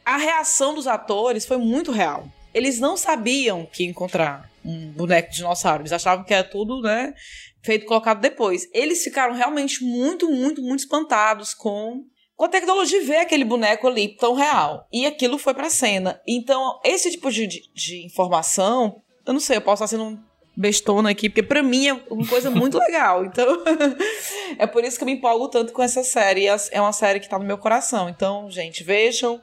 A 0.04 0.16
reação 0.16 0.74
dos 0.74 0.87
atores 0.87 1.46
foi 1.46 1.57
muito 1.57 1.90
real. 1.90 2.28
Eles 2.52 2.78
não 2.78 2.96
sabiam 2.96 3.66
que 3.66 3.85
encontrar 3.85 4.50
um 4.64 4.90
boneco 4.92 5.30
de 5.30 5.37
dinossauro. 5.37 5.83
Eles 5.83 5.92
achavam 5.92 6.24
que 6.24 6.35
era 6.35 6.44
tudo, 6.44 6.80
né? 6.80 7.14
Feito 7.62 7.87
colocado 7.87 8.20
depois. 8.20 8.68
Eles 8.72 9.02
ficaram 9.02 9.35
realmente 9.35 9.83
muito, 9.83 10.30
muito, 10.30 10.62
muito 10.62 10.80
espantados 10.80 11.54
com 11.54 12.04
com 12.37 12.46
a 12.46 12.48
tecnologia 12.48 13.04
ver 13.04 13.18
aquele 13.18 13.44
boneco 13.44 13.87
ali 13.87 14.09
tão 14.16 14.35
real. 14.35 14.88
E 14.92 15.07
aquilo 15.07 15.38
foi 15.38 15.54
pra 15.54 15.70
cena. 15.70 16.20
Então, 16.26 16.80
esse 16.85 17.11
tipo 17.11 17.30
de, 17.30 17.46
de, 17.46 17.70
de 17.72 18.04
informação 18.04 19.00
eu 19.27 19.33
não 19.33 19.41
sei, 19.41 19.57
eu 19.57 19.63
posso 19.63 19.85
estar 19.85 19.97
sendo 19.97 20.19
bestona 20.57 21.11
aqui, 21.11 21.29
porque 21.29 21.43
para 21.43 21.63
mim 21.63 21.89
é 21.89 21.93
uma 22.11 22.27
coisa 22.27 22.51
muito 22.51 22.79
legal. 22.79 23.25
Então, 23.25 23.63
é 24.59 24.67
por 24.67 24.85
isso 24.85 24.97
que 24.97 25.05
eu 25.05 25.07
me 25.07 25.13
empolgo 25.15 25.49
tanto 25.49 25.73
com 25.73 25.83
essa 25.83 26.05
série. 26.05 26.47
É 26.47 26.81
uma 26.81 26.93
série 26.93 27.21
que 27.21 27.29
tá 27.29 27.39
no 27.39 27.45
meu 27.45 27.59
coração. 27.59 28.09
Então, 28.09 28.51
gente, 28.51 28.85
vejam 28.85 29.41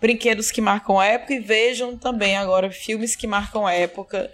brinquedos 0.00 0.50
que 0.50 0.60
marcam 0.60 1.00
época 1.00 1.34
e 1.34 1.38
vejam 1.38 1.96
também 1.96 2.36
agora 2.36 2.70
filmes 2.70 3.14
que 3.14 3.26
marcam 3.26 3.68
época 3.68 4.30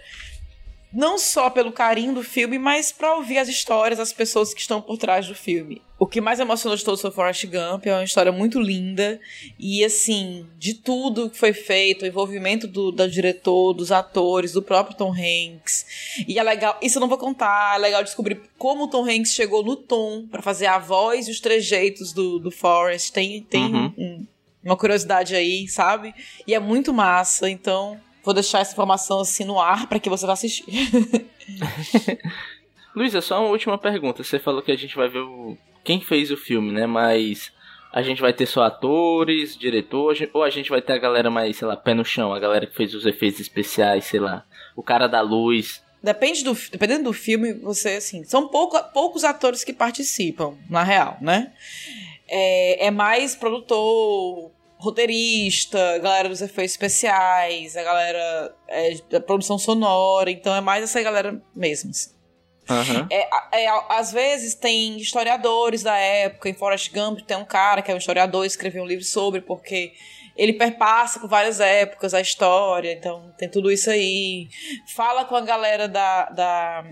não 0.91 1.19
só 1.19 1.49
pelo 1.49 1.71
carinho 1.71 2.13
do 2.13 2.23
filme, 2.23 2.57
mas 2.57 2.91
para 2.91 3.15
ouvir 3.15 3.37
as 3.37 3.47
histórias 3.47 3.99
das 3.99 4.11
pessoas 4.11 4.53
que 4.53 4.61
estão 4.61 4.81
por 4.81 4.97
trás 4.97 5.27
do 5.27 5.35
filme. 5.35 5.81
O 5.99 6.07
que 6.07 6.21
mais 6.21 6.39
emocionou 6.39 6.77
de 6.77 6.83
todo 6.83 6.97
foi 6.97 7.11
Forrest 7.11 7.45
Gump, 7.45 7.85
é 7.85 7.93
uma 7.93 8.03
história 8.03 8.31
muito 8.31 8.59
linda 8.59 9.19
e 9.59 9.83
assim, 9.83 10.47
de 10.57 10.73
tudo 10.73 11.29
que 11.29 11.37
foi 11.37 11.51
feito, 11.51 12.03
o 12.03 12.07
envolvimento 12.07 12.67
do, 12.67 12.89
do 12.91 13.09
diretor, 13.09 13.73
dos 13.73 13.91
atores, 13.91 14.53
do 14.53 14.61
próprio 14.61 14.95
Tom 14.95 15.13
Hanks. 15.13 16.25
E 16.27 16.39
é 16.39 16.43
legal, 16.43 16.77
isso 16.81 16.97
eu 16.97 17.01
não 17.01 17.09
vou 17.09 17.17
contar, 17.17 17.75
é 17.75 17.79
legal 17.79 18.03
descobrir 18.03 18.41
como 18.57 18.85
o 18.85 18.87
Tom 18.87 19.03
Hanks 19.03 19.33
chegou 19.33 19.63
no 19.63 19.75
tom 19.75 20.25
para 20.25 20.41
fazer 20.41 20.67
a 20.67 20.79
voz 20.79 21.27
e 21.27 21.31
os 21.31 21.41
trejeitos 21.41 22.13
do, 22.13 22.39
do 22.39 22.49
Forrest. 22.49 23.11
Tem, 23.11 23.41
tem 23.41 23.65
uhum. 23.65 23.93
um, 23.97 24.27
uma 24.63 24.77
curiosidade 24.77 25.35
aí, 25.35 25.67
sabe? 25.67 26.15
E 26.47 26.53
é 26.53 26.59
muito 26.59 26.93
massa, 26.93 27.49
então 27.49 27.99
Vou 28.29 28.33
deixar 28.35 28.59
essa 28.59 28.73
informação 28.73 29.21
assim 29.21 29.43
no 29.43 29.59
ar 29.59 29.87
para 29.87 29.99
que 29.99 30.07
você 30.07 30.23
vá 30.23 30.33
assistir. 30.33 30.65
Luísa, 32.95 33.21
só 33.21 33.41
uma 33.41 33.49
última 33.49 33.75
pergunta. 33.75 34.23
Você 34.23 34.37
falou 34.37 34.61
que 34.61 34.71
a 34.71 34.77
gente 34.77 34.95
vai 34.95 35.09
ver 35.09 35.21
o... 35.21 35.57
quem 35.83 35.99
fez 35.99 36.29
o 36.29 36.37
filme, 36.37 36.71
né? 36.71 36.85
Mas 36.85 37.51
a 37.91 38.03
gente 38.03 38.21
vai 38.21 38.31
ter 38.31 38.45
só 38.45 38.61
atores, 38.61 39.57
diretor, 39.57 40.15
ou 40.31 40.43
a 40.43 40.51
gente 40.51 40.69
vai 40.69 40.79
ter 40.79 40.93
a 40.93 40.99
galera 40.99 41.31
mais, 41.31 41.57
sei 41.57 41.67
lá, 41.67 41.75
pé 41.75 41.95
no 41.95 42.05
chão, 42.05 42.31
a 42.31 42.39
galera 42.39 42.67
que 42.67 42.75
fez 42.75 42.93
os 42.93 43.03
efeitos 43.07 43.39
especiais, 43.39 44.05
sei 44.05 44.19
lá, 44.19 44.45
o 44.75 44.83
cara 44.83 45.07
da 45.07 45.21
luz. 45.21 45.83
Depende 46.03 46.43
do, 46.43 46.55
dependendo 46.71 47.05
do 47.05 47.13
filme, 47.13 47.53
você, 47.53 47.95
assim, 47.95 48.23
são 48.25 48.47
pouco, 48.47 48.79
poucos 48.93 49.23
atores 49.23 49.63
que 49.63 49.73
participam, 49.73 50.55
na 50.69 50.83
real, 50.83 51.17
né? 51.19 51.51
É, 52.27 52.85
é 52.85 52.91
mais 52.91 53.35
produtor, 53.35 54.51
roteirista, 54.79 55.95
a 55.95 55.97
galera 55.97 56.29
dos 56.29 56.41
efeitos 56.41 56.71
especiais, 56.71 57.75
a 57.75 57.83
galera 57.83 58.55
é, 58.67 58.95
da 59.09 59.19
produção 59.19 59.59
sonora, 59.59 60.31
então 60.31 60.55
é 60.55 60.61
mais 60.61 60.83
essa 60.83 61.01
galera 61.03 61.41
mesmo. 61.53 61.91
Assim. 61.91 62.11
Uhum. 62.69 63.07
É, 63.09 63.65
é, 63.65 63.67
às 63.89 64.11
vezes 64.13 64.55
tem 64.55 64.97
historiadores 64.97 65.83
da 65.83 65.97
época, 65.97 66.47
em 66.47 66.53
Forrest 66.53 66.93
Gump 66.93 67.19
tem 67.21 67.35
um 67.35 67.43
cara 67.43 67.81
que 67.81 67.91
é 67.91 67.93
um 67.93 67.97
historiador, 67.97 68.45
escreveu 68.45 68.83
um 68.83 68.87
livro 68.87 69.03
sobre, 69.03 69.41
porque 69.41 69.91
ele 70.37 70.53
perpassa 70.53 71.19
por 71.19 71.27
várias 71.27 71.59
épocas 71.59 72.13
a 72.13 72.21
história, 72.21 72.93
então 72.93 73.33
tem 73.37 73.49
tudo 73.49 73.69
isso 73.69 73.89
aí. 73.89 74.47
Fala 74.95 75.25
com 75.25 75.35
a 75.35 75.41
galera 75.41 75.89
da, 75.89 76.29
da, 76.29 76.85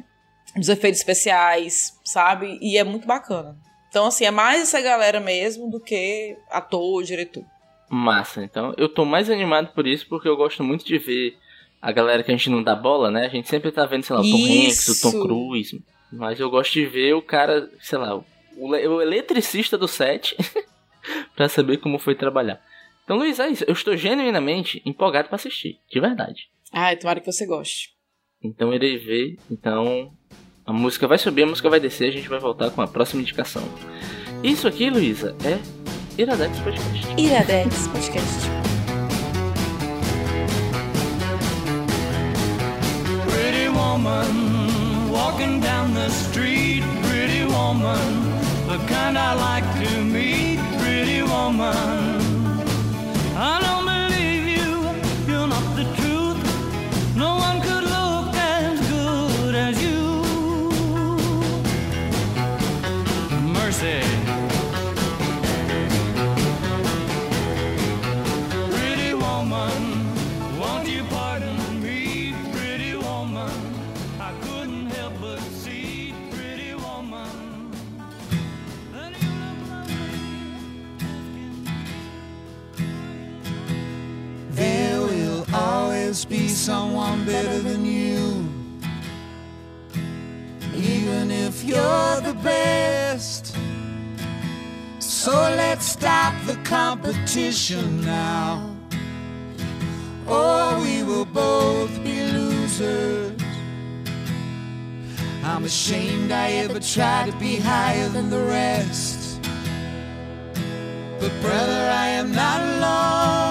dos 0.54 0.68
efeitos 0.68 1.00
especiais, 1.00 1.98
sabe? 2.04 2.58
E 2.62 2.78
é 2.78 2.84
muito 2.84 3.08
bacana. 3.08 3.58
Então, 3.88 4.08
assim, 4.08 4.26
é 4.26 4.32
mais 4.32 4.62
essa 4.62 4.82
galera 4.82 5.22
mesmo 5.22 5.70
do 5.70 5.80
que 5.80 6.38
ator, 6.50 7.02
diretor. 7.04 7.46
Massa. 7.90 8.44
Então, 8.44 8.74
eu 8.78 8.90
tô 8.90 9.06
mais 9.06 9.30
animado 9.30 9.74
por 9.74 9.88
isso 9.88 10.06
porque 10.08 10.28
eu 10.28 10.36
gosto 10.36 10.64
muito 10.64 10.86
de 10.86 10.98
ver 10.98 11.38
a 11.82 11.92
galera 11.92 12.24
que 12.24 12.32
a 12.32 12.36
gente 12.36 12.50
não 12.50 12.64
dá 12.64 12.76
bola, 12.76 13.10
né? 13.10 13.26
A 13.26 13.30
gente 13.30 13.48
sempre 13.48 13.72
tá 13.72 13.86
vendo, 13.86 14.04
sei 14.04 14.16
lá, 14.16 14.22
o 14.22 14.30
Tom 14.30 14.46
Hanks, 14.46 14.88
o 14.88 15.12
Tom 15.12 15.22
Cruise. 15.22 15.84
Mas 16.12 16.40
eu 16.40 16.50
gosto 16.50 16.74
de 16.74 16.86
ver 16.86 17.14
o 17.14 17.22
cara, 17.22 17.70
sei 17.80 17.98
lá, 17.98 18.16
o, 18.16 18.26
o 18.58 19.02
eletricista 19.02 19.78
do 19.78 19.88
set 19.88 20.36
pra 21.36 21.48
saber 21.50 21.78
como 21.78 22.00
foi 22.00 22.16
trabalhar. 22.16 22.62
Então, 23.04 23.18
Luiz, 23.18 23.40
é 23.40 23.48
isso. 23.48 23.64
Eu 23.66 23.74
estou 23.74 23.96
genuinamente 23.96 24.82
empolgado 24.86 25.30
para 25.30 25.36
assistir, 25.36 25.80
de 25.90 26.00
verdade. 26.00 26.50
Ai, 26.74 26.98
tomara 26.98 27.20
que 27.22 27.32
você 27.32 27.46
goste. 27.46 27.96
Então 28.44 28.74
irei 28.74 28.98
ver. 28.98 29.38
Então 29.50 30.12
a 30.66 30.74
música 30.74 31.08
vai 31.08 31.18
subir, 31.18 31.44
a 31.44 31.48
música 31.48 31.70
vai 31.70 31.80
descer, 31.80 32.10
a 32.10 32.12
gente 32.12 32.28
vai 32.28 32.40
voltar 32.40 32.70
com 32.72 32.82
a 32.82 32.88
próxima 32.88 33.22
indicação. 33.22 33.64
Isso 34.44 34.68
aqui, 34.68 34.90
Luísa, 34.90 35.36
é 35.46 35.58
Iradex 36.18 36.54
Podcast. 36.66 37.16
Iradex 37.26 37.72
Podcast. 37.94 38.42
Pretty 43.30 43.70
woman, 43.70 45.12
walking 45.12 45.60
down 45.60 45.94
the 45.94 46.10
street, 46.10 46.84
pretty 47.04 47.44
woman, 47.46 48.32
the 48.68 48.78
kind 48.88 49.16
I 49.16 49.34
like 49.36 49.68
to 49.86 50.04
meet, 50.04 50.60
pretty 50.80 51.22
woman. 51.22 52.18
I 53.36 53.60
don't 53.62 53.77
someone 86.68 87.24
better 87.24 87.60
than 87.60 87.86
you. 87.86 88.46
Even 90.76 91.32
if 91.32 91.64
you're 91.64 92.20
the 92.30 92.38
best. 92.44 93.56
So 95.00 95.32
let's 95.32 95.86
stop 95.86 96.34
the 96.46 96.58
competition 96.66 98.02
now. 98.02 98.70
Or 100.28 100.78
we 100.82 101.04
will 101.04 101.30
both 101.46 101.94
be 102.04 102.18
losers. 102.34 103.42
I'm 105.46 105.64
ashamed 105.64 106.34
I 106.34 106.52
ever 106.64 106.82
tried 106.82 107.32
to 107.32 107.38
be 107.38 107.56
higher 107.56 108.10
than 108.10 108.30
the 108.30 108.44
rest. 108.44 109.40
But 111.22 111.32
brother, 111.42 111.82
I 112.04 112.08
am 112.20 112.34
not 112.34 112.60
alone. 112.62 113.47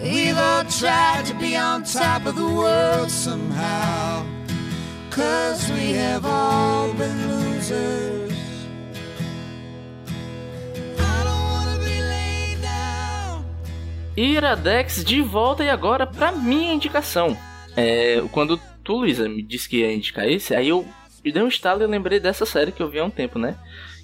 We've 0.00 0.38
all 0.38 0.64
tried 0.64 1.26
to 1.26 1.34
be 1.34 1.56
on 1.56 1.82
top 1.82 2.26
of 2.26 2.36
the 2.36 2.44
world 2.44 3.10
somehow. 3.10 4.24
Cause 5.10 5.68
we 5.72 5.92
have 5.94 6.24
all 6.24 6.92
been 6.92 7.28
losers. 7.28 8.32
I 11.00 11.24
don't 11.24 11.50
wanna 11.50 11.78
be 11.80 12.00
laid 12.00 12.62
down. 12.62 13.44
Iradex 14.16 15.04
de 15.04 15.20
volta 15.20 15.64
e 15.64 15.68
agora 15.68 16.06
pra 16.06 16.30
minha 16.30 16.72
indicação. 16.72 17.36
É, 17.76 18.22
quando 18.30 18.60
tu, 18.84 18.98
Luísa, 18.98 19.28
me 19.28 19.42
disse 19.42 19.68
que 19.68 19.78
ia 19.78 19.92
indicar 19.92 20.28
esse, 20.28 20.54
aí 20.54 20.68
eu 20.68 20.86
me 21.24 21.32
dei 21.32 21.42
um 21.42 21.48
estalo 21.48 21.82
e 21.82 21.86
lembrei 21.88 22.20
dessa 22.20 22.46
série 22.46 22.70
que 22.70 22.80
eu 22.80 22.88
vi 22.88 23.00
há 23.00 23.04
um 23.04 23.10
tempo, 23.10 23.36
né? 23.36 23.56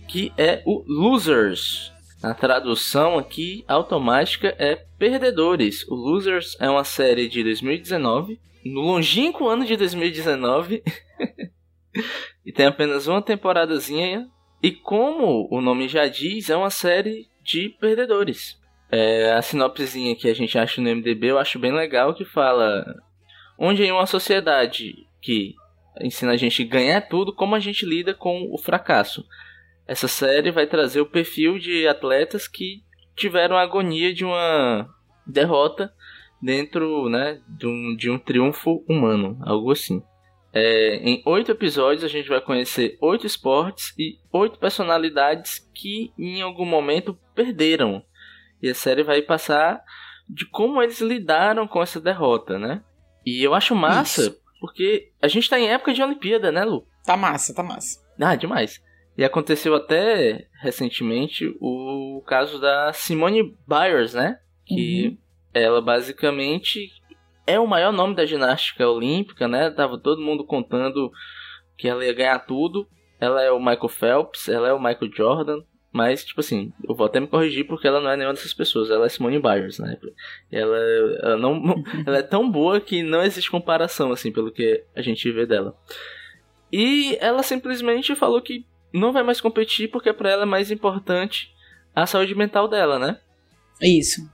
Que 0.09 0.33
é 0.37 0.61
o 0.67 0.83
Losers. 0.89 1.94
A 2.25 2.33
tradução 2.33 3.19
aqui 3.19 3.67
automática 3.69 4.57
é 4.59 4.77
Perdedores. 4.99 5.87
O 5.87 5.95
Losers 5.95 6.57
é 6.59 6.71
uma 6.71 6.83
série 6.83 7.29
de 7.29 7.45
2019, 7.45 8.41
no 8.65 8.81
longínquo 8.81 9.47
ano 9.47 9.67
de 9.67 9.77
2019, 9.77 10.83
e 12.43 12.51
tem 12.51 12.65
apenas 12.65 13.07
uma 13.07 13.21
temporadazinha. 13.21 14.27
E 14.63 14.71
como 14.71 15.47
o 15.51 15.61
nome 15.61 15.87
já 15.87 16.09
diz, 16.09 16.49
é 16.49 16.57
uma 16.57 16.71
série 16.71 17.29
de 17.43 17.69
perdedores. 17.79 18.59
É, 18.91 19.35
a 19.35 19.43
sinopsezinha 19.43 20.17
que 20.17 20.27
a 20.27 20.35
gente 20.35 20.59
acha 20.59 20.81
no 20.81 20.89
MDB 20.89 21.27
eu 21.27 21.39
acho 21.39 21.59
bem 21.59 21.73
legal 21.73 22.15
que 22.15 22.25
fala 22.25 22.87
onde 23.59 23.83
em 23.83 23.93
uma 23.93 24.07
sociedade 24.07 24.95
que 25.21 25.55
ensina 26.01 26.33
a 26.33 26.39
gente 26.39 26.65
ganhar 26.65 27.03
tudo, 27.03 27.35
como 27.35 27.55
a 27.55 27.61
gente 27.61 27.85
lida 27.85 28.15
com 28.15 28.49
o 28.51 28.57
fracasso. 28.57 29.27
Essa 29.87 30.09
série 30.09 30.51
vai 30.51 30.67
trazer 30.67 31.01
o 31.01 31.07
perfil 31.07 31.59
de 31.59 31.87
atletas 31.87 32.49
que 32.49 32.83
tiveram 33.15 33.57
a 33.57 33.63
agonia 33.63 34.13
de 34.13 34.25
uma 34.25 34.89
derrota 35.27 35.93
dentro 36.41 37.09
né, 37.09 37.41
de, 37.49 37.67
um, 37.67 37.97
de 37.97 38.11
um 38.11 38.19
triunfo 38.19 38.85
humano, 38.89 39.39
algo 39.43 39.71
assim. 39.73 40.03
É, 40.53 40.97
em 40.97 41.23
oito 41.27 41.51
episódios 41.51 42.05
a 42.05 42.09
gente 42.09 42.29
vai 42.29 42.41
conhecer 42.41 42.97
oito 43.01 43.27
esportes 43.27 43.93
e 43.99 44.19
oito 44.33 44.59
personalidades 44.59 45.69
que 45.75 46.13
em 46.19 46.43
algum 46.43 46.65
momento 46.65 47.19
perderam. 47.35 48.05
E 48.63 48.69
a 48.69 48.75
série 48.75 49.03
vai 49.03 49.21
passar 49.21 49.83
de 50.29 50.47
como 50.47 50.83
eles 50.83 51.01
lidaram 51.01 51.67
com 51.67 51.83
essa 51.83 52.01
derrota, 52.01 52.59
né? 52.59 52.83
E 53.27 53.43
eu 53.43 53.55
acho 53.55 53.75
massa, 53.75 54.23
Isso. 54.23 54.41
porque 54.61 55.11
a 55.21 55.29
gente 55.29 55.49
tá 55.49 55.59
em 55.59 55.69
época 55.69 55.93
de 55.93 56.03
Olimpíada, 56.03 56.53
né, 56.53 56.65
Lu? 56.65 56.87
Tá 57.05 57.17
massa, 57.17 57.55
tá 57.55 57.63
massa. 57.63 58.01
Ah, 58.21 58.37
demais. 58.37 58.81
E 59.17 59.25
aconteceu 59.25 59.75
até 59.75 60.49
recentemente 60.61 61.57
o 61.61 62.23
caso 62.27 62.61
da 62.61 62.93
Simone 62.93 63.57
Biles, 63.67 64.15
né? 64.15 64.41
Que 64.67 65.17
ela 65.53 65.81
basicamente 65.81 66.91
é 67.47 67.61
o 67.61 67.67
maior 67.67 67.93
nome 67.93 68.15
da 68.15 68.27
ginástica 68.27 68.89
olímpica, 68.89 69.47
né? 69.47 69.71
Tava 69.71 69.99
todo 69.99 70.21
mundo 70.21 70.45
contando 70.45 71.13
que 71.77 71.89
ela 71.89 72.05
ia 72.05 72.13
ganhar 72.13 72.41
tudo. 72.41 72.89
Ela 73.21 73.43
é 73.43 73.51
o 73.51 73.59
Michael 73.59 73.89
Phelps, 73.89 74.49
ela 74.49 74.69
é 74.69 74.73
o 74.73 74.83
Michael 74.83 75.13
Jordan. 75.15 75.63
Mas, 75.93 76.25
tipo 76.25 76.41
assim, 76.41 76.73
eu 76.83 76.93
vou 76.93 77.07
até 77.07 77.21
me 77.21 77.29
corrigir 77.29 77.69
porque 77.69 77.87
ela 77.87 78.01
não 78.01 78.11
é 78.11 78.17
nenhuma 78.17 78.35
dessas 78.35 78.53
pessoas. 78.53 78.91
Ela 78.91 79.07
é 79.07 79.09
Simone 79.09 79.39
Biles, 79.39 79.79
né? 79.79 79.97
Ela, 80.51 80.77
ela, 81.23 81.37
não, 81.37 81.85
ela 82.05 82.19
é 82.19 82.23
tão 82.23 82.51
boa 82.51 82.81
que 82.81 83.05
não 83.05 83.23
existe 83.23 83.49
comparação, 83.49 84.11
assim, 84.11 84.33
pelo 84.33 84.51
que 84.51 84.83
a 84.97 85.01
gente 85.01 85.31
vê 85.31 85.47
dela. 85.47 85.77
E 86.73 87.17
ela 87.21 87.45
simplesmente 87.45 88.17
falou 88.17 88.43
que 88.43 88.67
não 88.99 89.13
vai 89.13 89.23
mais 89.23 89.41
competir 89.41 89.91
porque 89.91 90.13
para 90.13 90.31
ela 90.31 90.43
é 90.43 90.47
mais 90.47 90.71
importante 90.71 91.53
a 91.95 92.07
saúde 92.07 92.35
mental 92.35 92.69
dela, 92.69 92.99
né? 92.99 93.19
Isso. 93.81 94.29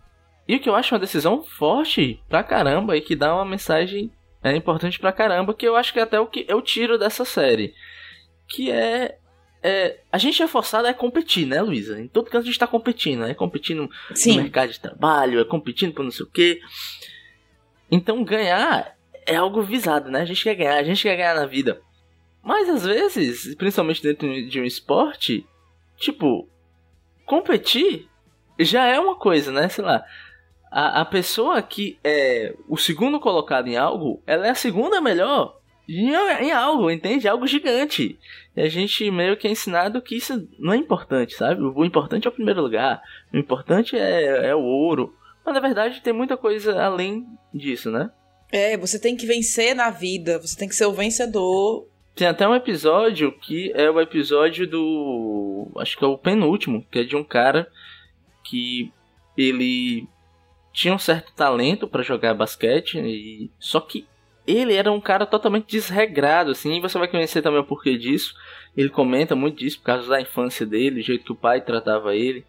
E 0.46 0.57
o 0.57 0.61
que 0.61 0.68
eu 0.68 0.75
acho 0.75 0.94
uma 0.94 1.01
decisão 1.01 1.42
forte 1.42 2.23
pra 2.29 2.42
caramba 2.42 2.96
e 2.96 3.01
que 3.01 3.16
dá 3.16 3.35
uma 3.35 3.44
mensagem 3.44 4.12
é, 4.42 4.55
importante 4.55 4.99
pra 4.99 5.12
caramba, 5.12 5.55
que 5.55 5.66
eu 5.66 5.77
acho 5.77 5.92
que 5.92 5.99
é 5.99 6.03
até 6.03 6.18
o 6.18 6.27
que 6.27 6.44
eu 6.49 6.61
tiro 6.61 6.99
dessa 6.99 7.25
série. 7.25 7.75
Que 8.49 8.70
é. 8.70 9.18
é 9.62 10.01
a 10.11 10.18
gente 10.18 10.42
é 10.42 10.49
forçado 10.49 10.88
a 10.88 10.94
competir, 10.94 11.46
né, 11.46 11.61
Luísa? 11.62 12.01
Em 12.01 12.09
todo 12.09 12.31
canto 12.31 12.42
a 12.42 12.46
gente 12.46 12.59
tá 12.59 12.66
competindo, 12.66 13.25
é 13.25 13.35
competindo 13.35 13.83
no 13.83 14.16
Sim. 14.16 14.38
mercado 14.38 14.73
de 14.73 14.81
trabalho, 14.81 15.40
é 15.40 15.44
competindo 15.44 15.94
por 15.94 16.05
não 16.05 16.11
sei 16.11 16.27
o 16.27 16.31
quê. 16.31 16.61
Então 17.90 18.25
ganhar 18.25 18.96
é 19.27 19.37
algo 19.37 19.62
visado, 19.62 20.11
né? 20.11 20.23
A 20.23 20.25
gente 20.25 20.42
quer 20.42 20.55
ganhar, 20.55 20.77
a 20.77 20.83
gente 20.83 21.03
quer 21.03 21.16
ganhar 21.16 21.35
na 21.35 21.46
vida. 21.46 21.81
Mas 22.42 22.68
às 22.68 22.85
vezes, 22.85 23.55
principalmente 23.55 24.03
dentro 24.03 24.48
de 24.48 24.61
um 24.61 24.64
esporte, 24.64 25.46
tipo, 25.96 26.48
competir 27.26 28.09
já 28.59 28.87
é 28.87 28.98
uma 28.98 29.16
coisa, 29.16 29.53
né? 29.53 29.68
Sei 29.68 29.85
lá. 29.85 30.05
A, 30.70 31.00
a 31.00 31.05
pessoa 31.05 31.61
que 31.62 31.98
é 32.05 32.55
o 32.68 32.76
segundo 32.76 33.18
colocado 33.18 33.66
em 33.66 33.76
algo, 33.76 34.22
ela 34.26 34.46
é 34.46 34.50
a 34.50 34.55
segunda 34.55 35.00
melhor 35.00 35.61
em, 35.88 36.12
em 36.44 36.53
algo, 36.53 36.90
entende? 36.90 37.26
Algo 37.26 37.46
gigante. 37.46 38.18
E 38.57 38.61
a 38.61 38.68
gente 38.68 39.11
meio 39.11 39.37
que 39.37 39.48
é 39.48 39.50
ensinado 39.50 40.00
que 40.00 40.16
isso 40.16 40.48
não 40.59 40.72
é 40.72 40.76
importante, 40.76 41.35
sabe? 41.35 41.62
O 41.62 41.85
importante 41.85 42.26
é 42.26 42.31
o 42.31 42.35
primeiro 42.35 42.62
lugar. 42.62 43.03
O 43.33 43.37
importante 43.37 43.96
é, 43.96 44.48
é 44.48 44.55
o 44.55 44.62
ouro. 44.62 45.14
Mas 45.44 45.55
na 45.55 45.61
verdade 45.61 46.00
tem 46.00 46.12
muita 46.12 46.37
coisa 46.37 46.81
além 46.81 47.26
disso, 47.53 47.90
né? 47.90 48.11
É, 48.53 48.76
você 48.76 48.98
tem 48.98 49.16
que 49.16 49.26
vencer 49.26 49.74
na 49.74 49.90
vida, 49.90 50.38
você 50.38 50.57
tem 50.57 50.68
que 50.68 50.74
ser 50.74 50.87
o 50.87 50.92
vencedor. 50.92 51.88
Tem 52.14 52.27
até 52.27 52.46
um 52.46 52.55
episódio 52.55 53.33
que 53.33 53.73
é 53.75 53.90
o 53.90 54.01
episódio 54.01 54.66
do. 54.66 55.70
Acho 55.79 55.96
que 55.96 56.05
é 56.05 56.07
o 56.07 56.18
penúltimo, 56.18 56.85
que 56.90 57.01
é 57.01 57.05
de 57.05 57.16
um 57.16 57.25
cara 57.25 57.70
que 58.44 58.92
ele 59.37 60.07
tinha 60.73 60.94
um 60.94 60.99
certo 60.99 61.33
talento 61.35 61.88
pra 61.88 62.03
jogar 62.03 62.35
basquete, 62.35 62.99
e 62.99 63.51
só 63.59 63.81
que 63.81 64.07
ele 64.46 64.75
era 64.75 64.90
um 64.90 65.01
cara 65.01 65.27
totalmente 65.27 65.66
desregrado, 65.66 66.51
assim, 66.51 66.77
e 66.77 66.81
você 66.81 66.99
vai 66.99 67.09
conhecer 67.09 67.42
também 67.42 67.61
o 67.61 67.64
porquê 67.64 67.96
disso. 67.96 68.35
Ele 68.77 68.88
comenta 68.88 69.35
muito 69.35 69.59
disso 69.59 69.79
por 69.79 69.85
causa 69.85 70.09
da 70.09 70.20
infância 70.20 70.66
dele, 70.66 71.01
o 71.01 71.05
jeito 71.05 71.25
que 71.25 71.33
o 71.33 71.37
pai 71.37 71.61
tratava 71.61 72.14
ele. 72.14 72.44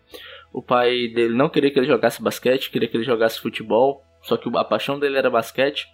O 0.53 0.61
pai 0.61 1.07
dele 1.07 1.33
não 1.33 1.49
queria 1.49 1.71
que 1.71 1.79
ele 1.79 1.87
jogasse 1.87 2.21
basquete, 2.21 2.69
queria 2.69 2.87
que 2.87 2.97
ele 2.97 3.03
jogasse 3.03 3.39
futebol, 3.39 4.03
só 4.21 4.37
que 4.37 4.49
a 4.55 4.63
paixão 4.63 4.99
dele 4.99 5.17
era 5.17 5.29
basquete. 5.29 5.87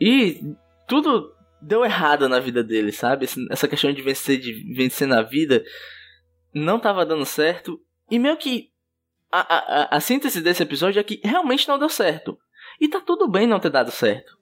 E 0.00 0.54
tudo 0.86 1.32
deu 1.60 1.84
errado 1.84 2.28
na 2.28 2.40
vida 2.40 2.62
dele, 2.62 2.92
sabe? 2.92 3.26
Essa 3.50 3.68
questão 3.68 3.92
de 3.92 4.02
vencer, 4.02 4.38
de 4.38 4.74
vencer 4.74 5.06
na 5.06 5.22
vida 5.22 5.64
não 6.54 6.78
tava 6.80 7.06
dando 7.06 7.24
certo. 7.24 7.80
E 8.10 8.18
meio 8.18 8.36
que 8.36 8.70
a, 9.30 9.40
a, 9.40 9.96
a 9.96 10.00
síntese 10.00 10.40
desse 10.40 10.62
episódio 10.62 10.98
é 10.98 11.04
que 11.04 11.20
realmente 11.22 11.68
não 11.68 11.78
deu 11.78 11.88
certo. 11.88 12.38
E 12.80 12.88
tá 12.88 13.00
tudo 13.00 13.28
bem 13.28 13.46
não 13.46 13.60
ter 13.60 13.70
dado 13.70 13.90
certo. 13.90 14.39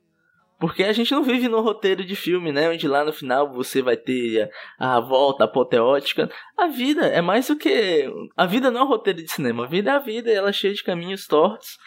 Porque 0.59 0.83
a 0.83 0.93
gente 0.93 1.13
não 1.13 1.23
vive 1.23 1.49
no 1.49 1.61
roteiro 1.61 2.05
de 2.05 2.17
filme, 2.17 2.51
né? 2.51 2.69
Onde 2.69 2.89
lá 2.89 3.05
no 3.05 3.13
final 3.13 3.53
você 3.53 3.81
vai 3.81 3.97
ter 3.97 4.51
a, 4.77 4.97
a 4.97 5.01
volta 5.01 5.45
apoteótica. 5.45 6.29
A 6.57 6.67
vida 6.67 7.07
é 7.07 7.21
mais 7.21 7.47
do 7.47 7.57
que. 7.57 8.11
A 8.37 8.45
vida 8.45 8.69
não 8.69 8.81
é 8.81 8.85
um 8.85 8.89
roteiro 8.89 9.23
de 9.23 9.31
cinema. 9.31 9.65
A 9.65 9.69
vida 9.69 9.91
é 9.91 9.95
a 9.95 10.01
vida 10.01 10.31
ela 10.33 10.49
é 10.49 10.53
cheia 10.53 10.75
de 10.75 10.83
caminhos 10.83 11.29
tortos. 11.29 11.79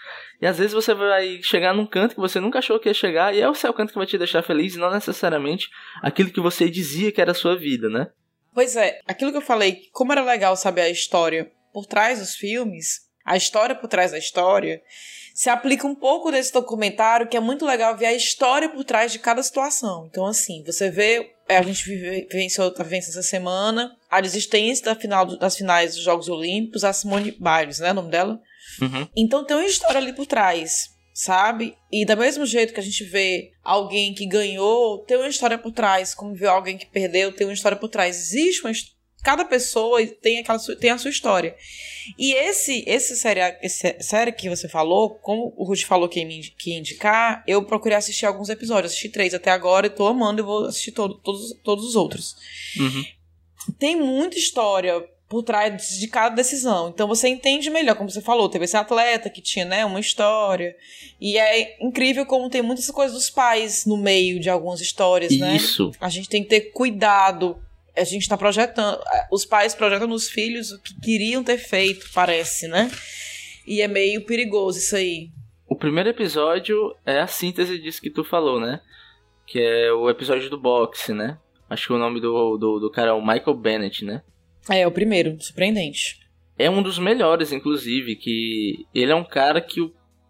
E 0.42 0.48
às 0.48 0.58
vezes 0.58 0.72
você 0.72 0.94
vai 0.94 1.42
chegar 1.44 1.74
num 1.74 1.86
canto 1.86 2.16
que 2.16 2.22
você 2.22 2.40
nunca 2.40 2.60
achou 2.60 2.80
que 2.80 2.88
ia 2.88 2.94
chegar. 2.94 3.36
E 3.36 3.42
é 3.42 3.50
o 3.50 3.54
seu 3.54 3.74
canto 3.74 3.92
que 3.92 3.98
vai 3.98 4.08
te 4.08 4.18
deixar 4.18 4.42
feliz 4.42 4.76
e 4.76 4.80
não 4.80 4.90
necessariamente 4.90 5.70
aquilo 6.02 6.32
que 6.32 6.40
você 6.40 6.70
dizia 6.70 7.12
que 7.12 7.20
era 7.20 7.32
a 7.32 7.36
sua 7.36 7.58
vida, 7.58 7.90
né? 7.90 8.08
Pois 8.54 8.78
é, 8.78 9.00
aquilo 9.06 9.32
que 9.32 9.38
eu 9.38 9.42
falei, 9.42 9.90
como 9.92 10.14
era 10.14 10.24
legal 10.24 10.56
saber 10.56 10.82
a 10.82 10.90
história 10.90 11.52
por 11.74 11.86
trás 11.86 12.20
dos 12.20 12.36
filmes, 12.36 13.11
a 13.26 13.38
história 13.38 13.76
por 13.76 13.88
trás 13.88 14.12
da 14.12 14.18
história 14.18 14.82
se 15.34 15.50
aplica 15.50 15.88
um 15.88 15.96
pouco 15.96 16.30
nesse 16.30 16.52
documentário, 16.52 17.28
que 17.28 17.38
é 17.38 17.40
muito 17.40 17.66
legal 17.66 17.96
ver 17.96 18.08
a 18.08 18.14
história 18.14 18.70
por 18.70 18.84
trás 18.84 19.12
de 19.12 19.20
cada 19.20 19.42
situação. 19.42 20.08
Então, 20.10 20.26
assim, 20.26 20.64
você 20.66 20.90
vê, 20.90 21.32
é, 21.48 21.58
a 21.58 21.62
gente 21.62 21.84
vivenciou, 21.84 22.72
tá 22.72 22.84
vivendo 22.84 23.04
essa 23.04 23.24
semana, 23.24 23.96
a 24.10 24.20
desistência 24.22 24.86
da 24.86 24.96
final, 24.96 25.26
das 25.38 25.56
finais 25.56 25.96
dos 25.96 26.04
Jogos 26.04 26.28
Olímpicos, 26.28 26.84
a 26.84 26.94
Simone 26.94 27.32
Biles, 27.32 27.80
né, 27.80 27.92
o 27.92 27.96
nome 27.96 28.12
dela? 28.12 28.40
Uhum. 28.82 29.08
Então 29.16 29.46
tem 29.46 29.58
uma 29.58 29.66
história 29.66 29.98
ali 29.98 30.14
por 30.14 30.26
trás, 30.26 30.90
sabe? 31.14 31.76
E 31.92 32.06
do 32.06 32.18
mesmo 32.18 32.46
jeito 32.46 32.74
que 32.74 32.80
a 32.80 32.84
gente 32.84 33.04
vê 33.04 33.52
alguém 33.64 34.14
que 34.14 34.26
ganhou, 34.26 35.00
tem 35.00 35.18
uma 35.18 35.28
história 35.28 35.58
por 35.58 35.72
trás, 35.72 36.14
como 36.14 36.36
vê 36.36 36.48
alguém 36.48 36.78
que 36.78 36.86
perdeu, 36.86 37.34
tem 37.34 37.48
uma 37.48 37.54
história 37.54 37.78
por 37.78 37.90
trás. 37.90 38.18
Existe 38.18 38.62
uma 38.62 38.72
história 38.72 39.01
cada 39.24 39.46
pessoa 39.46 40.06
tem 40.06 40.40
aquela 40.40 40.60
tem 40.80 40.90
a 40.90 40.98
sua 40.98 41.12
história. 41.12 41.56
E 42.18 42.34
esse 42.34 42.84
esse 42.88 43.16
série, 43.16 43.42
esse 43.62 43.98
série 44.02 44.32
que 44.32 44.50
você 44.50 44.68
falou, 44.68 45.12
como 45.12 45.54
o 45.56 45.64
Ruth 45.64 45.84
falou 45.84 46.10
que 46.10 46.20
ia, 46.20 46.42
que 46.58 46.74
indicar, 46.74 47.44
eu 47.48 47.64
procurei 47.64 47.98
assistir 47.98 48.26
alguns 48.26 48.50
episódios, 48.50 48.92
assisti 48.92 49.10
três 49.10 49.34
até 49.34 49.52
agora 49.52 49.88
e 49.88 49.90
tô 49.90 50.08
amando 50.08 50.42
e 50.42 50.46
vou 50.46 50.66
assistir 50.66 50.92
todo, 50.92 51.16
todos, 51.16 51.54
todos 51.64 51.86
os 51.86 51.96
outros. 51.96 52.36
Uhum. 52.80 53.06
Tem 53.78 53.96
muita 53.96 54.38
história 54.38 55.08
por 55.32 55.44
trás 55.44 55.98
de 55.98 56.08
cada 56.10 56.36
decisão. 56.36 56.90
Então 56.90 57.08
você 57.08 57.30
entende 57.30 57.70
melhor, 57.70 57.96
como 57.96 58.10
você 58.10 58.20
falou, 58.20 58.50
teve 58.50 58.66
esse 58.66 58.76
atleta 58.76 59.30
que 59.30 59.42
tinha, 59.42 59.64
né, 59.64 59.86
uma 59.86 60.00
história. 60.00 60.76
E 61.22 61.38
é 61.38 61.78
incrível 61.82 62.26
como 62.26 62.50
tem 62.50 62.62
muitas 62.62 62.92
coisas 62.92 63.16
dos 63.16 63.30
pais 63.30 63.86
no 63.86 63.96
meio 63.96 64.42
de 64.42 64.50
algumas 64.50 64.82
histórias, 64.82 65.38
né? 65.38 65.56
Isso. 65.56 65.92
A 66.02 66.10
gente 66.10 66.28
tem 66.28 66.44
que 66.44 66.50
ter 66.50 66.72
cuidado 66.72 67.58
a 67.96 68.04
gente 68.04 68.22
está 68.22 68.38
projetando, 68.38 69.00
os 69.32 69.46
pais 69.46 69.76
projetam 69.76 70.08
nos 70.08 70.30
filhos 70.30 70.72
o 70.72 70.82
que 70.82 71.00
queriam 71.02 71.44
ter 71.44 71.58
feito, 71.58 72.10
parece, 72.14 72.68
né? 72.68 72.90
E 73.66 73.82
é 73.82 73.88
meio 73.88 74.26
perigoso 74.26 74.80
isso 74.80 74.96
aí. 74.96 75.30
O 75.68 75.76
primeiro 75.76 76.10
episódio 76.10 76.96
é 77.06 77.20
a 77.20 77.28
síntese 77.28 77.80
disso 77.80 78.02
que 78.02 78.10
tu 78.10 78.24
falou, 78.24 78.60
né? 78.60 78.82
Que 79.46 79.60
é 79.60 79.92
o 79.92 80.10
episódio 80.10 80.50
do 80.50 80.60
boxe, 80.60 81.14
né? 81.14 81.38
Acho 81.70 81.88
que 81.88 81.94
o 81.94 81.98
nome 81.98 82.20
do, 82.20 82.58
do, 82.58 82.80
do 82.80 82.92
cara 82.92 83.12
é 83.12 83.14
o 83.14 83.26
Michael 83.26 83.56
Bennett, 83.56 84.04
né? 84.04 84.22
É, 84.70 84.86
o 84.86 84.92
primeiro, 84.92 85.42
surpreendente. 85.42 86.20
É 86.58 86.70
um 86.70 86.84
dos 86.84 87.00
melhores, 87.00 87.52
inclusive, 87.52 88.16
que 88.18 88.86
ele 88.94 89.12
é 89.12 89.16
um 89.16 89.24
cara 89.24 89.62
que 89.62 89.80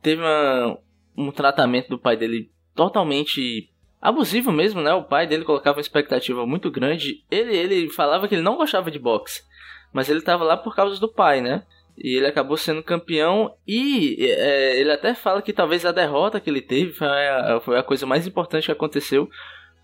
teve 0.02 0.22
uma, 0.22 0.78
um 1.18 1.32
tratamento 1.32 1.90
do 1.90 2.00
pai 2.00 2.16
dele 2.16 2.52
totalmente 2.76 3.71
abusivo 4.02 4.52
mesmo, 4.52 4.82
né? 4.82 4.94
O 4.94 5.04
pai 5.04 5.28
dele 5.28 5.46
colocava 5.46 5.78
uma 5.78 5.82
expectativa 5.82 6.46
muito 6.46 6.72
grande. 6.72 7.24
Ele, 7.30 7.56
ele 7.56 7.90
falava 7.90 8.28
que 8.28 8.34
ele 8.34 8.42
não 8.42 8.58
gostava 8.58 8.90
de 8.90 8.98
boxe, 8.98 9.44
mas 9.94 10.10
ele 10.10 10.20
estava 10.20 10.44
lá 10.44 10.58
por 10.58 10.76
causa 10.76 11.00
do 11.00 11.08
pai, 11.08 11.40
né? 11.40 11.64
E 11.98 12.16
ele 12.16 12.26
acabou 12.26 12.58
sendo 12.58 12.82
campeão 12.82 13.54
e 13.68 14.18
é, 14.20 14.80
ele 14.80 14.92
até 14.92 15.14
fala 15.14 15.42
que 15.42 15.54
talvez 15.54 15.86
a 15.86 15.92
derrota 15.92 16.40
que 16.40 16.50
ele 16.50 16.62
teve 16.62 16.94
foi 16.94 17.08
a, 17.08 17.60
foi 17.60 17.78
a, 17.78 17.84
coisa 17.84 18.06
mais 18.06 18.26
importante 18.26 18.66
que 18.66 18.72
aconteceu, 18.72 19.30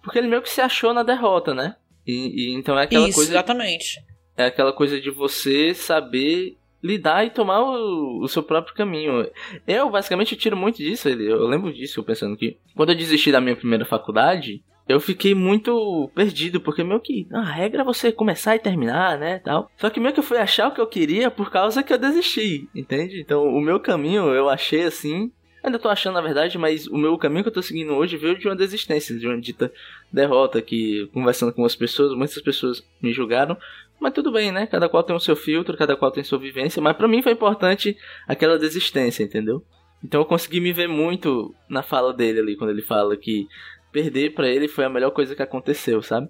porque 0.01 0.17
ele 0.17 0.27
meio 0.27 0.41
que 0.41 0.49
se 0.49 0.61
achou 0.61 0.93
na 0.93 1.03
derrota, 1.03 1.53
né? 1.53 1.75
E, 2.05 2.51
e 2.51 2.53
então 2.55 2.79
é 2.79 2.83
aquela 2.83 3.07
Isso, 3.07 3.15
coisa. 3.15 3.31
Exatamente. 3.31 3.99
É 4.35 4.45
aquela 4.45 4.73
coisa 4.73 4.99
de 4.99 5.11
você 5.11 5.73
saber 5.73 6.57
lidar 6.81 7.25
e 7.25 7.29
tomar 7.29 7.61
o, 7.61 8.23
o, 8.23 8.27
seu 8.27 8.43
próprio 8.43 8.75
caminho. 8.75 9.29
Eu, 9.67 9.89
basicamente, 9.89 10.35
tiro 10.35 10.55
muito 10.55 10.77
disso. 10.77 11.09
Eu 11.09 11.47
lembro 11.47 11.73
disso, 11.73 12.03
pensando 12.03 12.37
que 12.37 12.57
quando 12.75 12.89
eu 12.89 12.95
desisti 12.95 13.31
da 13.31 13.41
minha 13.41 13.55
primeira 13.55 13.85
faculdade, 13.85 14.63
eu 14.87 14.99
fiquei 14.99 15.35
muito 15.35 16.09
perdido, 16.15 16.61
porque 16.61 16.83
meio 16.83 16.99
que 17.01 17.27
a 17.31 17.41
regra 17.41 17.81
é 17.81 17.85
você 17.85 18.11
começar 18.11 18.55
e 18.55 18.59
terminar, 18.59 19.17
né, 19.17 19.39
tal. 19.39 19.69
Só 19.77 19.89
que 19.89 19.99
meio 19.99 20.13
que 20.13 20.19
eu 20.19 20.23
fui 20.23 20.37
achar 20.37 20.69
o 20.69 20.71
que 20.73 20.79
eu 20.79 20.87
queria 20.87 21.29
por 21.29 21.51
causa 21.51 21.83
que 21.83 21.91
eu 21.91 21.97
desisti, 21.97 22.69
entende? 22.73 23.19
Então, 23.19 23.45
o 23.45 23.59
meu 23.59 23.79
caminho 23.79 24.33
eu 24.33 24.47
achei 24.47 24.83
assim, 24.83 25.29
ainda 25.61 25.77
tô 25.77 25.89
achando 25.89 26.13
na 26.13 26.21
verdade, 26.21 26.57
mas 26.57 26.87
o 26.87 26.97
meu 26.97 27.17
caminho 27.17 27.43
que 27.43 27.49
eu 27.49 27.53
tô 27.53 27.61
seguindo 27.61 27.93
hoje 27.93 28.15
veio 28.15 28.37
de 28.37 28.47
uma 28.47 28.55
desistência, 28.55 29.17
de 29.17 29.27
uma 29.27 29.39
dita 29.39 29.71
derrota 30.11 30.61
que 30.61 31.09
conversando 31.13 31.51
com 31.51 31.65
as 31.65 31.75
pessoas, 31.75 32.15
muitas 32.15 32.41
pessoas 32.41 32.81
me 33.01 33.11
julgaram, 33.11 33.57
mas 33.99 34.13
tudo 34.13 34.31
bem, 34.31 34.51
né? 34.51 34.67
Cada 34.67 34.87
qual 34.87 35.03
tem 35.03 35.15
o 35.15 35.19
seu 35.19 35.35
filtro, 35.35 35.77
cada 35.77 35.95
qual 35.95 36.11
tem 36.11 36.23
sua 36.23 36.39
vivência. 36.39 36.81
Mas 36.81 36.95
para 36.95 37.07
mim 37.07 37.21
foi 37.21 37.31
importante 37.31 37.97
aquela 38.27 38.57
desistência, 38.59 39.23
entendeu? 39.23 39.63
Então 40.03 40.21
eu 40.21 40.25
consegui 40.25 40.59
me 40.59 40.71
ver 40.71 40.87
muito 40.87 41.53
na 41.67 41.81
fala 41.81 42.13
dele 42.13 42.39
ali, 42.39 42.55
quando 42.55 42.69
ele 42.69 42.81
fala 42.81 43.17
que 43.17 43.47
perder 43.91 44.33
para 44.33 44.47
ele 44.47 44.67
foi 44.67 44.85
a 44.85 44.89
melhor 44.89 45.11
coisa 45.11 45.35
que 45.35 45.41
aconteceu, 45.41 46.01
sabe? 46.03 46.29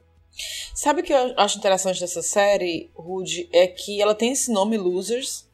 Sabe 0.74 1.02
o 1.02 1.04
que 1.04 1.14
eu 1.14 1.34
acho 1.38 1.58
interessante 1.58 2.00
dessa 2.00 2.22
série, 2.22 2.90
Rude? 2.96 3.50
É 3.52 3.68
que 3.68 4.02
ela 4.02 4.16
tem 4.16 4.32
esse 4.32 4.52
nome 4.52 4.78
Losers. 4.78 5.48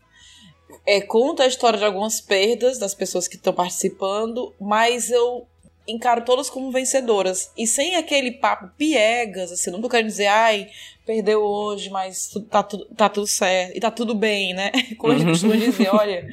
É, 0.85 0.99
conta 1.01 1.43
a 1.43 1.47
história 1.47 1.79
de 1.79 1.85
algumas 1.85 2.19
perdas 2.19 2.77
das 2.77 2.93
pessoas 2.93 3.27
que 3.27 3.35
estão 3.35 3.53
participando, 3.53 4.53
mas 4.59 5.09
eu 5.09 5.47
encaro 5.87 6.23
todas 6.23 6.49
como 6.49 6.71
vencedoras. 6.71 7.51
E 7.57 7.67
sem 7.67 7.95
aquele 7.95 8.31
papo 8.31 8.69
piegas, 8.77 9.51
assim, 9.51 9.71
não 9.71 9.81
tô 9.81 9.89
querendo 9.89 10.07
dizer, 10.07 10.27
ai, 10.27 10.69
perdeu 11.05 11.41
hoje, 11.41 11.89
mas 11.89 12.31
tá, 12.49 12.63
tudo, 12.63 12.85
tá 12.95 13.09
tudo 13.09 13.27
certo. 13.27 13.75
E 13.75 13.79
tá 13.79 13.91
tudo 13.91 14.15
bem, 14.15 14.53
né? 14.53 14.71
Como 14.97 15.13
a 15.13 15.17
gente 15.17 15.29
costuma 15.29 15.55
dizer, 15.55 15.93
olha, 15.93 16.27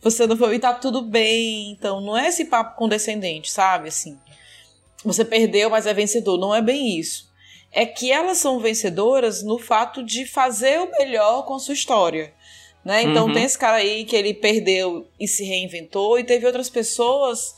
você 0.00 0.26
não 0.26 0.36
foi, 0.36 0.56
e 0.56 0.58
tá 0.58 0.74
tudo 0.74 1.02
bem. 1.02 1.70
Então, 1.70 2.00
não 2.00 2.16
é 2.16 2.28
esse 2.28 2.44
papo 2.46 2.76
condescendente, 2.76 3.50
sabe? 3.50 3.88
Assim, 3.88 4.18
você 5.04 5.24
perdeu, 5.24 5.70
mas 5.70 5.86
é 5.86 5.94
vencedor. 5.94 6.38
Não 6.38 6.54
é 6.54 6.60
bem 6.60 6.98
isso. 6.98 7.28
É 7.70 7.84
que 7.84 8.10
elas 8.10 8.38
são 8.38 8.58
vencedoras 8.58 9.42
no 9.42 9.58
fato 9.58 10.02
de 10.02 10.26
fazer 10.26 10.80
o 10.80 10.90
melhor 10.90 11.44
com 11.44 11.54
a 11.54 11.58
sua 11.58 11.74
história. 11.74 12.32
Né? 12.84 13.02
Então 13.02 13.26
uhum. 13.26 13.32
tem 13.34 13.44
esse 13.44 13.58
cara 13.58 13.76
aí 13.76 14.04
que 14.04 14.16
ele 14.16 14.32
perdeu 14.32 15.06
e 15.20 15.28
se 15.28 15.44
reinventou, 15.44 16.18
e 16.18 16.24
teve 16.24 16.46
outras 16.46 16.70
pessoas 16.70 17.54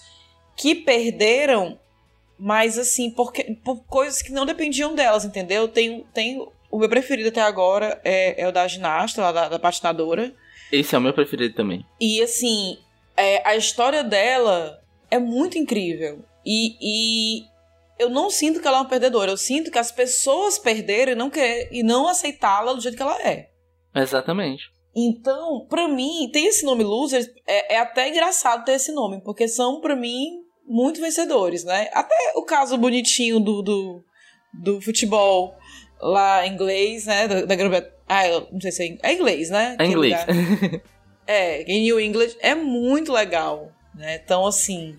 que 0.60 0.74
perderam, 0.74 1.78
mas 2.38 2.78
assim, 2.78 3.10
porque, 3.10 3.56
por 3.64 3.82
coisas 3.86 4.20
que 4.20 4.30
não 4.30 4.44
dependiam 4.44 4.94
delas, 4.94 5.24
entendeu? 5.24 5.66
Tem, 5.66 6.04
tem 6.12 6.46
o 6.70 6.78
meu 6.78 6.86
preferido 6.86 7.30
até 7.30 7.40
agora 7.40 7.98
é, 8.04 8.42
é 8.42 8.46
o 8.46 8.52
da 8.52 8.68
ginasta, 8.68 9.22
lá 9.22 9.32
da, 9.32 9.48
da 9.48 9.58
patinadora. 9.58 10.34
Esse 10.70 10.94
é 10.94 10.98
o 10.98 11.00
meu 11.00 11.14
preferido 11.14 11.54
também. 11.54 11.82
E 11.98 12.20
assim, 12.22 12.76
é, 13.16 13.48
a 13.48 13.56
história 13.56 14.04
dela 14.04 14.82
é 15.10 15.18
muito 15.18 15.56
incrível. 15.56 16.22
E, 16.44 16.76
e 16.78 17.44
eu 17.98 18.10
não 18.10 18.28
sinto 18.28 18.60
que 18.60 18.68
ela 18.68 18.76
é 18.76 18.80
uma 18.80 18.88
perdedora. 18.88 19.30
Eu 19.30 19.38
sinto 19.38 19.70
que 19.70 19.78
as 19.78 19.90
pessoas 19.90 20.58
perderam 20.58 21.12
e 21.12 21.14
não, 21.14 21.30
querer, 21.30 21.70
e 21.72 21.82
não 21.82 22.06
aceitá-la 22.06 22.74
do 22.74 22.82
jeito 22.82 22.98
que 22.98 23.02
ela 23.02 23.18
é. 23.22 23.48
Exatamente. 23.94 24.64
Então, 24.94 25.66
para 25.70 25.88
mim, 25.88 26.28
tem 26.32 26.46
esse 26.46 26.66
nome 26.66 26.84
Losers, 26.84 27.28
é, 27.46 27.76
é, 27.76 27.78
até 27.78 28.08
engraçado 28.08 28.64
ter 28.64 28.72
esse 28.72 28.92
nome, 28.92 29.22
porque 29.22 29.46
são, 29.46 29.80
para 29.80 29.94
mim, 29.94 30.39
muito 30.70 31.00
vencedores, 31.00 31.64
né? 31.64 31.90
Até 31.92 32.14
o 32.37 32.44
caso 32.44 32.78
bonitinho 32.78 33.40
do, 33.40 33.61
do, 33.61 34.04
do 34.54 34.80
futebol 34.80 35.59
lá 36.00 36.46
em 36.46 36.52
inglês, 36.52 37.06
né? 37.06 37.26
Da, 37.26 37.42
da 37.42 37.54
Grã-Bretanha. 37.56 37.92
Ah, 38.09 38.26
eu 38.28 38.48
não 38.52 38.61
sei 38.61 38.70
se 38.70 38.98
é, 39.02 39.11
é 39.11 39.12
inglês, 39.12 39.50
né? 39.50 39.76
É 39.78 39.85
inglês. 39.85 40.14
é, 41.26 41.62
em 41.62 41.83
New 41.83 42.00
England 42.00 42.30
é 42.40 42.54
muito 42.54 43.12
legal, 43.12 43.72
né? 43.94 44.20
Então, 44.24 44.46
assim, 44.46 44.96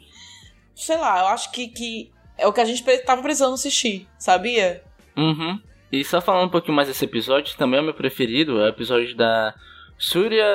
sei 0.76 0.98
lá, 0.98 1.20
eu 1.20 1.28
acho 1.28 1.52
que, 1.52 1.70
que 1.70 2.12
é 2.38 2.46
o 2.46 2.52
que 2.52 2.60
a 2.60 2.66
gente 2.66 2.84
tava 3.06 3.22
precisando 3.22 3.54
assistir, 3.54 4.08
sabia? 4.20 4.84
Uhum. 5.16 5.58
E 5.90 6.04
só 6.04 6.20
falando 6.20 6.48
um 6.48 6.52
pouquinho 6.52 6.76
mais 6.76 6.90
desse 6.90 7.06
episódio, 7.06 7.56
também 7.58 7.80
é 7.80 7.82
o 7.82 7.86
meu 7.86 7.94
preferido, 7.94 8.60
é 8.60 8.66
o 8.66 8.70
episódio 8.70 9.16
da 9.16 9.56
Surya 9.98 10.46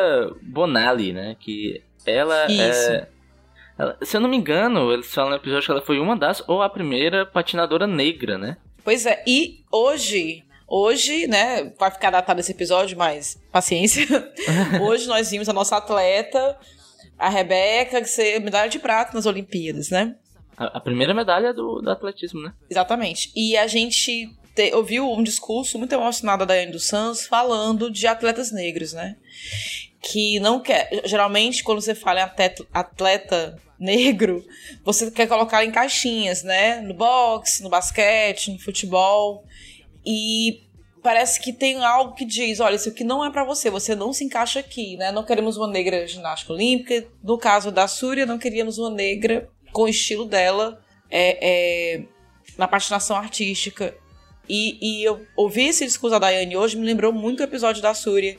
Bonali, 0.43 1.13
né? 1.13 1.37
Que 1.41 1.83
ela 2.07 2.47
Isso. 2.51 2.91
é. 2.91 3.16
Ela, 3.79 3.97
se 4.03 4.17
eu 4.17 4.21
não 4.21 4.29
me 4.29 4.37
engano, 4.37 4.93
eles 4.93 5.13
falam 5.13 5.31
no 5.31 5.37
episódio 5.37 5.67
que 5.67 5.71
ela 5.71 5.83
foi 5.83 5.99
uma 5.99 6.17
das, 6.17 6.43
ou 6.49 6.63
a 6.63 6.71
primeira 6.71 7.27
patinadora 7.27 7.87
negra, 7.87 8.39
né? 8.39 8.57
Pois 8.83 9.05
é, 9.05 9.23
e 9.27 9.65
hoje, 9.71 10.45
hoje, 10.67 11.27
né, 11.27 11.73
vai 11.79 11.91
ficar 11.91 12.11
datado 12.11 12.41
esse 12.41 12.53
episódio, 12.53 12.97
mas 12.97 13.39
paciência. 13.53 14.07
hoje 14.81 15.07
nós 15.07 15.31
vimos 15.31 15.49
a 15.49 15.53
nossa 15.53 15.77
atleta, 15.77 16.59
a 17.19 17.29
Rebeca, 17.29 18.01
que 18.01 18.09
ser 18.09 18.41
medalha 18.41 18.71
de 18.71 18.79
prata 18.79 19.13
nas 19.13 19.27
Olimpíadas, 19.27 19.91
né? 19.91 20.17
A, 20.57 20.79
a 20.79 20.81
primeira 20.81 21.13
medalha 21.13 21.53
do, 21.53 21.83
do 21.83 21.91
atletismo, 21.91 22.41
né? 22.41 22.55
Exatamente. 22.71 23.31
E 23.37 23.59
a 23.59 23.67
gente 23.67 24.35
te, 24.55 24.75
ouviu 24.75 25.13
um 25.13 25.23
discurso 25.23 25.79
muito 25.79 25.93
emocionado 25.93 26.47
da 26.47 26.55
Daiane 26.55 26.73
dos 26.73 26.87
Santos 26.87 27.27
falando 27.27 27.91
de 27.91 28.07
atletas 28.07 28.51
negros, 28.51 28.95
né? 28.95 29.17
que 30.07 30.39
não 30.39 30.61
quer. 30.61 30.89
Geralmente, 31.05 31.65
quando 31.65 31.81
você 31.81 31.95
fala 31.95 32.21
em 32.21 32.23
atleta, 32.23 32.67
atleta 32.73 33.59
negro, 33.79 34.45
você 34.85 35.11
quer 35.11 35.27
colocar 35.27 35.65
em 35.65 35.71
caixinhas, 35.71 36.43
né? 36.43 36.81
No 36.81 36.95
boxe, 36.95 37.63
no 37.63 37.69
basquete, 37.69 38.51
no 38.51 38.59
futebol. 38.59 39.45
E 40.05 40.63
parece 41.03 41.41
que 41.41 41.53
tem 41.53 41.85
algo 41.85 42.15
que 42.15 42.25
diz, 42.25 42.59
olha, 42.59 42.77
isso 42.77 42.89
aqui 42.89 43.05
não 43.05 43.25
é 43.25 43.31
para 43.31 43.45
você, 43.45 43.71
você 43.71 43.95
não 43.95 44.13
se 44.13 44.25
encaixa 44.25 44.61
aqui, 44.61 44.97
né? 44.97 45.13
Não 45.13 45.25
queremos 45.25 45.57
uma 45.57 45.69
negra 45.69 46.07
ginástica 46.07 46.53
olímpica. 46.53 47.07
No 47.23 47.39
caso 47.39 47.71
da 47.71 47.87
Súria, 47.87 48.27
não 48.27 48.39
queríamos 48.39 48.79
uma 48.79 48.91
negra 48.91 49.49
com 49.73 49.83
o 49.83 49.89
estilo 49.89 50.25
dela 50.25 50.83
é, 51.11 51.39
é, 51.41 52.03
na 52.57 52.67
patinação 52.67 53.17
artística. 53.17 53.95
E, 54.49 54.79
e 54.81 55.05
eu 55.05 55.27
ouvi 55.37 55.69
esse 55.69 55.85
discurso 55.85 56.13
da 56.13 56.27
Daiane 56.27 56.57
hoje, 56.57 56.77
me 56.77 56.87
lembrou 56.87 57.13
muito 57.13 57.41
o 57.41 57.45
episódio 57.45 57.83
da 57.83 57.95
Súria. 57.95 58.39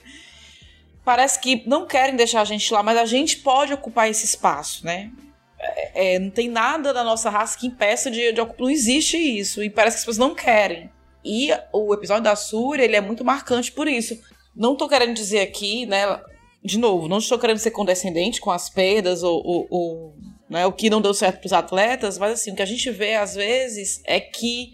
Parece 1.03 1.39
que 1.39 1.63
não 1.65 1.85
querem 1.85 2.15
deixar 2.15 2.41
a 2.41 2.45
gente 2.45 2.73
lá, 2.73 2.83
mas 2.83 2.97
a 2.97 3.05
gente 3.05 3.37
pode 3.37 3.73
ocupar 3.73 4.09
esse 4.09 4.25
espaço, 4.25 4.85
né? 4.85 5.11
É, 5.59 6.19
não 6.19 6.29
tem 6.29 6.49
nada 6.49 6.93
da 6.93 7.03
nossa 7.03 7.29
raça 7.29 7.57
que 7.57 7.67
impeça 7.67 8.11
de, 8.11 8.31
de 8.31 8.41
ocupar. 8.41 8.61
Não 8.61 8.69
existe 8.69 9.17
isso. 9.17 9.63
E 9.63 9.69
parece 9.69 9.97
que 9.97 9.99
as 9.99 10.05
pessoas 10.05 10.17
não 10.17 10.35
querem. 10.35 10.89
E 11.25 11.49
o 11.73 11.93
episódio 11.93 12.23
da 12.23 12.35
Súria, 12.35 12.83
ele 12.83 12.95
é 12.95 13.01
muito 13.01 13.25
marcante 13.25 13.71
por 13.71 13.87
isso. 13.87 14.17
Não 14.55 14.75
tô 14.75 14.87
querendo 14.87 15.13
dizer 15.13 15.41
aqui, 15.41 15.85
né? 15.85 16.21
De 16.63 16.77
novo, 16.77 17.07
não 17.07 17.17
estou 17.17 17.37
querendo 17.37 17.57
ser 17.57 17.71
condescendente 17.71 18.41
com 18.41 18.51
as 18.51 18.69
perdas 18.69 19.23
ou, 19.23 19.41
ou, 19.45 19.67
ou 19.69 20.15
né, 20.49 20.65
o 20.65 20.71
que 20.71 20.89
não 20.89 21.01
deu 21.01 21.13
certo 21.13 21.39
para 21.39 21.45
os 21.45 21.53
atletas, 21.53 22.17
mas 22.17 22.33
assim, 22.33 22.51
o 22.51 22.55
que 22.55 22.61
a 22.61 22.65
gente 22.65 22.89
vê 22.89 23.15
às 23.15 23.35
vezes 23.35 24.01
é 24.05 24.19
que 24.19 24.73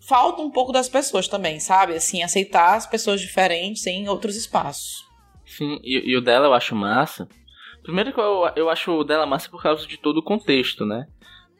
falta 0.00 0.42
um 0.42 0.50
pouco 0.50 0.72
das 0.72 0.88
pessoas 0.88 1.28
também, 1.28 1.60
sabe? 1.60 1.94
Assim, 1.94 2.22
aceitar 2.22 2.74
as 2.74 2.86
pessoas 2.86 3.20
diferentes 3.20 3.86
em 3.86 4.08
outros 4.08 4.36
espaços. 4.36 5.04
Sim, 5.46 5.78
e, 5.82 6.10
e 6.10 6.16
o 6.16 6.20
dela 6.20 6.46
eu 6.46 6.54
acho 6.54 6.74
massa. 6.74 7.28
Primeiro 7.90 8.12
que 8.12 8.20
eu, 8.20 8.48
eu 8.54 8.70
acho 8.70 9.02
dela 9.02 9.26
massa 9.26 9.50
por 9.50 9.60
causa 9.60 9.84
de 9.84 9.96
todo 9.96 10.18
o 10.18 10.22
contexto, 10.22 10.86
né? 10.86 11.08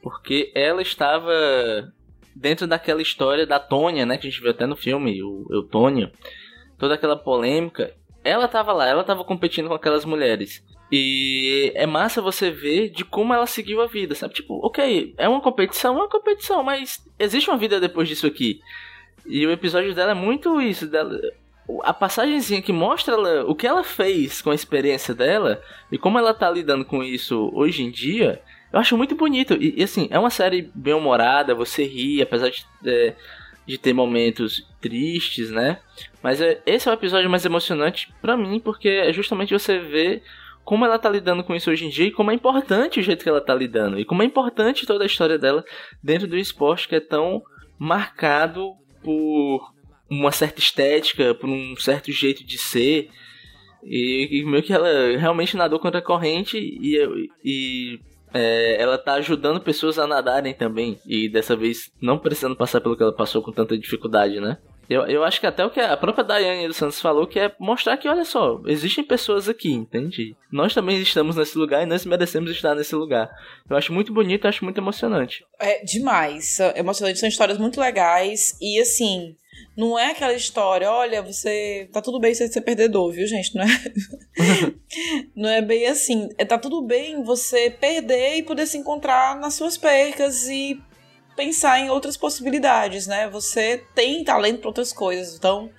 Porque 0.01 0.53
ela 0.55 0.81
estava 0.81 1.93
dentro 2.37 2.69
daquela 2.69 3.03
história 3.03 3.45
da 3.45 3.59
Tônia, 3.59 4.07
né? 4.07 4.17
Que 4.17 4.29
a 4.29 4.31
gente 4.31 4.41
viu 4.41 4.53
até 4.53 4.65
no 4.65 4.77
filme, 4.77 5.21
o 5.25 5.45
Eutônio. 5.51 6.09
Toda 6.79 6.95
aquela 6.95 7.17
polêmica. 7.17 7.93
Ela 8.23 8.45
estava 8.45 8.73
lá, 8.73 8.87
ela 8.87 9.01
estava 9.01 9.25
competindo 9.25 9.67
com 9.67 9.75
aquelas 9.75 10.05
mulheres. 10.05 10.65
E 10.93 11.73
é 11.75 11.85
massa 11.85 12.23
você 12.23 12.49
ver 12.49 12.91
de 12.91 13.05
como 13.05 13.35
ela 13.35 13.47
seguiu 13.49 13.81
a 13.81 13.89
vida, 13.89 14.15
sabe? 14.15 14.35
Tipo, 14.35 14.65
ok, 14.65 15.13
é 15.19 15.29
uma 15.29 15.41
competição, 15.41 15.95
é 15.95 16.03
uma 16.03 16.09
competição, 16.09 16.63
mas 16.63 17.05
existe 17.19 17.51
uma 17.51 17.59
vida 17.59 17.81
depois 17.81 18.09
disso 18.09 18.29
aqui. 18.29 18.61
E 19.27 19.45
o 19.45 19.51
episódio 19.51 19.93
dela 19.97 20.13
é 20.13 20.15
muito 20.15 20.61
isso, 20.61 20.87
dela, 20.87 21.19
a 21.83 21.93
passagenzinha 21.93 22.63
que 22.63 22.73
mostra 22.73 23.15
ela, 23.15 23.45
o 23.45 23.55
que 23.55 23.67
ela 23.67 23.85
fez 23.85 24.41
com 24.43 24.51
a 24.51 24.55
experiência 24.55 25.15
dela 25.15 25.63
e 25.91 25.99
como 25.99 26.19
ela 26.19 26.35
tá 26.35 26.51
lidando 26.51 26.85
com 26.85 27.03
isso 27.03 27.51
hoje 27.55 27.83
em 27.83 27.91
dia, 27.91 28.41
eu 28.73 28.79
acho 28.79 28.97
muito 28.97 29.15
bonito. 29.15 29.55
E, 29.61 29.75
e 29.79 29.83
assim, 29.83 30.09
é 30.11 30.19
uma 30.19 30.31
série 30.31 30.71
bem 30.75 30.95
humorada, 30.95 31.55
você 31.55 31.85
ri, 31.85 32.23
apesar 32.23 32.51
de, 32.51 32.65
é, 32.87 33.15
de 33.67 33.79
ter 33.79 33.93
momentos 33.93 34.67
tristes, 34.81 35.51
né? 35.51 35.79
Mas 36.23 36.41
é, 36.41 36.61
esse 36.67 36.89
é 36.89 36.91
o 36.91 36.95
episódio 36.95 37.31
mais 37.31 37.45
emocionante 37.45 38.13
para 38.21 38.37
mim, 38.37 38.61
porque 38.61 38.89
é 38.89 39.13
justamente 39.13 39.53
você 39.53 39.79
ver 39.79 40.23
como 40.65 40.85
ela 40.85 40.99
tá 40.99 41.09
lidando 41.09 41.43
com 41.43 41.55
isso 41.55 41.71
hoje 41.71 41.87
em 41.87 41.89
dia 41.89 42.07
e 42.07 42.13
como 42.13 42.31
é 42.31 42.35
importante 42.35 43.01
o 43.01 43.03
jeito 43.03 43.23
que 43.23 43.29
ela 43.29 43.41
tá 43.41 43.55
lidando. 43.55 43.99
E 43.99 44.05
como 44.05 44.23
é 44.23 44.27
importante 44.27 44.87
toda 44.87 45.05
a 45.05 45.07
história 45.07 45.39
dela 45.39 45.65
dentro 46.03 46.29
do 46.29 46.37
esporte 46.37 46.87
que 46.87 46.95
é 46.95 47.01
tão 47.01 47.43
marcado 47.79 48.75
por 49.03 49.73
uma 50.11 50.33
certa 50.33 50.59
estética, 50.59 51.35
por 51.35 51.49
um 51.49 51.77
certo 51.77 52.11
jeito 52.11 52.45
de 52.45 52.59
ser. 52.59 53.09
E, 53.83 54.41
e 54.41 54.45
meio 54.45 54.63
que 54.63 54.73
ela 54.73 55.17
realmente 55.17 55.57
nadou 55.57 55.79
contra 55.79 56.01
a 56.01 56.05
corrente 56.05 56.59
e, 56.59 57.29
e 57.43 58.01
é, 58.35 58.77
ela 58.81 58.99
tá 58.99 59.15
ajudando 59.15 59.61
pessoas 59.61 59.99
a 59.99 60.07
nadarem 60.07 60.53
também. 60.53 60.99
E 61.07 61.29
dessa 61.29 61.57
vez 61.57 61.91
não 62.01 62.19
precisando 62.19 62.57
passar 62.57 62.81
pelo 62.81 62.97
que 62.97 63.03
ela 63.03 63.15
passou 63.15 63.43
com 63.43 63.53
tanta 63.53 63.79
dificuldade, 63.79 64.41
né? 64.41 64.59
Eu, 64.91 65.07
eu 65.07 65.23
acho 65.23 65.39
que 65.39 65.47
até 65.47 65.65
o 65.65 65.71
que 65.71 65.79
a 65.79 65.97
própria 65.97 66.25
Daiane 66.25 66.67
dos 66.67 66.77
Santos 66.77 67.01
falou 67.01 67.25
que 67.25 67.39
é 67.39 67.55
mostrar 67.61 67.97
que, 67.97 68.09
olha 68.09 68.25
só, 68.25 68.61
existem 68.67 69.05
pessoas 69.05 69.49
aqui, 69.49 69.71
entende? 69.71 70.35
Nós 70.51 70.75
também 70.75 71.01
estamos 71.01 71.37
nesse 71.37 71.57
lugar 71.57 71.85
e 71.85 71.87
nós 71.87 72.05
merecemos 72.05 72.51
estar 72.51 72.75
nesse 72.75 72.97
lugar. 72.97 73.31
Eu 73.69 73.77
acho 73.77 73.93
muito 73.93 74.13
bonito, 74.13 74.45
eu 74.45 74.49
acho 74.49 74.65
muito 74.65 74.79
emocionante. 74.79 75.45
É 75.61 75.85
demais. 75.85 76.59
É 76.59 76.81
emocionante, 76.81 77.21
são 77.21 77.29
histórias 77.29 77.57
muito 77.57 77.81
legais 77.81 78.57
e 78.61 78.81
assim. 78.81 79.37
Não 79.77 79.99
é 79.99 80.11
aquela 80.11 80.35
história, 80.35 80.91
olha, 80.91 81.23
você. 81.23 81.89
Tá 81.93 82.03
tudo 82.03 82.19
bem 82.19 82.35
você 82.35 82.49
ser 82.49 82.61
perdedor, 82.61 83.13
viu, 83.13 83.27
gente? 83.27 83.55
Não 83.55 83.63
é. 83.63 84.75
não 85.35 85.49
é 85.49 85.63
bem 85.63 85.87
assim. 85.87 86.29
É, 86.37 86.45
tá 86.45 86.59
tudo 86.59 86.83
bem 86.83 87.23
você 87.23 87.71
perder 87.71 88.37
e 88.37 88.43
poder 88.43 88.67
se 88.67 88.77
encontrar 88.77 89.37
nas 89.37 89.55
suas 89.55 89.77
percas 89.77 90.49
e 90.49 90.81
pensar 91.37 91.79
em 91.79 91.89
outras 91.89 92.17
possibilidades, 92.17 93.07
né? 93.07 93.29
Você 93.31 93.83
tem 93.95 94.23
talento 94.23 94.61
para 94.61 94.69
outras 94.69 94.93
coisas. 94.93 95.37
Então, 95.37 95.71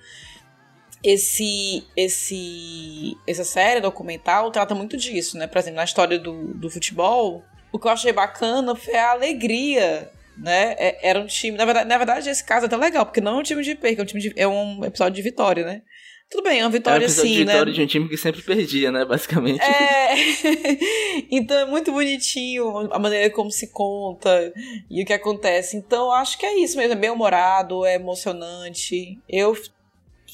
esse 1.02 1.84
esse 1.96 3.16
essa 3.26 3.44
série 3.44 3.80
documental 3.80 4.50
trata 4.50 4.74
muito 4.74 4.96
disso, 4.96 5.36
né? 5.36 5.46
Por 5.46 5.58
exemplo, 5.58 5.76
na 5.76 5.84
história 5.84 6.18
do, 6.18 6.54
do 6.54 6.70
futebol, 6.70 7.44
o 7.70 7.78
que 7.78 7.86
eu 7.86 7.90
achei 7.90 8.12
bacana 8.12 8.74
foi 8.74 8.96
a 8.96 9.12
alegria, 9.12 10.10
né? 10.36 10.74
É, 10.78 11.10
era 11.10 11.20
um 11.20 11.26
time, 11.26 11.56
na 11.56 11.64
verdade, 11.64 11.88
na 11.88 11.98
verdade 11.98 12.30
esse 12.30 12.44
caso 12.44 12.64
é 12.64 12.66
até 12.66 12.76
legal, 12.76 13.04
porque 13.06 13.20
não 13.20 13.36
é 13.36 13.40
um 13.40 13.42
time 13.42 13.62
de 13.62 13.74
perca, 13.74 14.02
é 14.02 14.04
um 14.04 14.06
time 14.06 14.20
de, 14.20 14.32
é 14.36 14.46
um 14.46 14.84
episódio 14.84 15.14
de 15.14 15.22
vitória, 15.22 15.64
né? 15.64 15.82
Tudo 16.32 16.44
bem, 16.44 16.60
é 16.60 16.64
uma 16.64 16.70
vitória 16.70 17.04
é 17.04 17.06
um 17.06 17.10
sim, 17.10 17.34
de 17.34 17.44
né? 17.44 17.52
vitória 17.52 17.72
de 17.74 17.82
um 17.82 17.86
time 17.86 18.08
que 18.08 18.16
sempre 18.16 18.40
perdia, 18.40 18.90
né, 18.90 19.04
basicamente. 19.04 19.60
É. 19.60 20.14
então 21.30 21.58
é 21.58 21.66
muito 21.66 21.92
bonitinho 21.92 22.90
a 22.90 22.98
maneira 22.98 23.28
como 23.28 23.50
se 23.50 23.70
conta 23.70 24.50
e 24.90 25.02
o 25.02 25.06
que 25.06 25.12
acontece. 25.12 25.76
Então 25.76 26.10
acho 26.10 26.38
que 26.38 26.46
é 26.46 26.58
isso 26.58 26.78
mesmo, 26.78 26.94
é 26.94 26.96
bem 26.96 27.10
humorado, 27.10 27.84
é 27.84 27.96
emocionante. 27.96 29.20
Eu 29.28 29.54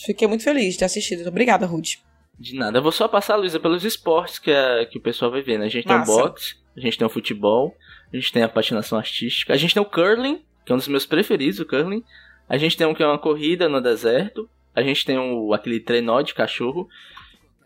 fiquei 0.07 0.29
muito 0.29 0.45
feliz 0.45 0.75
de 0.75 0.79
ter 0.79 0.85
assistido. 0.85 1.27
Obrigada, 1.27 1.67
Ruth. 1.67 1.97
De 2.39 2.55
nada. 2.55 2.79
Eu 2.79 2.83
vou 2.83 2.93
só 2.93 3.09
passar, 3.09 3.35
Luísa, 3.35 3.59
pelos 3.59 3.85
esportes 3.85 4.39
que, 4.39 4.53
a, 4.53 4.87
que 4.87 4.99
o 4.99 5.03
pessoal 5.03 5.33
vai 5.33 5.43
ver, 5.43 5.59
né? 5.59 5.67
A 5.67 5.69
gente 5.69 5.89
Massa. 5.89 6.13
tem 6.13 6.15
o 6.15 6.29
boxe, 6.29 6.55
a 6.77 6.81
gente 6.81 6.97
tem 6.97 7.07
o 7.07 7.11
futebol, 7.11 7.75
a 8.13 8.17
gente 8.17 8.33
tem 8.33 8.43
a 8.43 8.49
patinação 8.49 8.99
artística, 8.99 9.53
a 9.53 9.57
gente 9.57 9.75
tem 9.75 9.83
o 9.83 9.87
curling, 9.87 10.43
que 10.65 10.73
é 10.73 10.75
um 10.75 10.79
dos 10.79 10.89
meus 10.89 11.07
preferidos, 11.07 11.61
o 11.61 11.67
curling. 11.67 12.03
A 12.49 12.57
gente 12.57 12.77
tem 12.77 12.87
um 12.87 12.95
que 12.95 13.03
é 13.03 13.07
uma 13.07 13.19
corrida 13.19 13.69
no 13.69 13.81
deserto, 13.81 14.49
a 14.75 14.83
gente 14.83 15.05
tem 15.05 15.19
o, 15.19 15.53
aquele 15.53 15.81
trenó 15.81 16.23
de 16.23 16.35
cachorro, 16.35 16.89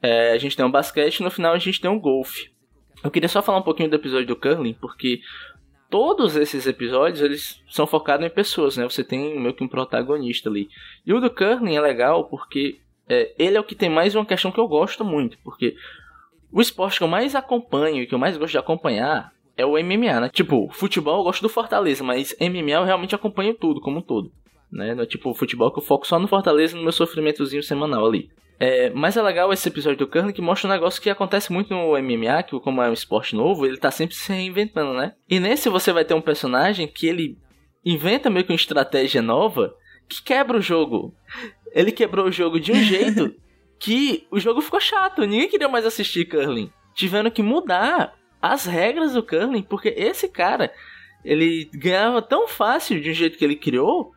é, 0.01 0.33
a 0.33 0.39
gente 0.39 0.57
tem 0.57 0.65
um 0.65 0.71
basquete 0.71 1.19
e 1.19 1.23
no 1.23 1.31
final 1.31 1.55
a 1.55 1.59
gente 1.59 1.81
tem 1.81 1.91
um 1.91 2.01
golfe. 2.01 2.51
Eu 3.05 3.11
queria 3.11 3.29
só 3.29 3.43
falar 3.43 3.59
um 3.59 3.63
pouquinho 3.63 3.89
do 3.89 3.97
episódio 3.97 4.27
do 4.27 4.37
curling, 4.37 4.75
porque 4.75 5.21
todos 5.89 6.37
esses 6.37 6.67
episódios 6.67 7.21
eles 7.21 7.63
são 7.69 7.87
focados 7.87 8.27
em 8.27 8.31
pessoas, 8.31 8.77
né? 8.77 8.85
Você 8.85 9.05
tem 9.05 9.39
meio 9.39 9.55
que 9.55 9.63
um 9.63 9.69
protagonista 9.69 10.49
ali. 10.49 10.69
E 11.07 11.13
o 11.13 11.21
do 11.21 11.31
curling 11.31 11.77
é 11.77 11.81
legal 11.81 12.25
porque 12.25 12.81
é, 13.09 13.33
ele 13.39 13.57
é 13.57 13.61
o 13.61 13.65
que 13.65 13.75
tem 13.75 13.91
mais 13.91 14.15
uma 14.15 14.25
questão 14.25 14.51
que 14.51 14.59
eu 14.59 14.67
gosto 14.67 15.05
muito, 15.05 15.39
porque 15.45 15.77
o 16.51 16.61
esporte 16.61 16.99
que 16.99 17.05
eu 17.05 17.09
mais 17.09 17.35
acompanho 17.35 18.03
e 18.03 18.07
que 18.07 18.15
eu 18.15 18.19
mais 18.19 18.37
gosto 18.37 18.53
de 18.53 18.59
acompanhar 18.59 19.33
é 19.57 19.67
o 19.67 19.73
MMA, 19.73 20.21
né? 20.21 20.31
Tipo, 20.33 20.69
futebol 20.73 21.19
eu 21.19 21.25
gosto 21.25 21.43
do 21.43 21.49
Fortaleza, 21.49 22.03
mas 22.03 22.35
MMA 22.41 22.73
eu 22.73 22.85
realmente 22.85 23.15
acompanho 23.15 23.55
tudo, 23.55 23.81
como 23.81 23.99
um 23.99 24.03
todo 24.03 24.33
né? 24.73 24.95
Não 24.95 25.03
é 25.03 25.07
tipo 25.07 25.35
futebol 25.35 25.71
que 25.71 25.79
eu 25.79 25.85
foco 25.85 26.07
só 26.07 26.19
no 26.19 26.27
Fortaleza 26.27 26.77
no 26.77 26.83
meu 26.83 26.93
sofrimentozinho 26.93 27.63
semanal 27.63 28.07
ali. 28.07 28.31
É, 28.59 28.91
mas 28.91 29.17
é 29.17 29.23
legal 29.23 29.53
esse 29.53 29.69
episódio 29.69 29.99
do 29.99 30.07
Curling 30.07 30.33
que 30.33 30.41
mostra 30.41 30.69
um 30.69 30.73
negócio 30.73 31.03
que 31.03 31.11
acontece 31.11 31.53
muito 31.53 31.75
no 31.75 31.91
MMA, 32.01 32.43
que 32.45 32.59
como 32.61 32.81
é 32.81 32.89
um 32.89 32.93
esporte 32.93 33.35
novo, 33.35 33.67
ele 33.67 33.77
tá 33.77 33.91
sempre 33.91 34.15
se 34.15 34.33
reinventando, 34.33 34.95
né? 34.95 35.15
E 35.29 35.39
nesse 35.39 35.69
você 35.69 35.93
vai 35.93 36.05
ter 36.05 36.15
um 36.15 36.21
personagem 36.21 36.87
que 36.87 37.07
ele 37.07 37.37
inventa 37.85 38.31
meio 38.31 38.47
que 38.47 38.53
uma 38.53 38.57
estratégia 38.57 39.21
nova 39.21 39.75
que 40.09 40.23
quebra 40.23 40.59
o 40.59 40.63
jogo. 40.63 41.15
Ele 41.73 41.91
quebrou 41.91 42.27
o 42.27 42.33
jogo 42.33 42.61
de 42.61 42.73
um 42.73 42.83
jeito 42.83 43.35
que 43.81 44.27
o 44.31 44.39
jogo 44.39 44.61
ficou 44.61 44.81
chato, 44.81 45.23
ninguém 45.23 45.49
queria 45.49 45.69
mais 45.69 45.85
assistir 45.85 46.27
Curling. 46.27 46.71
Tiveram 46.95 47.31
que 47.31 47.43
mudar 47.43 48.15
as 48.43 48.67
regras 48.67 49.13
do 49.13 49.23
Curling, 49.23 49.63
porque 49.63 49.95
esse 49.97 50.29
cara, 50.29 50.73
ele 51.25 51.71
ganhava 51.73 52.21
tão 52.21 52.49
fácil 52.49 53.01
de 53.01 53.11
um 53.11 53.15
jeito 53.15 53.39
que 53.39 53.45
ele 53.45 53.55
criou, 53.55 54.13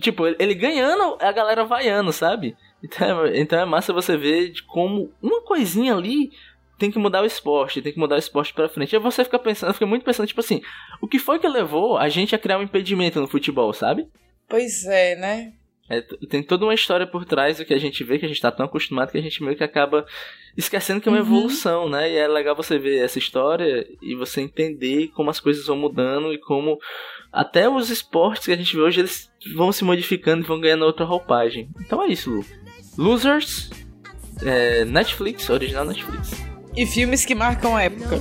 tipo, 0.00 0.26
ele 0.26 0.54
ganhando, 0.54 1.18
a 1.20 1.30
galera 1.30 1.64
vaiando, 1.64 2.12
sabe? 2.12 2.56
Então, 2.82 3.26
é, 3.26 3.38
então 3.38 3.60
é 3.60 3.64
massa 3.64 3.92
você 3.92 4.16
ver 4.16 4.52
como 4.66 5.12
uma 5.20 5.42
coisinha 5.42 5.94
ali 5.94 6.30
tem 6.78 6.90
que 6.90 6.98
mudar 6.98 7.22
o 7.22 7.26
esporte, 7.26 7.80
tem 7.80 7.92
que 7.92 7.98
mudar 7.98 8.16
o 8.16 8.18
esporte 8.18 8.52
pra 8.52 8.68
frente. 8.68 8.94
Aí 8.94 9.00
você 9.00 9.24
fica 9.24 9.38
pensando, 9.38 9.72
fica 9.72 9.86
muito 9.86 10.04
pensando, 10.04 10.26
tipo 10.26 10.40
assim, 10.40 10.60
o 11.00 11.08
que 11.08 11.18
foi 11.18 11.38
que 11.38 11.48
levou 11.48 11.96
a 11.96 12.08
gente 12.08 12.34
a 12.34 12.38
criar 12.38 12.58
um 12.58 12.62
impedimento 12.62 13.20
no 13.20 13.26
futebol, 13.26 13.72
sabe? 13.72 14.06
Pois 14.48 14.84
é, 14.84 15.16
né? 15.16 15.52
É, 15.88 16.00
tem 16.00 16.42
toda 16.42 16.64
uma 16.64 16.74
história 16.74 17.06
por 17.06 17.24
trás 17.24 17.58
do 17.58 17.64
que 17.64 17.72
a 17.72 17.78
gente 17.78 18.02
vê, 18.02 18.18
que 18.18 18.24
a 18.24 18.28
gente 18.28 18.40
tá 18.40 18.50
tão 18.50 18.66
acostumado 18.66 19.12
que 19.12 19.18
a 19.18 19.22
gente 19.22 19.42
meio 19.42 19.56
que 19.56 19.62
acaba 19.62 20.04
esquecendo 20.56 21.00
que 21.00 21.08
é 21.08 21.12
uma 21.12 21.18
uhum. 21.18 21.24
evolução, 21.24 21.88
né? 21.88 22.10
E 22.10 22.16
é 22.16 22.26
legal 22.26 22.56
você 22.56 22.78
ver 22.78 23.04
essa 23.04 23.18
história 23.18 23.86
e 24.02 24.14
você 24.14 24.40
entender 24.40 25.08
como 25.08 25.30
as 25.30 25.38
coisas 25.38 25.66
vão 25.66 25.76
mudando 25.76 26.32
e 26.32 26.38
como 26.38 26.78
até 27.32 27.68
os 27.68 27.90
esportes 27.90 28.46
que 28.46 28.52
a 28.52 28.56
gente 28.56 28.74
vê 28.74 28.82
hoje 28.82 29.00
eles 29.00 29.30
vão 29.54 29.70
se 29.70 29.84
modificando 29.84 30.44
e 30.44 30.48
vão 30.48 30.60
ganhando 30.60 30.84
outra 30.84 31.04
roupagem. 31.04 31.68
Então 31.80 32.02
é 32.02 32.08
isso, 32.08 32.30
Lu. 32.30 32.44
Losers, 32.98 33.70
é, 34.42 34.84
Netflix, 34.84 35.48
original 35.50 35.84
Netflix. 35.84 36.32
E 36.74 36.86
filmes 36.86 37.24
que 37.24 37.34
marcam 37.34 37.76
a 37.76 37.82
época. 37.84 38.16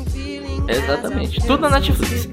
Exatamente. 0.67 1.41
Tudo 1.41 1.59
na 1.61 1.71
Netflix. 1.71 2.27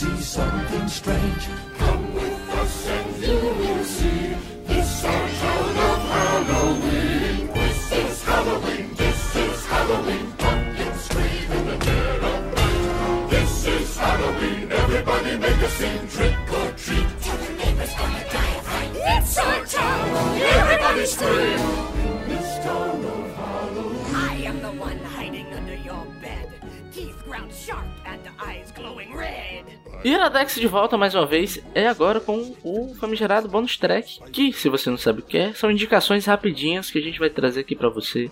See 0.00 0.20
something 0.22 0.88
strange? 0.88 1.44
Come 1.76 2.14
with 2.14 2.48
us 2.60 2.88
and 2.88 3.22
you 3.22 3.38
will 3.60 3.84
see. 3.84 4.34
This 4.68 5.04
our 5.04 5.28
town 5.40 5.76
of 5.90 6.00
Halloween. 6.16 7.52
This 7.58 7.92
is 7.92 8.24
Halloween. 8.24 8.86
This 8.94 9.36
is 9.36 9.66
Halloween. 9.66 10.26
Pumpkins 10.38 11.00
scream 11.06 11.48
in 11.56 11.64
the 11.70 11.76
dead 11.84 12.24
of 12.32 12.40
night. 12.56 13.30
This 13.34 13.66
is 13.66 13.96
Halloween. 13.98 14.72
Everybody 14.72 15.32
make 15.36 15.62
a 15.68 15.70
scene. 15.78 16.08
Trick 16.14 16.52
or 16.58 16.68
treat. 16.82 17.08
Tell 17.24 17.38
the 17.44 17.50
neighbors 17.60 17.94
gonna 17.98 18.24
die 18.34 18.54
of 18.56 18.64
fright. 18.68 18.92
It's 19.14 19.38
our 19.38 19.60
town. 19.66 20.08
Everybody 20.60 21.04
scream. 21.14 21.60
This 22.30 22.50
town 22.64 23.19
Iradex 30.04 30.54
de 30.54 30.66
volta 30.66 30.96
mais 30.96 31.14
uma 31.14 31.26
vez, 31.26 31.62
é 31.74 31.86
agora 31.86 32.20
com 32.20 32.54
o 32.64 32.94
famigerado 32.94 33.48
Bonus 33.48 33.76
Track, 33.76 34.20
que, 34.30 34.52
se 34.52 34.68
você 34.68 34.90
não 34.90 34.96
sabe 34.96 35.20
o 35.20 35.22
que 35.22 35.38
é, 35.38 35.52
são 35.52 35.70
indicações 35.70 36.26
rapidinhas 36.26 36.90
que 36.90 36.98
a 36.98 37.02
gente 37.02 37.18
vai 37.18 37.30
trazer 37.30 37.60
aqui 37.60 37.76
pra 37.76 37.88
você. 37.88 38.30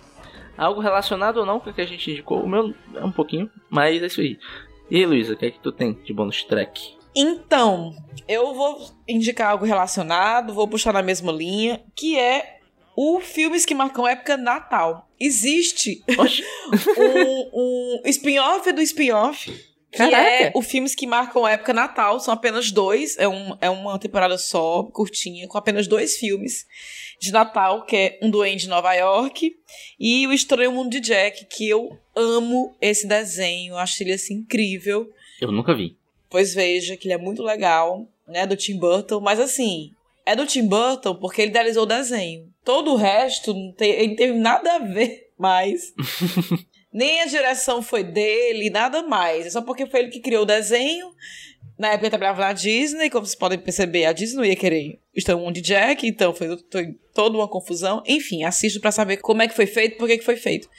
Algo 0.57 0.81
relacionado 0.81 1.37
ou 1.37 1.45
não 1.45 1.59
com 1.59 1.69
o 1.69 1.73
que 1.73 1.81
a 1.81 1.85
gente 1.85 2.11
indicou, 2.11 2.43
o 2.43 2.49
meu 2.49 2.73
é 2.95 3.05
um 3.05 3.11
pouquinho, 3.11 3.49
mas 3.69 4.01
é 4.01 4.05
isso 4.07 4.21
aí. 4.21 4.37
E 4.91 4.97
aí, 4.97 5.05
Luísa, 5.05 5.33
o 5.33 5.37
que 5.37 5.45
é 5.45 5.51
que 5.51 5.59
tu 5.59 5.71
tem 5.71 5.93
de 5.93 6.13
Bonus 6.13 6.43
Track? 6.43 6.97
Então, 7.15 7.95
eu 8.27 8.53
vou 8.53 8.89
indicar 9.07 9.51
algo 9.51 9.65
relacionado, 9.65 10.53
vou 10.53 10.67
puxar 10.67 10.93
na 10.93 11.01
mesma 11.01 11.31
linha, 11.31 11.81
que 11.95 12.17
é 12.17 12.58
o 13.01 13.21
filmes 13.21 13.65
que 13.65 13.73
marcam 13.73 14.05
época 14.05 14.35
Natal. 14.35 15.09
Existe 15.17 16.03
um, 16.97 17.49
um 17.53 18.01
spin-off 18.07 18.69
do 18.73 18.81
spin-off. 18.81 19.49
Que 19.89 19.97
Caraca. 19.97 20.29
é 20.29 20.51
o 20.53 20.61
filmes 20.61 20.93
que 20.93 21.07
marcam 21.07 21.45
a 21.45 21.51
época 21.51 21.73
Natal, 21.73 22.19
são 22.19 22.33
apenas 22.33 22.71
dois, 22.71 23.17
é, 23.17 23.27
um, 23.27 23.57
é 23.61 23.69
uma 23.69 23.97
temporada 23.97 24.37
só, 24.37 24.83
curtinha, 24.83 25.47
com 25.47 25.57
apenas 25.57 25.87
dois 25.87 26.17
filmes 26.17 26.67
de 27.21 27.31
Natal, 27.31 27.85
que 27.85 27.95
é 27.95 28.19
Um 28.21 28.29
Duende 28.29 28.63
de 28.63 28.69
Nova 28.69 28.93
York 28.93 29.55
e 29.97 30.27
O 30.27 30.33
Estranho 30.33 30.73
Mundo 30.73 30.91
de 30.91 30.99
Jack, 30.99 31.45
que 31.45 31.67
eu 31.67 31.97
amo 32.13 32.75
esse 32.81 33.07
desenho, 33.07 33.77
acho 33.77 34.03
ele 34.03 34.11
assim 34.11 34.35
incrível. 34.35 35.09
eu 35.39 35.53
nunca 35.53 35.73
vi. 35.73 35.97
Pois 36.29 36.53
veja 36.53 36.97
que 36.97 37.07
ele 37.07 37.13
é 37.13 37.17
muito 37.17 37.41
legal, 37.41 38.07
né, 38.27 38.45
do 38.45 38.57
Tim 38.57 38.77
Burton, 38.77 39.21
mas 39.21 39.39
assim, 39.39 39.95
é 40.29 40.35
do 40.35 40.45
Tim 40.45 40.67
Burton 40.67 41.15
porque 41.15 41.41
ele 41.41 41.51
idealizou 41.51 41.83
o 41.83 41.87
desenho. 41.87 42.47
Todo 42.63 42.91
o 42.91 42.95
resto 42.95 43.53
não 43.53 43.73
tem, 43.73 43.91
ele 43.91 44.07
não 44.09 44.15
teve 44.15 44.33
nada 44.33 44.75
a 44.75 44.79
ver 44.79 45.31
mais. 45.37 45.93
Nem 46.93 47.21
a 47.21 47.25
direção 47.25 47.81
foi 47.81 48.03
dele, 48.03 48.69
nada 48.69 49.03
mais. 49.03 49.45
É 49.45 49.49
só 49.49 49.61
porque 49.61 49.85
foi 49.85 50.01
ele 50.01 50.09
que 50.09 50.19
criou 50.19 50.43
o 50.43 50.45
desenho. 50.45 51.11
Na 51.77 51.89
época 51.89 52.05
ele 52.05 52.09
trabalhava 52.09 52.41
na 52.41 52.53
Disney, 52.53 53.09
como 53.09 53.25
vocês 53.25 53.35
podem 53.35 53.57
perceber, 53.57 54.05
a 54.05 54.11
Disney 54.11 54.37
não 54.37 54.45
ia 54.45 54.55
querer 54.55 54.99
Estão 55.15 55.45
um 55.45 55.51
de 55.51 55.61
Jack, 55.61 56.05
então 56.05 56.33
foi, 56.33 56.47
foi 56.71 56.95
toda 57.13 57.37
uma 57.37 57.47
confusão. 57.47 58.03
Enfim, 58.05 58.43
assisto 58.43 58.79
pra 58.79 58.91
saber 58.91 59.17
como 59.17 59.41
é 59.41 59.47
que 59.47 59.55
foi 59.55 59.65
feito, 59.65 59.97
por 59.97 60.07
que 60.07 60.17
que 60.17 60.25
foi 60.25 60.35
feito. 60.35 60.69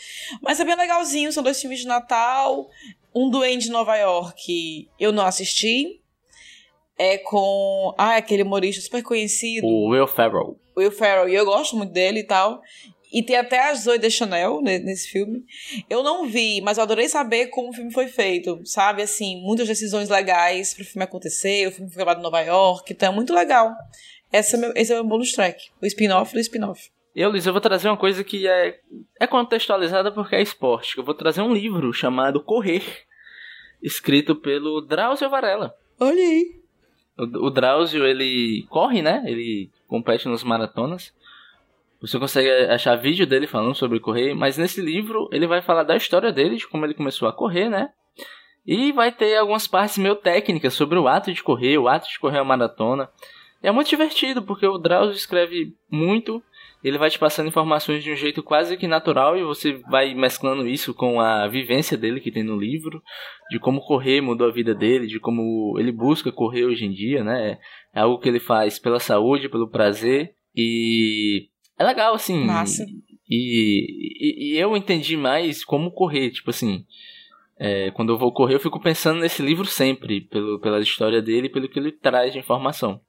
Mas 0.43 0.61
é 0.61 0.65
bem 0.65 0.77
legalzinho, 0.77 1.33
são 1.33 1.43
dois 1.43 1.61
filmes 1.61 1.81
de 1.81 1.87
Natal. 1.87 2.69
Um 3.15 3.29
Duende 3.29 3.65
de 3.65 3.71
Nova 3.71 3.97
York 3.97 4.89
eu 4.99 5.13
não 5.13 5.25
assisti. 5.25 6.00
É 7.03 7.17
com. 7.17 7.95
Ah, 7.97 8.17
aquele 8.17 8.43
humorista 8.43 8.83
super 8.83 9.03
conhecido. 9.03 9.67
O 9.67 9.89
Will 9.89 10.07
Ferrell. 10.07 10.61
Will 10.77 10.93
Ferrell, 10.93 11.31
e 11.31 11.35
eu 11.35 11.47
gosto 11.47 11.75
muito 11.75 11.93
dele 11.95 12.21
e 12.21 12.25
tal. 12.25 12.61
E 13.11 13.23
tem 13.23 13.37
até 13.37 13.59
a 13.71 13.75
Zoe 13.75 13.99
Deschanel 13.99 14.61
ne- 14.61 14.79
nesse 14.81 15.09
filme. 15.09 15.43
Eu 15.89 16.03
não 16.03 16.27
vi, 16.29 16.61
mas 16.61 16.77
eu 16.77 16.85
adorei 16.85 17.09
saber 17.09 17.47
como 17.47 17.71
o 17.71 17.73
filme 17.73 17.91
foi 17.91 18.07
feito, 18.07 18.61
sabe? 18.65 19.01
Assim, 19.01 19.41
muitas 19.43 19.67
decisões 19.67 20.11
legais 20.11 20.75
pro 20.75 20.85
filme 20.85 21.03
acontecer, 21.05 21.67
o 21.67 21.73
filme 21.73 21.91
foi 21.91 21.97
gravado 21.97 22.21
em 22.21 22.23
Nova 22.23 22.41
York, 22.43 22.93
então 22.93 23.11
é 23.11 23.15
muito 23.15 23.33
legal. 23.35 23.73
Esse 24.31 24.55
é, 24.55 24.59
meu, 24.59 24.73
esse 24.77 24.93
é 24.93 24.95
o 24.95 24.99
meu 24.99 25.09
bonus 25.09 25.33
track, 25.33 25.71
o 25.83 25.87
spin-off 25.87 26.35
do 26.35 26.39
spin-off. 26.39 26.91
Eu, 27.17 27.31
Luiz, 27.31 27.45
eu 27.47 27.53
vou 27.53 27.61
trazer 27.63 27.89
uma 27.89 27.97
coisa 27.97 28.23
que 28.23 28.47
é, 28.47 28.79
é 29.19 29.27
contextualizada 29.27 30.13
porque 30.13 30.37
é 30.37 30.43
esporte. 30.43 30.97
Eu 30.99 31.03
vou 31.03 31.15
trazer 31.15 31.41
um 31.41 31.53
livro 31.53 31.93
chamado 31.93 32.45
Correr, 32.45 32.85
escrito 33.83 34.37
pelo 34.37 34.83
Drauzio 34.83 35.29
Varela. 35.31 35.75
Olha 35.99 36.23
aí. 36.23 36.60
O, 37.21 37.51
Drauzio, 37.51 38.07
ele 38.07 38.67
corre, 38.69 39.03
né? 39.03 39.23
Ele 39.27 39.71
compete 39.87 40.29
nos 40.29 40.43
maratonas. 40.43 41.13
Você 42.01 42.19
consegue 42.19 42.49
achar 42.71 42.97
vídeo 42.97 43.27
dele 43.27 43.47
falando 43.47 43.75
sobre 43.75 44.01
correr, 44.01 44.35
mas 44.35 44.57
nesse 44.57 44.81
livro 44.81 45.29
ele 45.31 45.47
vai 45.47 45.61
falar 45.61 45.83
da 45.83 45.97
história 45.97 46.33
dele, 46.33 46.57
de 46.57 46.67
como 46.67 46.87
ele 46.87 46.95
começou 46.95 47.29
a 47.29 47.33
correr, 47.33 47.69
né? 47.69 47.91
E 48.67 48.91
vai 48.93 49.13
ter 49.13 49.37
algumas 49.37 49.67
partes 49.67 49.99
meio 49.99 50.17
técnicas 50.17 50.73
sobre 50.73 50.99
o 50.99 51.07
ato 51.07 51.33
de 51.33 51.43
correr, 51.43 51.77
o 51.77 51.89
ato 51.89 52.09
de 52.09 52.19
correr 52.19 52.39
a 52.39 52.45
maratona. 52.45 53.11
E 53.63 53.69
é 53.69 53.71
muito 53.71 53.91
divertido, 53.91 54.43
porque 54.43 54.67
o 54.67 54.79
Drauzio 54.79 55.15
escreve 55.15 55.75
muito, 55.91 56.43
ele 56.83 56.99
vai 56.99 57.11
te 57.11 57.19
passando 57.19 57.49
informações 57.49 58.03
de 58.03 58.11
um 58.11 58.17
jeito 58.17 58.43
quase 58.43 58.77
que 58.77 58.87
natural 58.87 59.37
e 59.37 59.45
você 59.45 59.75
vai 59.91 60.15
mesclando 60.15 60.67
isso 60.67 60.95
com 60.95 61.21
a 61.21 61.47
vivência 61.47 61.97
dele 61.97 62.21
que 62.21 62.31
tem 62.31 62.43
no 62.43 62.57
livro, 62.57 63.03
de 63.51 63.59
como 63.59 63.81
correr 63.81 64.21
mudou 64.21 64.49
a 64.49 64.53
vida 64.53 64.75
dele, 64.75 65.07
de 65.07 65.21
como 65.21 65.77
ele 65.79 65.93
busca 65.93 66.33
correr 66.33 66.65
hoje 66.65 66.87
em 66.87 66.93
dia, 66.93 67.23
né? 67.23 67.59
É 67.95 68.01
algo 68.01 68.19
que 68.19 68.29
ele 68.29 68.41
faz 68.41 68.79
pela 68.79 68.99
saúde, 68.99 69.49
pelo 69.49 69.69
prazer 69.69 70.35
e 70.57 71.49
é 71.79 71.85
legal 71.85 72.15
assim. 72.15 72.45
Massa. 72.45 72.85
E, 73.29 73.87
e, 74.19 74.55
e 74.55 74.59
eu 74.59 74.77
entendi 74.77 75.17
mais 75.17 75.65
como 75.65 75.93
correr, 75.93 76.31
tipo 76.31 76.51
assim, 76.51 76.85
é, 77.59 77.91
quando 77.91 78.11
eu 78.13 78.19
vou 78.19 78.33
correr 78.33 78.55
eu 78.55 78.61
fico 78.61 78.81
pensando 78.81 79.21
nesse 79.21 79.43
livro 79.43 79.67
sempre, 79.67 80.23
pelo, 80.23 80.59
pela 80.61 80.81
história 80.81 81.21
dele 81.21 81.47
e 81.47 81.51
pelo 81.51 81.69
que 81.69 81.79
ele 81.79 81.93
traz 81.93 82.33
de 82.33 82.39
informação. 82.39 83.01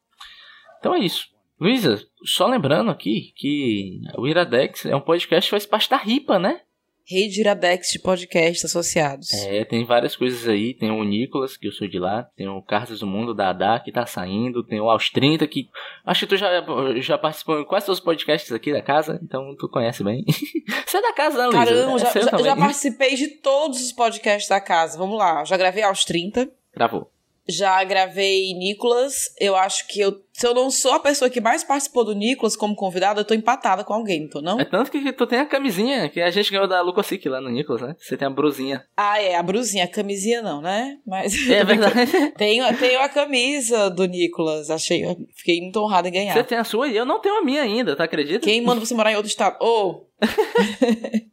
Então 0.79 0.93
é 0.93 0.99
isso. 0.99 1.29
Luísa, 1.61 2.03
só 2.25 2.47
lembrando 2.47 2.89
aqui 2.89 3.33
que 3.35 4.01
o 4.17 4.27
Iradex 4.27 4.87
é 4.87 4.95
um 4.95 5.01
podcast 5.01 5.45
que 5.47 5.51
faz 5.51 5.65
parte 5.67 5.87
da 5.87 5.97
RIPA, 5.97 6.39
né? 6.39 6.61
Rede 7.07 7.41
Iradex 7.41 7.89
de 7.91 7.99
podcasts 7.99 8.65
associados. 8.65 9.31
É, 9.33 9.63
tem 9.65 9.85
várias 9.85 10.15
coisas 10.15 10.47
aí. 10.47 10.73
Tem 10.73 10.89
o 10.89 11.03
Nicolas, 11.03 11.57
que 11.57 11.67
eu 11.67 11.71
sou 11.71 11.87
de 11.87 11.99
lá. 11.99 12.23
Tem 12.35 12.47
o 12.47 12.61
Cartas 12.63 13.01
do 13.01 13.07
Mundo 13.07 13.33
da 13.33 13.49
Adá, 13.49 13.79
que 13.79 13.91
tá 13.91 14.07
saindo. 14.07 14.63
Tem 14.63 14.79
o 14.79 14.89
Aos 14.89 15.11
30, 15.11 15.45
que 15.45 15.67
acho 16.03 16.21
que 16.21 16.35
tu 16.35 16.37
já, 16.37 16.49
já 16.97 17.17
participou 17.17 17.59
em 17.59 17.65
quase 17.65 17.85
todos 17.85 17.99
os 17.99 18.05
podcasts 18.05 18.51
aqui 18.51 18.71
da 18.71 18.81
casa, 18.81 19.19
então 19.21 19.55
tu 19.59 19.69
conhece 19.69 20.03
bem. 20.03 20.23
Você 20.87 20.97
é 20.97 21.01
da 21.01 21.13
casa, 21.13 21.37
né, 21.37 21.45
Luísa? 21.45 21.65
Caramba, 21.65 21.95
É 21.95 21.99
já, 21.99 22.21
já, 22.21 22.37
já 22.37 22.55
participei 22.55 23.15
de 23.15 23.27
todos 23.27 23.81
os 23.81 23.91
podcasts 23.91 24.49
da 24.49 24.59
casa. 24.59 24.97
Vamos 24.97 25.17
lá, 25.17 25.43
já 25.43 25.57
gravei 25.57 25.83
aos 25.83 26.05
30. 26.05 26.49
Gravou. 26.73 27.11
Já 27.47 27.83
gravei 27.83 28.53
Nicolas. 28.53 29.13
Eu 29.39 29.55
acho 29.55 29.87
que 29.87 29.99
eu, 29.99 30.21
se 30.31 30.45
eu 30.45 30.53
não 30.53 30.69
sou 30.69 30.93
a 30.93 30.99
pessoa 30.99 31.29
que 31.29 31.41
mais 31.41 31.63
participou 31.63 32.05
do 32.05 32.13
Nicolas 32.13 32.55
como 32.55 32.75
convidada, 32.75 33.21
eu 33.21 33.25
tô 33.25 33.33
empatada 33.33 33.83
com 33.83 33.93
alguém, 33.93 34.27
tô 34.29 34.41
não? 34.41 34.59
É 34.59 34.65
tanto 34.65 34.91
que 34.91 35.11
tu 35.11 35.25
tem 35.25 35.39
a 35.39 35.45
camisinha 35.45 36.07
que 36.07 36.21
a 36.21 36.29
gente 36.29 36.51
ganhou 36.51 36.67
da 36.67 36.81
Lucosic 36.81 37.27
lá 37.27 37.41
no 37.41 37.49
Nicolas, 37.49 37.81
né? 37.81 37.95
Você 37.99 38.15
tem 38.15 38.27
a 38.27 38.31
brusinha. 38.31 38.85
Ah, 38.95 39.19
é, 39.21 39.35
a 39.35 39.43
brusinha, 39.43 39.85
a 39.85 39.87
camisinha 39.87 40.41
não, 40.41 40.61
né? 40.61 40.97
Mas 41.05 41.33
É 41.49 41.63
verdade. 41.65 42.31
tenho, 42.37 42.77
tenho 42.77 43.01
a 43.01 43.09
camisa 43.09 43.89
do 43.89 44.05
Nicolas. 44.05 44.69
Achei, 44.69 45.03
fiquei 45.35 45.61
muito 45.61 45.79
honrada 45.81 46.07
em 46.07 46.11
ganhar. 46.11 46.33
Você 46.33 46.43
tem 46.43 46.57
a 46.57 46.63
sua 46.63 46.87
e 46.87 46.95
eu 46.95 47.05
não 47.05 47.19
tenho 47.19 47.37
a 47.39 47.43
minha 47.43 47.61
ainda, 47.63 47.95
tá 47.95 48.03
acredita? 48.03 48.39
Quem 48.45 48.61
manda 48.61 48.79
você 48.79 48.93
morar 48.93 49.11
em 49.11 49.15
outro 49.15 49.29
estado? 49.29 49.57
Ô! 49.61 50.05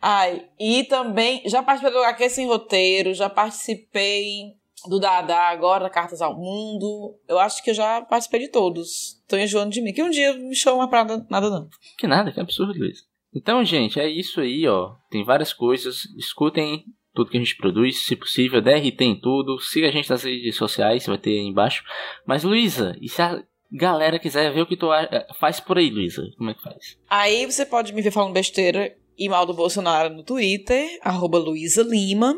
Ai, 0.00 0.44
e 0.58 0.84
também 0.84 1.42
já 1.46 1.62
participei 1.62 1.92
do 1.92 2.02
HQ 2.04 2.28
Sem 2.30 2.46
Roteiro, 2.46 3.12
já 3.12 3.28
participei 3.28 4.54
do 4.88 4.98
Dada 5.00 5.36
agora, 5.36 5.88
Cartas 5.90 6.20
ao 6.22 6.34
Mundo. 6.36 7.16
Eu 7.28 7.38
acho 7.38 7.62
que 7.62 7.70
eu 7.70 7.74
já 7.74 8.00
participei 8.02 8.40
de 8.40 8.48
todos. 8.48 9.20
Tô 9.28 9.36
enjoando 9.36 9.70
de 9.70 9.80
mim. 9.80 9.92
Que 9.92 10.02
um 10.02 10.10
dia 10.10 10.32
me 10.34 10.54
chama 10.54 10.88
pra 10.88 11.04
nada, 11.04 11.26
nada 11.30 11.50
não. 11.50 11.68
Que 11.98 12.06
nada, 12.06 12.30
que 12.32 12.40
absurdo, 12.40 12.78
Luiz. 12.78 13.04
Então, 13.34 13.64
gente, 13.64 13.98
é 13.98 14.08
isso 14.08 14.40
aí, 14.40 14.66
ó. 14.68 14.92
Tem 15.10 15.24
várias 15.24 15.52
coisas. 15.52 16.04
Escutem 16.16 16.84
tudo 17.12 17.30
que 17.30 17.36
a 17.36 17.40
gente 17.40 17.56
produz, 17.56 18.04
se 18.04 18.14
possível. 18.16 18.60
DRT 18.60 19.00
em 19.04 19.20
tudo. 19.20 19.58
Siga 19.60 19.88
a 19.88 19.90
gente 19.92 20.08
nas 20.10 20.22
redes 20.24 20.56
sociais, 20.56 21.06
vai 21.06 21.18
ter 21.18 21.30
aí 21.30 21.46
embaixo. 21.46 21.82
Mas, 22.26 22.44
Luísa, 22.44 22.96
e 23.00 23.08
se 23.08 23.20
a 23.22 23.42
galera 23.72 24.18
quiser 24.20 24.52
ver 24.52 24.60
o 24.62 24.66
que 24.66 24.76
tu 24.76 24.90
a- 24.92 25.08
faz 25.38 25.58
por 25.58 25.78
aí, 25.78 25.90
Luísa? 25.90 26.22
Como 26.38 26.50
é 26.50 26.54
que 26.54 26.62
faz? 26.62 26.96
Aí 27.10 27.44
você 27.46 27.66
pode 27.66 27.92
me 27.92 28.02
ver 28.02 28.12
falando 28.12 28.32
besteira 28.32 28.94
e 29.18 29.28
mal 29.28 29.44
do 29.46 29.54
Bolsonaro 29.54 30.14
no 30.14 30.22
Twitter, 30.22 30.98
arroba 31.02 31.38
Luísa 31.38 31.82
Lima. 31.82 32.36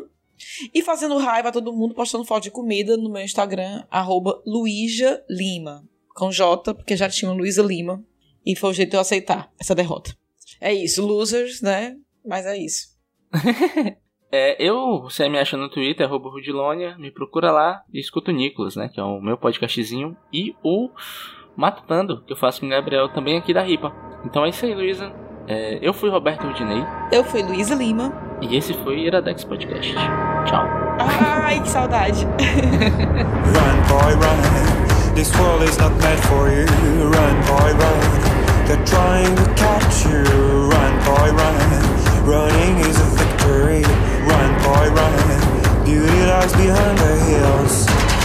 E 0.73 0.81
fazendo 0.81 1.17
raiva 1.17 1.49
a 1.49 1.51
todo 1.51 1.73
mundo, 1.73 1.95
postando 1.95 2.25
foto 2.25 2.43
de 2.43 2.51
comida 2.51 2.97
no 2.97 3.11
meu 3.11 3.21
Instagram, 3.21 3.83
arroba 3.89 4.41
Luísa 4.45 5.23
Lima. 5.29 5.83
Com 6.15 6.31
J, 6.31 6.73
porque 6.73 6.95
já 6.95 7.09
tinha 7.09 7.31
Luísa 7.31 7.61
Lima. 7.61 8.03
E 8.45 8.55
foi 8.55 8.69
o 8.69 8.73
jeito 8.73 8.91
de 8.91 8.97
eu 8.97 9.01
aceitar 9.01 9.51
essa 9.59 9.75
derrota. 9.75 10.15
É 10.59 10.73
isso, 10.73 11.05
losers, 11.05 11.61
né? 11.61 11.95
Mas 12.25 12.45
é 12.45 12.57
isso. 12.57 12.87
É, 14.29 14.61
eu, 14.61 15.01
você 15.03 15.29
me 15.29 15.39
acha 15.39 15.55
no 15.55 15.69
Twitter, 15.69 16.05
arroba 16.05 16.29
Rudilonia, 16.29 16.97
me 16.97 17.09
procura 17.09 17.49
lá 17.49 17.81
e 17.93 17.99
escuta 17.99 18.29
o 18.29 18.33
Nicolas, 18.33 18.75
né? 18.75 18.89
Que 18.89 18.99
é 18.99 19.03
o 19.03 19.21
meu 19.21 19.37
podcastzinho. 19.37 20.17
E 20.33 20.53
o 20.61 20.89
Matutando, 21.55 22.21
que 22.23 22.33
eu 22.33 22.37
faço 22.37 22.59
com 22.59 22.65
o 22.65 22.69
Gabriel 22.69 23.07
também 23.09 23.37
aqui 23.37 23.53
da 23.53 23.61
Ripa. 23.61 23.95
Então 24.25 24.45
é 24.45 24.49
isso 24.49 24.65
aí, 24.65 24.75
Luísa. 24.75 25.13
É, 25.47 25.79
eu 25.81 25.93
fui 25.93 26.09
Roberto 26.09 26.45
Rudinei 26.45 26.83
Eu 27.09 27.23
fui 27.23 27.41
Luísa 27.41 27.73
Lima. 27.73 28.26
E 28.41 28.55
esse 28.55 28.73
foi 28.73 28.99
Iradex 28.99 29.43
Podcast. 29.43 29.93
Tchau. 30.45 30.65
Ai, 30.99 31.59
que 31.59 31.69
saudade. 31.69 32.25
Run, 33.55 33.77
boy, 33.87 34.13
run. 34.15 35.15
This 35.15 35.31
world 35.37 35.63
is 35.63 35.77
not 35.77 35.91
meant 36.01 36.19
for 36.25 36.49
you. 36.49 36.65
Run, 36.65 37.35
boy, 37.45 37.73
run. 37.73 38.27
They're 38.67 38.85
trying 38.85 39.35
to 39.35 39.45
catch 39.55 40.05
you. 40.05 40.23
Run, 40.69 40.93
boy, 41.05 41.31
run. 41.31 41.57
Running 42.25 42.77
is 42.79 42.99
a 42.99 43.05
victory. 43.15 43.83
Run, 44.27 44.51
boy, 44.63 44.89
run. 44.91 45.85
Beauty 45.85 46.25
lies 46.25 46.53
behind 46.53 46.97
the 46.97 47.15
hills. 47.25 48.16